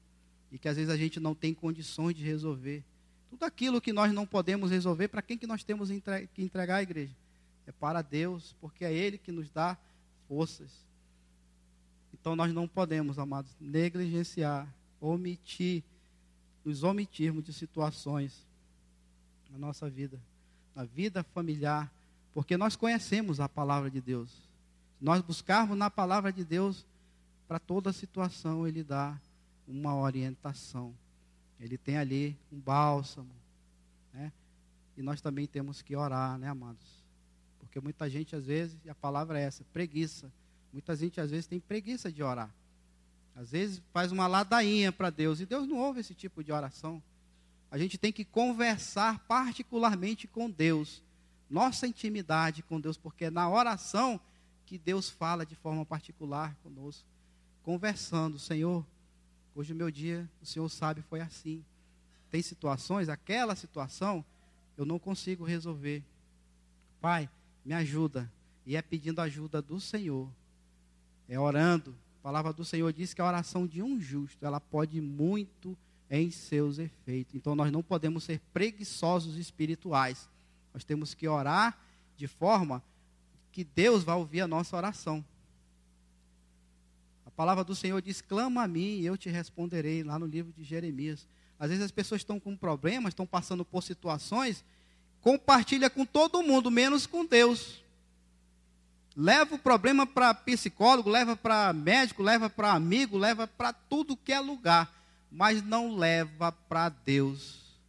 e 0.52 0.60
que 0.60 0.68
às 0.68 0.76
vezes 0.76 0.92
a 0.92 0.98
gente 0.98 1.20
não 1.20 1.34
tem 1.34 1.54
condições 1.54 2.16
de 2.16 2.24
resolver. 2.24 2.84
Tudo 3.30 3.44
aquilo 3.44 3.80
que 3.82 3.94
nós 3.94 4.12
não 4.12 4.26
podemos 4.26 4.72
resolver, 4.72 5.08
para 5.08 5.22
quem 5.22 5.38
que 5.38 5.48
nós 5.48 5.64
temos 5.64 5.90
que 6.34 6.42
entregar 6.42 6.78
a 6.78 6.84
igreja? 6.84 7.14
É 7.68 7.72
para 7.72 8.02
Deus, 8.02 8.56
porque 8.60 8.84
é 8.84 8.94
Ele 8.94 9.18
que 9.18 9.32
nos 9.32 9.50
dá 9.50 9.78
forças. 10.28 10.70
Então 12.14 12.36
nós 12.36 12.54
não 12.54 12.68
podemos, 12.68 13.20
amados, 13.20 13.52
negligenciar, 13.60 14.68
omitir, 15.00 15.84
nos 16.66 16.84
omitirmos 16.84 17.44
de 17.44 17.54
situações 17.54 18.46
na 19.52 19.58
nossa 19.58 19.90
vida, 19.90 20.20
na 20.76 20.84
vida 20.84 21.24
familiar, 21.24 21.92
porque 22.34 22.58
nós 22.58 22.76
conhecemos 22.76 23.40
a 23.40 23.48
palavra 23.48 23.90
de 23.90 24.02
Deus. 24.02 24.30
Se 24.98 25.06
nós 25.06 25.22
buscarmos 25.22 25.78
na 25.78 25.90
palavra 25.90 26.32
de 26.32 26.44
Deus, 26.44 26.86
para 27.48 27.60
toda 27.60 27.94
situação 27.94 28.68
Ele 28.68 28.84
dá 28.84 29.18
uma 29.68 29.96
orientação. 29.96 30.94
Ele 31.60 31.78
tem 31.78 31.98
ali 31.98 32.38
um 32.52 32.60
bálsamo, 32.60 33.30
né? 34.14 34.32
E 34.96 35.02
nós 35.02 35.22
também 35.22 35.46
temos 35.46 35.82
que 35.82 35.96
orar, 35.96 36.38
né, 36.38 36.48
amados? 36.48 37.04
Porque 37.60 37.80
muita 37.80 38.10
gente, 38.10 38.36
às 38.36 38.46
vezes, 38.46 38.78
e 38.84 38.90
a 38.90 38.96
palavra 38.96 39.40
é 39.40 39.44
essa, 39.44 39.64
preguiça. 39.72 40.32
Muita 40.72 40.96
gente, 40.96 41.20
às 41.22 41.32
vezes, 41.32 41.48
tem 41.48 41.60
preguiça 41.60 42.12
de 42.12 42.24
orar. 42.24 42.54
Às 43.36 43.52
vezes, 43.52 43.82
faz 43.94 44.12
uma 44.12 44.28
ladainha 44.28 44.92
para 44.92 45.10
Deus. 45.10 45.40
E 45.40 45.46
Deus 45.46 45.68
não 45.68 45.78
ouve 45.78 46.00
esse 46.00 46.14
tipo 46.14 46.44
de 46.44 46.52
oração. 46.52 47.02
A 47.72 47.78
gente 47.78 47.98
tem 47.98 48.12
que 48.12 48.26
conversar 48.26 49.20
particularmente 49.28 50.28
com 50.28 50.50
Deus. 50.50 51.04
Nossa 51.50 51.88
intimidade 51.88 52.64
com 52.64 52.80
Deus, 52.80 52.98
porque 52.98 53.26
é 53.26 53.30
na 53.30 53.50
oração 53.50 54.20
que 54.66 54.78
Deus 54.78 55.10
fala 55.10 55.46
de 55.46 55.56
forma 55.56 55.86
particular 55.86 56.56
conosco. 56.64 57.08
Conversando, 57.64 58.38
Senhor, 58.38 58.86
hoje 59.56 59.74
o 59.74 59.76
meu 59.76 59.92
dia, 59.92 60.30
o 60.42 60.46
Senhor 60.46 60.68
sabe, 60.70 61.02
foi 61.02 61.22
assim. 61.22 61.64
Tem 62.30 62.42
situações, 62.42 63.10
aquela 63.10 63.56
situação, 63.56 64.24
eu 64.78 64.86
não 64.86 65.00
consigo 65.00 65.44
resolver. 65.44 66.04
Pai, 67.02 67.30
me 67.66 67.74
ajuda. 67.74 68.32
E 68.66 68.76
é 68.76 68.82
pedindo 68.82 69.20
ajuda 69.20 69.62
do 69.62 69.80
Senhor. 69.80 70.30
É 71.28 71.40
orando. 71.40 71.96
A 72.20 72.24
palavra 72.24 72.54
do 72.54 72.64
Senhor 72.64 72.92
diz 72.94 73.14
que 73.14 73.22
a 73.22 73.26
oração 73.26 73.66
de 73.66 73.82
um 73.82 74.00
justo, 74.00 74.46
ela 74.46 74.60
pode 74.60 75.02
muito 75.02 75.78
em 76.10 76.32
seus 76.32 76.80
efeitos. 76.80 77.36
Então 77.36 77.56
nós 77.56 77.72
não 77.72 77.84
podemos 77.84 78.24
ser 78.24 78.42
preguiçosos 78.54 79.38
espirituais. 79.38 80.30
Nós 80.74 80.84
temos 80.84 81.14
que 81.14 81.28
orar 81.28 81.78
de 82.18 82.28
forma 82.28 82.84
que 83.52 83.64
Deus 83.64 84.04
vai 84.04 84.16
ouvir 84.16 84.42
a 84.42 84.48
nossa 84.48 84.76
oração. 84.76 85.24
Palavra 87.40 87.64
do 87.64 87.74
Senhor 87.74 88.02
diz: 88.02 88.20
clama 88.20 88.64
a 88.64 88.68
mim 88.68 89.00
e 89.00 89.06
eu 89.06 89.16
te 89.16 89.30
responderei, 89.30 90.04
lá 90.04 90.20
no 90.20 90.26
livro 90.26 90.52
de 90.52 90.62
Jeremias. 90.62 91.26
Às 91.58 91.70
vezes 91.70 91.86
as 91.86 91.90
pessoas 91.90 92.20
estão 92.20 92.38
com 92.38 92.54
problemas, 92.54 93.12
estão 93.12 93.26
passando 93.26 93.64
por 93.64 93.82
situações 93.82 94.62
compartilha 95.22 95.90
com 95.90 96.06
todo 96.06 96.44
mundo, 96.44 96.70
menos 96.70 97.08
com 97.08 97.26
Deus. 97.26 97.82
Leva 99.16 99.56
o 99.56 99.60
problema 99.60 100.06
para 100.06 100.34
psicólogo, 100.34 101.10
leva 101.10 101.38
para 101.38 101.72
médico, 101.72 102.22
leva 102.22 102.50
para 102.50 102.74
amigo, 102.74 103.18
leva 103.18 103.48
para 103.48 103.72
tudo 103.72 104.18
que 104.18 104.34
é 104.34 104.40
lugar, 104.42 104.94
mas 105.32 105.64
não 105.64 105.96
leva 105.96 106.52
para 106.52 106.90
Deus. 106.90 107.80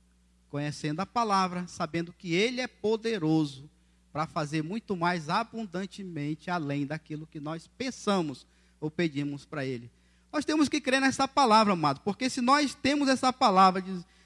Conhecendo 0.48 1.00
a 1.00 1.06
palavra, 1.06 1.66
sabendo 1.66 2.12
que 2.12 2.34
Ele 2.34 2.60
é 2.60 2.68
poderoso 2.68 3.68
para 4.12 4.28
fazer 4.28 4.62
muito 4.62 4.96
mais 4.96 5.28
abundantemente 5.28 6.52
além 6.52 6.86
daquilo 6.86 7.26
que 7.26 7.40
nós 7.40 7.66
pensamos 7.66 8.46
ou 8.80 8.90
pedimos 8.90 9.44
para 9.44 9.64
Ele. 9.64 9.90
Nós 10.32 10.44
temos 10.44 10.68
que 10.68 10.80
crer 10.80 11.00
nessa 11.00 11.26
palavra, 11.26 11.72
amado, 11.72 12.00
porque 12.04 12.30
se 12.30 12.40
nós 12.40 12.74
temos 12.74 13.08
essa 13.08 13.32
palavra, 13.32 13.84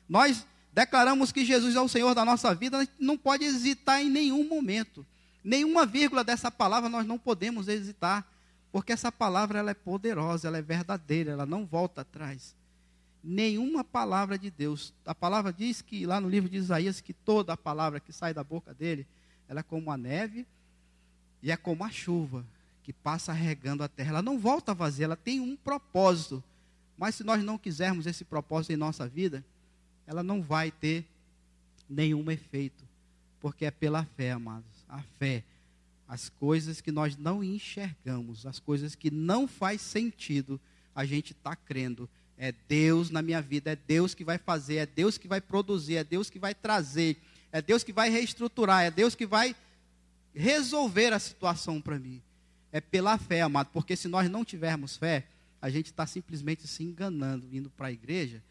nós 0.09 0.47
declaramos 0.73 1.33
que 1.33 1.45
Jesus 1.45 1.75
é 1.75 1.81
o 1.81 1.89
Senhor 1.89 2.15
da 2.15 2.25
nossa 2.25 2.55
vida, 2.55 2.81
gente 2.81 2.93
não 2.99 3.17
pode 3.17 3.45
hesitar 3.45 4.03
em 4.03 4.11
nenhum 4.11 4.47
momento. 4.47 5.05
Nenhuma 5.43 5.87
vírgula 5.87 6.23
dessa 6.23 6.51
palavra 6.51 6.89
nós 6.89 7.07
não 7.07 7.19
podemos 7.19 7.69
hesitar, 7.69 8.27
porque 8.71 8.93
essa 8.93 9.11
palavra 9.11 9.59
ela 9.59 9.71
é 9.71 9.75
poderosa, 9.75 10.49
ela 10.49 10.59
é 10.59 10.63
verdadeira, 10.63 11.33
ela 11.33 11.47
não 11.47 11.65
volta 11.65 12.03
atrás. 12.03 12.55
Nenhuma 13.23 13.83
palavra 13.83 14.39
de 14.39 14.51
Deus. 14.51 14.93
A 15.07 15.15
palavra 15.15 15.53
diz 15.53 15.81
que 15.81 16.05
lá 16.05 16.21
no 16.21 16.29
livro 16.29 16.51
de 16.51 16.59
Isaías 16.59 17.01
que 17.01 17.15
toda 17.15 17.55
a 17.55 17.57
palavra 17.57 18.01
que 18.01 18.13
sai 18.13 18.35
da 18.35 18.45
boca 18.45 18.75
dele, 18.75 19.07
ela 19.49 19.61
é 19.61 19.63
como 19.63 19.91
a 19.91 19.97
neve 19.97 20.47
e 21.43 21.51
é 21.51 21.57
como 21.57 21.85
a 21.85 21.91
chuva 21.91 22.45
que 22.85 22.93
passa 22.93 23.33
regando 23.33 23.83
a 23.83 23.89
terra. 23.89 24.11
Ela 24.11 24.23
não 24.23 24.39
volta 24.39 24.75
vazia, 24.75 25.07
ela 25.07 25.17
tem 25.17 25.41
um 25.41 25.57
propósito. 25.57 26.45
Mas 26.97 27.17
se 27.17 27.25
nós 27.25 27.43
não 27.43 27.59
quisermos 27.59 28.07
esse 28.07 28.25
propósito 28.25 28.73
em 28.73 28.77
nossa 28.77 29.09
vida, 29.09 29.45
ela 30.07 30.23
não 30.23 30.43
vai 30.43 30.71
ter 30.71 31.05
nenhum 31.89 32.31
efeito, 32.31 32.85
porque 33.41 33.65
é 33.65 33.71
pela 33.71 34.05
fé, 34.05 34.33
amados. 34.33 34.85
A 34.89 35.01
fé, 35.19 35.43
as 36.07 36.29
coisas 36.29 36.81
que 36.81 36.93
nós 36.93 37.17
não 37.17 37.43
enxergamos, 37.43 38.47
as 38.47 38.61
coisas 38.61 38.95
que 38.95 39.11
não 39.11 39.49
faz 39.49 39.81
sentido, 39.81 40.61
a 40.95 41.05
gente 41.07 41.33
está 41.33 41.57
crendo. 41.57 42.09
É 42.37 42.53
Deus 42.69 43.11
na 43.11 43.23
minha 43.23 43.41
vida, 43.41 43.73
é 43.73 43.77
Deus 43.77 44.15
que 44.15 44.25
vai 44.25 44.37
fazer, 44.39 44.77
é 44.77 44.87
Deus 44.87 45.17
que 45.17 45.27
vai 45.27 45.41
produzir, 45.41 45.97
é 45.97 46.05
Deus 46.05 46.29
que 46.29 46.39
vai 46.39 46.55
trazer, 46.55 47.17
é 47.51 47.63
Deus 47.63 47.83
que 47.83 47.93
vai 47.93 48.11
reestruturar, 48.11 48.83
é 48.83 48.91
Deus 48.91 49.15
que 49.15 49.25
vai 49.25 49.57
resolver 50.35 51.13
a 51.13 51.19
situação 51.19 51.81
para 51.81 51.99
mim. 51.99 52.21
É 52.75 52.81
pela 52.81 53.17
fé, 53.17 53.41
amado, 53.41 53.69
porque 53.73 53.95
se 53.95 54.09
nós 54.09 54.29
não 54.29 54.45
tivermos 54.45 54.97
fé, 54.97 55.25
a 55.63 55.71
gente 55.71 55.87
está 55.87 56.05
simplesmente 56.09 56.67
se 56.67 56.83
enganando, 56.83 57.47
indo 57.53 57.71
para 57.71 57.87
a 57.87 57.93
igreja 57.93 58.43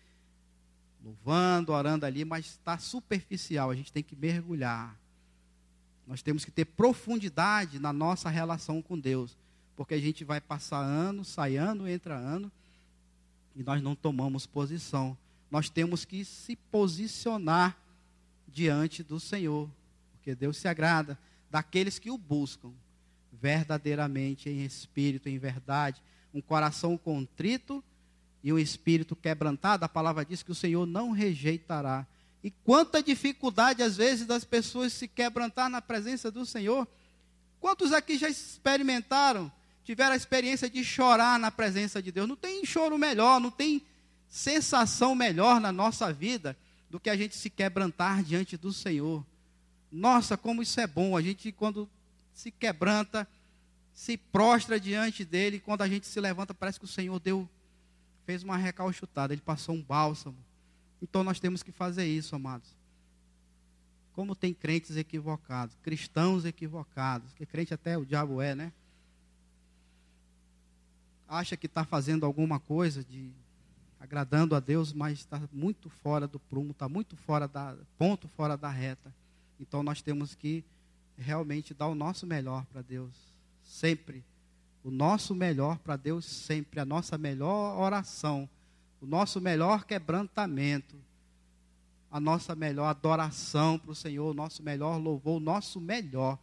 louvando, 1.04 1.74
orando 1.74 2.06
ali, 2.06 2.24
mas 2.24 2.46
está 2.46 2.78
superficial. 2.78 3.70
A 3.70 3.76
gente 3.76 3.92
tem 3.92 4.02
que 4.02 4.16
mergulhar. 4.16 4.98
Nós 6.08 6.22
temos 6.22 6.46
que 6.46 6.52
ter 6.52 6.64
profundidade 6.64 7.80
na 7.80 7.92
nossa 7.92 8.30
relação 8.30 8.82
com 8.82 8.98
Deus, 8.98 9.36
porque 9.76 9.94
a 9.94 10.00
gente 10.00 10.24
vai 10.24 10.40
passar 10.40 10.80
ano, 10.80 11.26
sai 11.26 11.58
ano, 11.58 11.86
entra 11.86 12.16
ano, 12.16 12.50
e 13.54 13.62
nós 13.62 13.82
não 13.82 13.94
tomamos 13.94 14.46
posição. 14.46 15.18
Nós 15.52 15.68
temos 15.68 16.06
que 16.06 16.24
se 16.24 16.56
posicionar 16.56 17.78
diante 18.48 19.04
do 19.04 19.20
Senhor, 19.20 19.70
porque 20.14 20.34
Deus 20.34 20.56
se 20.56 20.70
agrada 20.70 21.20
daqueles 21.52 22.00
que 22.00 22.10
o 22.10 22.18
buscam 22.18 22.72
verdadeiramente 23.42 24.50
em 24.50 24.64
espírito, 24.64 25.28
em 25.28 25.38
verdade, 25.38 26.02
um 26.34 26.42
coração 26.42 26.98
contrito 26.98 27.84
e 28.44 28.52
um 28.52 28.60
espírito 28.60 29.16
quebrantado, 29.16 29.86
a 29.86 29.90
palavra 29.90 30.26
diz 30.26 30.44
que 30.44 30.52
o 30.52 30.56
Senhor 30.56 30.86
não 30.86 31.12
rejeitará. 31.12 32.06
E 32.44 32.52
quanta 32.52 33.02
dificuldade, 33.02 33.82
às 33.82 33.96
vezes, 33.96 34.28
das 34.28 34.44
pessoas 34.44 34.92
se 34.92 35.08
quebrantar 35.08 35.70
na 35.70 35.82
presença 35.82 36.30
do 36.30 36.46
Senhor. 36.46 36.88
Quantos 37.60 37.94
aqui 37.94 38.18
já 38.18 38.28
experimentaram, 38.28 39.50
tiveram 39.86 40.12
a 40.12 40.18
experiência 40.18 40.70
de 40.70 40.84
chorar 40.84 41.40
na 41.40 41.50
presença 41.50 42.02
de 42.02 42.12
Deus? 42.12 42.28
Não 42.28 42.36
tem 42.36 42.66
choro 42.66 42.98
melhor, 42.98 43.40
não 43.40 43.50
tem 43.50 43.82
sensação 44.28 45.16
melhor 45.16 45.62
na 45.62 45.72
nossa 45.72 46.12
vida 46.12 46.58
do 46.90 47.00
que 47.00 47.10
a 47.10 47.16
gente 47.16 47.36
se 47.36 47.50
quebrantar 47.50 48.22
diante 48.22 48.58
do 48.58 48.74
Senhor. 48.74 49.26
Nossa, 49.90 50.36
como 50.36 50.62
isso 50.62 50.80
é 50.82 50.88
bom, 50.88 51.16
a 51.16 51.22
gente 51.22 51.52
quando 51.52 51.90
se 52.34 52.52
quebranta, 52.52 53.28
se 53.94 54.18
prostra 54.18 54.80
diante 54.80 55.24
dele, 55.24 55.60
quando 55.60 55.82
a 55.82 55.88
gente 55.88 56.08
se 56.08 56.20
levanta, 56.20 56.54
parece 56.54 56.80
que 56.80 56.86
o 56.86 56.88
Senhor 56.88 57.20
deu 57.20 57.48
fez 58.26 58.42
uma 58.42 58.58
recalchutada, 58.58 59.34
ele 59.34 59.42
passou 59.42 59.76
um 59.76 59.82
bálsamo. 59.82 60.38
Então 61.02 61.24
nós 61.24 61.40
temos 61.40 61.62
que 61.62 61.72
fazer 61.72 62.06
isso, 62.06 62.36
amados. 62.36 62.74
Como 64.14 64.36
tem 64.36 64.54
crentes 64.54 64.96
equivocados, 64.96 65.76
cristãos 65.82 66.46
equivocados, 66.46 67.34
que 67.34 67.46
crente 67.46 67.74
até 67.74 67.98
o 67.98 68.06
diabo 68.06 68.42
é, 68.42 68.56
né? 68.56 68.72
Acha 71.28 71.58
que 71.58 71.66
está 71.66 71.84
fazendo 71.84 72.26
alguma 72.26 72.60
coisa 72.60 73.04
de 73.04 73.32
agradando 74.00 74.56
a 74.56 74.60
Deus, 74.60 74.94
mas 74.94 75.20
está 75.20 75.42
muito 75.52 75.90
fora 75.90 76.28
do 76.28 76.40
prumo, 76.40 76.72
está 76.72 76.88
muito 76.88 77.16
fora 77.16 77.48
da 77.48 77.76
ponto 77.98 78.28
fora 78.28 78.56
da 78.56 78.70
reta. 78.70 79.14
Então 79.60 79.82
nós 79.82 80.02
temos 80.02 80.36
que 80.36 80.64
realmente 81.18 81.74
dar 81.74 81.88
o 81.88 81.96
nosso 81.96 82.26
melhor 82.26 82.66
para 82.66 82.82
Deus, 82.82 83.14
sempre 83.64 84.24
o 84.84 84.92
nosso 84.92 85.34
melhor 85.34 85.78
para 85.78 85.96
Deus 85.96 86.26
sempre, 86.26 86.80
a 86.80 86.86
nossa 86.86 87.18
melhor 87.18 87.80
oração, 87.80 88.50
o 89.00 89.06
nosso 89.06 89.40
melhor 89.40 89.86
quebrantamento, 89.86 90.96
a 92.12 92.20
nossa 92.20 92.54
melhor 92.54 92.88
adoração 92.88 93.80
para 93.80 93.92
o 93.92 93.96
Senhor, 93.96 94.32
o 94.32 94.34
nosso 94.34 94.62
melhor 94.62 94.98
louvor, 94.98 95.38
o 95.38 95.40
nosso 95.40 95.80
melhor. 95.80 96.38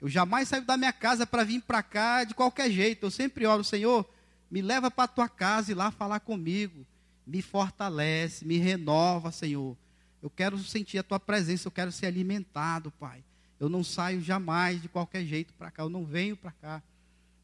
Eu 0.00 0.08
jamais 0.08 0.48
saio 0.48 0.64
da 0.64 0.76
minha 0.76 0.92
casa 0.92 1.24
para 1.24 1.44
vir 1.44 1.62
para 1.62 1.82
cá 1.82 2.24
de 2.24 2.34
qualquer 2.34 2.70
jeito. 2.70 3.06
Eu 3.06 3.10
sempre 3.10 3.46
oro, 3.46 3.64
Senhor, 3.64 4.04
Me 4.50 4.62
leva 4.62 4.90
para 4.90 5.04
a 5.04 5.08
tua 5.08 5.28
casa 5.28 5.70
e 5.70 5.74
lá 5.74 5.90
falar 5.90 6.20
comigo. 6.20 6.86
Me 7.26 7.42
fortalece, 7.42 8.46
me 8.46 8.56
renova, 8.56 9.30
Senhor. 9.30 9.76
Eu 10.22 10.30
quero 10.30 10.58
sentir 10.58 10.96
a 10.96 11.02
tua 11.02 11.20
presença, 11.20 11.68
eu 11.68 11.72
quero 11.72 11.92
ser 11.92 12.06
alimentado, 12.06 12.90
Pai. 12.92 13.22
Eu 13.58 13.68
não 13.68 13.82
saio 13.82 14.20
jamais 14.20 14.80
de 14.80 14.88
qualquer 14.88 15.24
jeito 15.24 15.52
para 15.54 15.70
cá, 15.70 15.82
eu 15.82 15.88
não 15.88 16.04
venho 16.04 16.36
para 16.36 16.52
cá. 16.52 16.82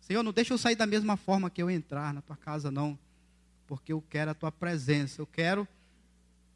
Senhor, 0.00 0.22
não 0.22 0.32
deixa 0.32 0.52
eu 0.52 0.58
sair 0.58 0.76
da 0.76 0.86
mesma 0.86 1.16
forma 1.16 1.50
que 1.50 1.62
eu 1.62 1.70
entrar 1.70 2.12
na 2.12 2.20
tua 2.20 2.36
casa, 2.36 2.70
não. 2.70 2.98
Porque 3.66 3.92
eu 3.92 4.02
quero 4.10 4.30
a 4.30 4.34
tua 4.34 4.52
presença, 4.52 5.20
eu 5.20 5.26
quero 5.26 5.66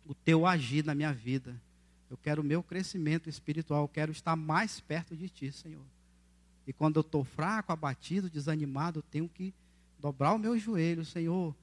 o 0.06 0.14
teu 0.14 0.46
agir 0.46 0.84
na 0.84 0.94
minha 0.94 1.12
vida. 1.12 1.56
Eu 2.10 2.16
quero 2.16 2.40
o 2.40 2.44
meu 2.44 2.62
crescimento 2.62 3.28
espiritual, 3.28 3.84
eu 3.84 3.88
quero 3.88 4.12
estar 4.12 4.36
mais 4.36 4.80
perto 4.80 5.16
de 5.16 5.28
ti, 5.28 5.50
Senhor. 5.52 5.84
E 6.66 6.72
quando 6.72 6.96
eu 6.96 7.00
estou 7.00 7.24
fraco, 7.24 7.72
abatido, 7.72 8.30
desanimado, 8.30 8.98
eu 8.98 9.02
tenho 9.02 9.28
que 9.28 9.52
dobrar 9.98 10.34
o 10.34 10.38
meu 10.38 10.58
joelho, 10.58 11.04
Senhor. 11.04 11.54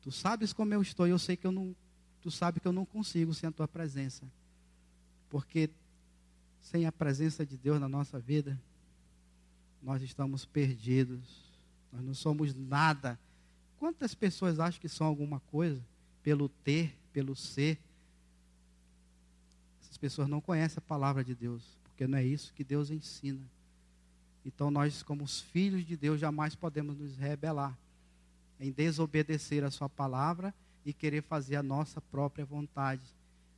Tu 0.00 0.10
sabes 0.12 0.52
como 0.52 0.72
eu 0.72 0.80
estou, 0.80 1.06
eu 1.06 1.18
sei 1.18 1.36
que 1.36 1.46
eu 1.46 1.52
não, 1.52 1.74
tu 2.22 2.30
sabe 2.30 2.60
que 2.60 2.66
eu 2.66 2.72
não 2.72 2.84
consigo 2.84 3.34
sem 3.34 3.48
a 3.48 3.52
tua 3.52 3.66
presença. 3.66 4.24
Porque 5.28 5.68
sem 6.66 6.84
a 6.84 6.90
presença 6.90 7.46
de 7.46 7.56
Deus 7.56 7.80
na 7.80 7.88
nossa 7.88 8.18
vida, 8.18 8.60
nós 9.80 10.02
estamos 10.02 10.44
perdidos. 10.44 11.44
Nós 11.92 12.02
não 12.02 12.12
somos 12.12 12.54
nada. 12.56 13.18
Quantas 13.78 14.14
pessoas 14.16 14.58
acham 14.58 14.80
que 14.80 14.88
são 14.88 15.06
alguma 15.06 15.38
coisa 15.38 15.80
pelo 16.24 16.48
ter, 16.48 16.92
pelo 17.12 17.36
ser? 17.36 17.78
Essas 19.80 19.96
pessoas 19.96 20.28
não 20.28 20.40
conhecem 20.40 20.78
a 20.78 20.88
palavra 20.88 21.22
de 21.22 21.36
Deus, 21.36 21.62
porque 21.84 22.04
não 22.04 22.18
é 22.18 22.24
isso 22.24 22.52
que 22.52 22.64
Deus 22.64 22.90
ensina. 22.90 23.40
Então 24.44 24.68
nós, 24.68 25.04
como 25.04 25.22
os 25.22 25.40
filhos 25.40 25.86
de 25.86 25.96
Deus, 25.96 26.18
jamais 26.18 26.56
podemos 26.56 26.98
nos 26.98 27.16
rebelar 27.16 27.78
em 28.58 28.72
desobedecer 28.72 29.62
a 29.62 29.70
sua 29.70 29.88
palavra 29.88 30.52
e 30.84 30.92
querer 30.92 31.22
fazer 31.22 31.54
a 31.54 31.62
nossa 31.62 32.00
própria 32.00 32.44
vontade, 32.44 33.04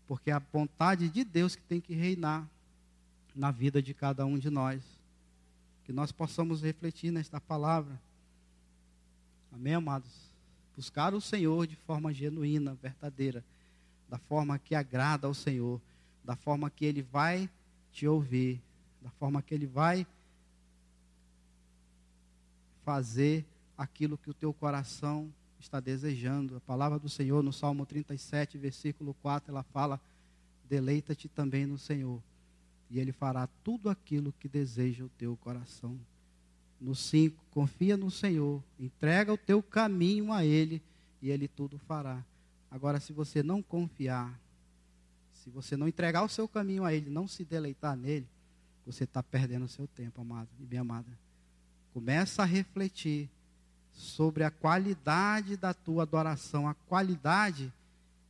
porque 0.07 0.31
é 0.31 0.35
a 0.35 0.43
vontade 0.53 1.09
de 1.09 1.25
Deus 1.25 1.57
que 1.57 1.63
tem 1.63 1.81
que 1.81 1.95
reinar 1.95 2.47
na 3.39 3.53
vida 3.53 3.81
de 3.81 3.95
cada 3.95 4.27
um 4.27 4.37
de 4.37 4.51
nós. 4.51 4.83
Que 5.85 5.93
nós 5.93 6.11
possamos 6.11 6.61
refletir 6.61 7.13
nesta 7.13 7.41
palavra. 7.41 7.99
Amém, 9.53 9.75
amados? 9.75 10.11
Buscar 10.77 11.15
o 11.15 11.21
Senhor 11.21 11.67
de 11.67 11.77
forma 11.77 12.13
genuína, 12.13 12.75
verdadeira, 12.75 13.45
da 14.09 14.19
forma 14.19 14.59
que 14.59 14.75
agrada 14.75 15.29
ao 15.29 15.35
Senhor, 15.35 15.81
da 16.25 16.35
forma 16.35 16.69
que 16.69 16.85
Ele 16.85 17.01
vai 17.01 17.49
te 17.93 18.09
ouvir, 18.09 18.61
da 19.01 19.11
forma 19.11 19.41
que 19.41 19.55
Ele 19.55 19.67
vai 19.67 20.05
fazer 22.85 23.45
aquilo 23.77 24.19
que 24.19 24.31
o 24.31 24.35
teu 24.35 24.53
coração 24.53 25.33
está 25.61 25.79
desejando. 25.79 26.57
A 26.57 26.61
palavra 26.61 26.99
do 26.99 27.09
Senhor 27.09 27.43
no 27.43 27.53
Salmo 27.53 27.87
37, 27.87 28.59
versículo 28.59 29.15
4, 29.23 29.53
ela 29.53 29.63
fala: 29.63 30.01
Deleita-te 30.69 31.29
também 31.29 31.67
no 31.67 31.79
Senhor, 31.79 32.21
e 32.91 32.99
Ele 32.99 33.13
fará 33.13 33.47
tudo 33.63 33.91
aquilo 33.91 34.33
que 34.39 34.49
deseja 34.49 35.05
o 35.05 35.11
teu 35.11 35.37
coração. 35.37 35.99
No 36.81 36.95
5, 36.95 37.45
confia 37.51 37.97
no 37.97 38.11
Senhor, 38.11 38.63
entrega 38.79 39.33
o 39.33 39.39
teu 39.39 39.63
caminho 39.63 40.33
a 40.33 40.45
Ele, 40.45 40.83
e 41.21 41.31
Ele 41.31 41.49
tudo 41.49 41.79
fará. 41.79 42.25
Agora, 42.71 43.01
se 43.01 43.13
você 43.13 43.43
não 43.43 43.63
confiar, 43.63 44.39
se 45.33 45.51
você 45.51 45.77
não 45.77 45.89
entregar 45.89 46.23
o 46.23 46.29
seu 46.29 46.47
caminho 46.47 46.85
a 46.85 46.93
Ele, 46.93 47.11
não 47.11 47.27
se 47.27 47.45
deleitar 47.45 47.97
nele, 47.97 48.27
você 48.85 49.05
está 49.05 49.23
perdendo 49.23 49.65
o 49.65 49.69
seu 49.69 49.87
tempo, 49.87 50.21
amado 50.21 50.49
e 50.59 50.65
minha 50.65 50.81
amada. 50.81 51.11
Começa 51.93 52.43
a 52.43 52.47
refletir 52.47 53.29
sobre 53.93 54.45
a 54.45 54.51
qualidade 54.51 55.57
da 55.57 55.75
tua 55.75 56.05
adoração, 56.05 56.69
a 56.69 56.75
qualidade 56.75 57.73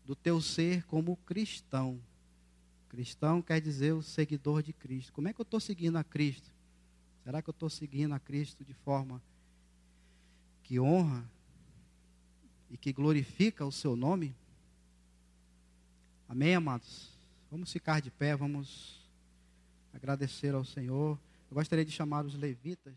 do 0.06 0.16
teu 0.16 0.40
ser 0.40 0.84
como 0.86 1.16
cristão. 1.26 2.00
Cristão 2.99 3.40
quer 3.40 3.61
dizer 3.61 3.92
o 3.92 4.03
seguidor 4.03 4.61
de 4.61 4.72
Cristo. 4.72 5.12
Como 5.12 5.28
é 5.28 5.32
que 5.32 5.40
eu 5.40 5.44
estou 5.44 5.61
seguindo 5.61 5.94
a 5.94 6.03
Cristo? 6.03 6.51
Será 7.22 7.40
que 7.40 7.49
eu 7.49 7.53
estou 7.53 7.70
seguindo 7.70 8.12
a 8.12 8.18
Cristo 8.18 8.64
de 8.64 8.74
forma 8.74 9.22
que 10.64 10.80
honra 10.80 11.24
e 12.68 12.76
que 12.76 12.92
glorifica 12.92 13.64
o 13.64 13.70
seu 13.70 13.94
nome? 13.94 14.34
Amém, 16.28 16.57
amados? 16.57 17.16
Vamos 17.53 17.70
ficar 17.70 18.03
de 18.03 18.11
pé, 18.11 18.34
vamos 18.34 19.09
agradecer 19.94 20.53
ao 20.53 20.64
Senhor. 20.64 21.16
Eu 21.49 21.55
gostaria 21.55 21.84
de 21.84 21.92
chamar 21.92 22.26
os 22.26 22.34
levitas. 22.34 22.96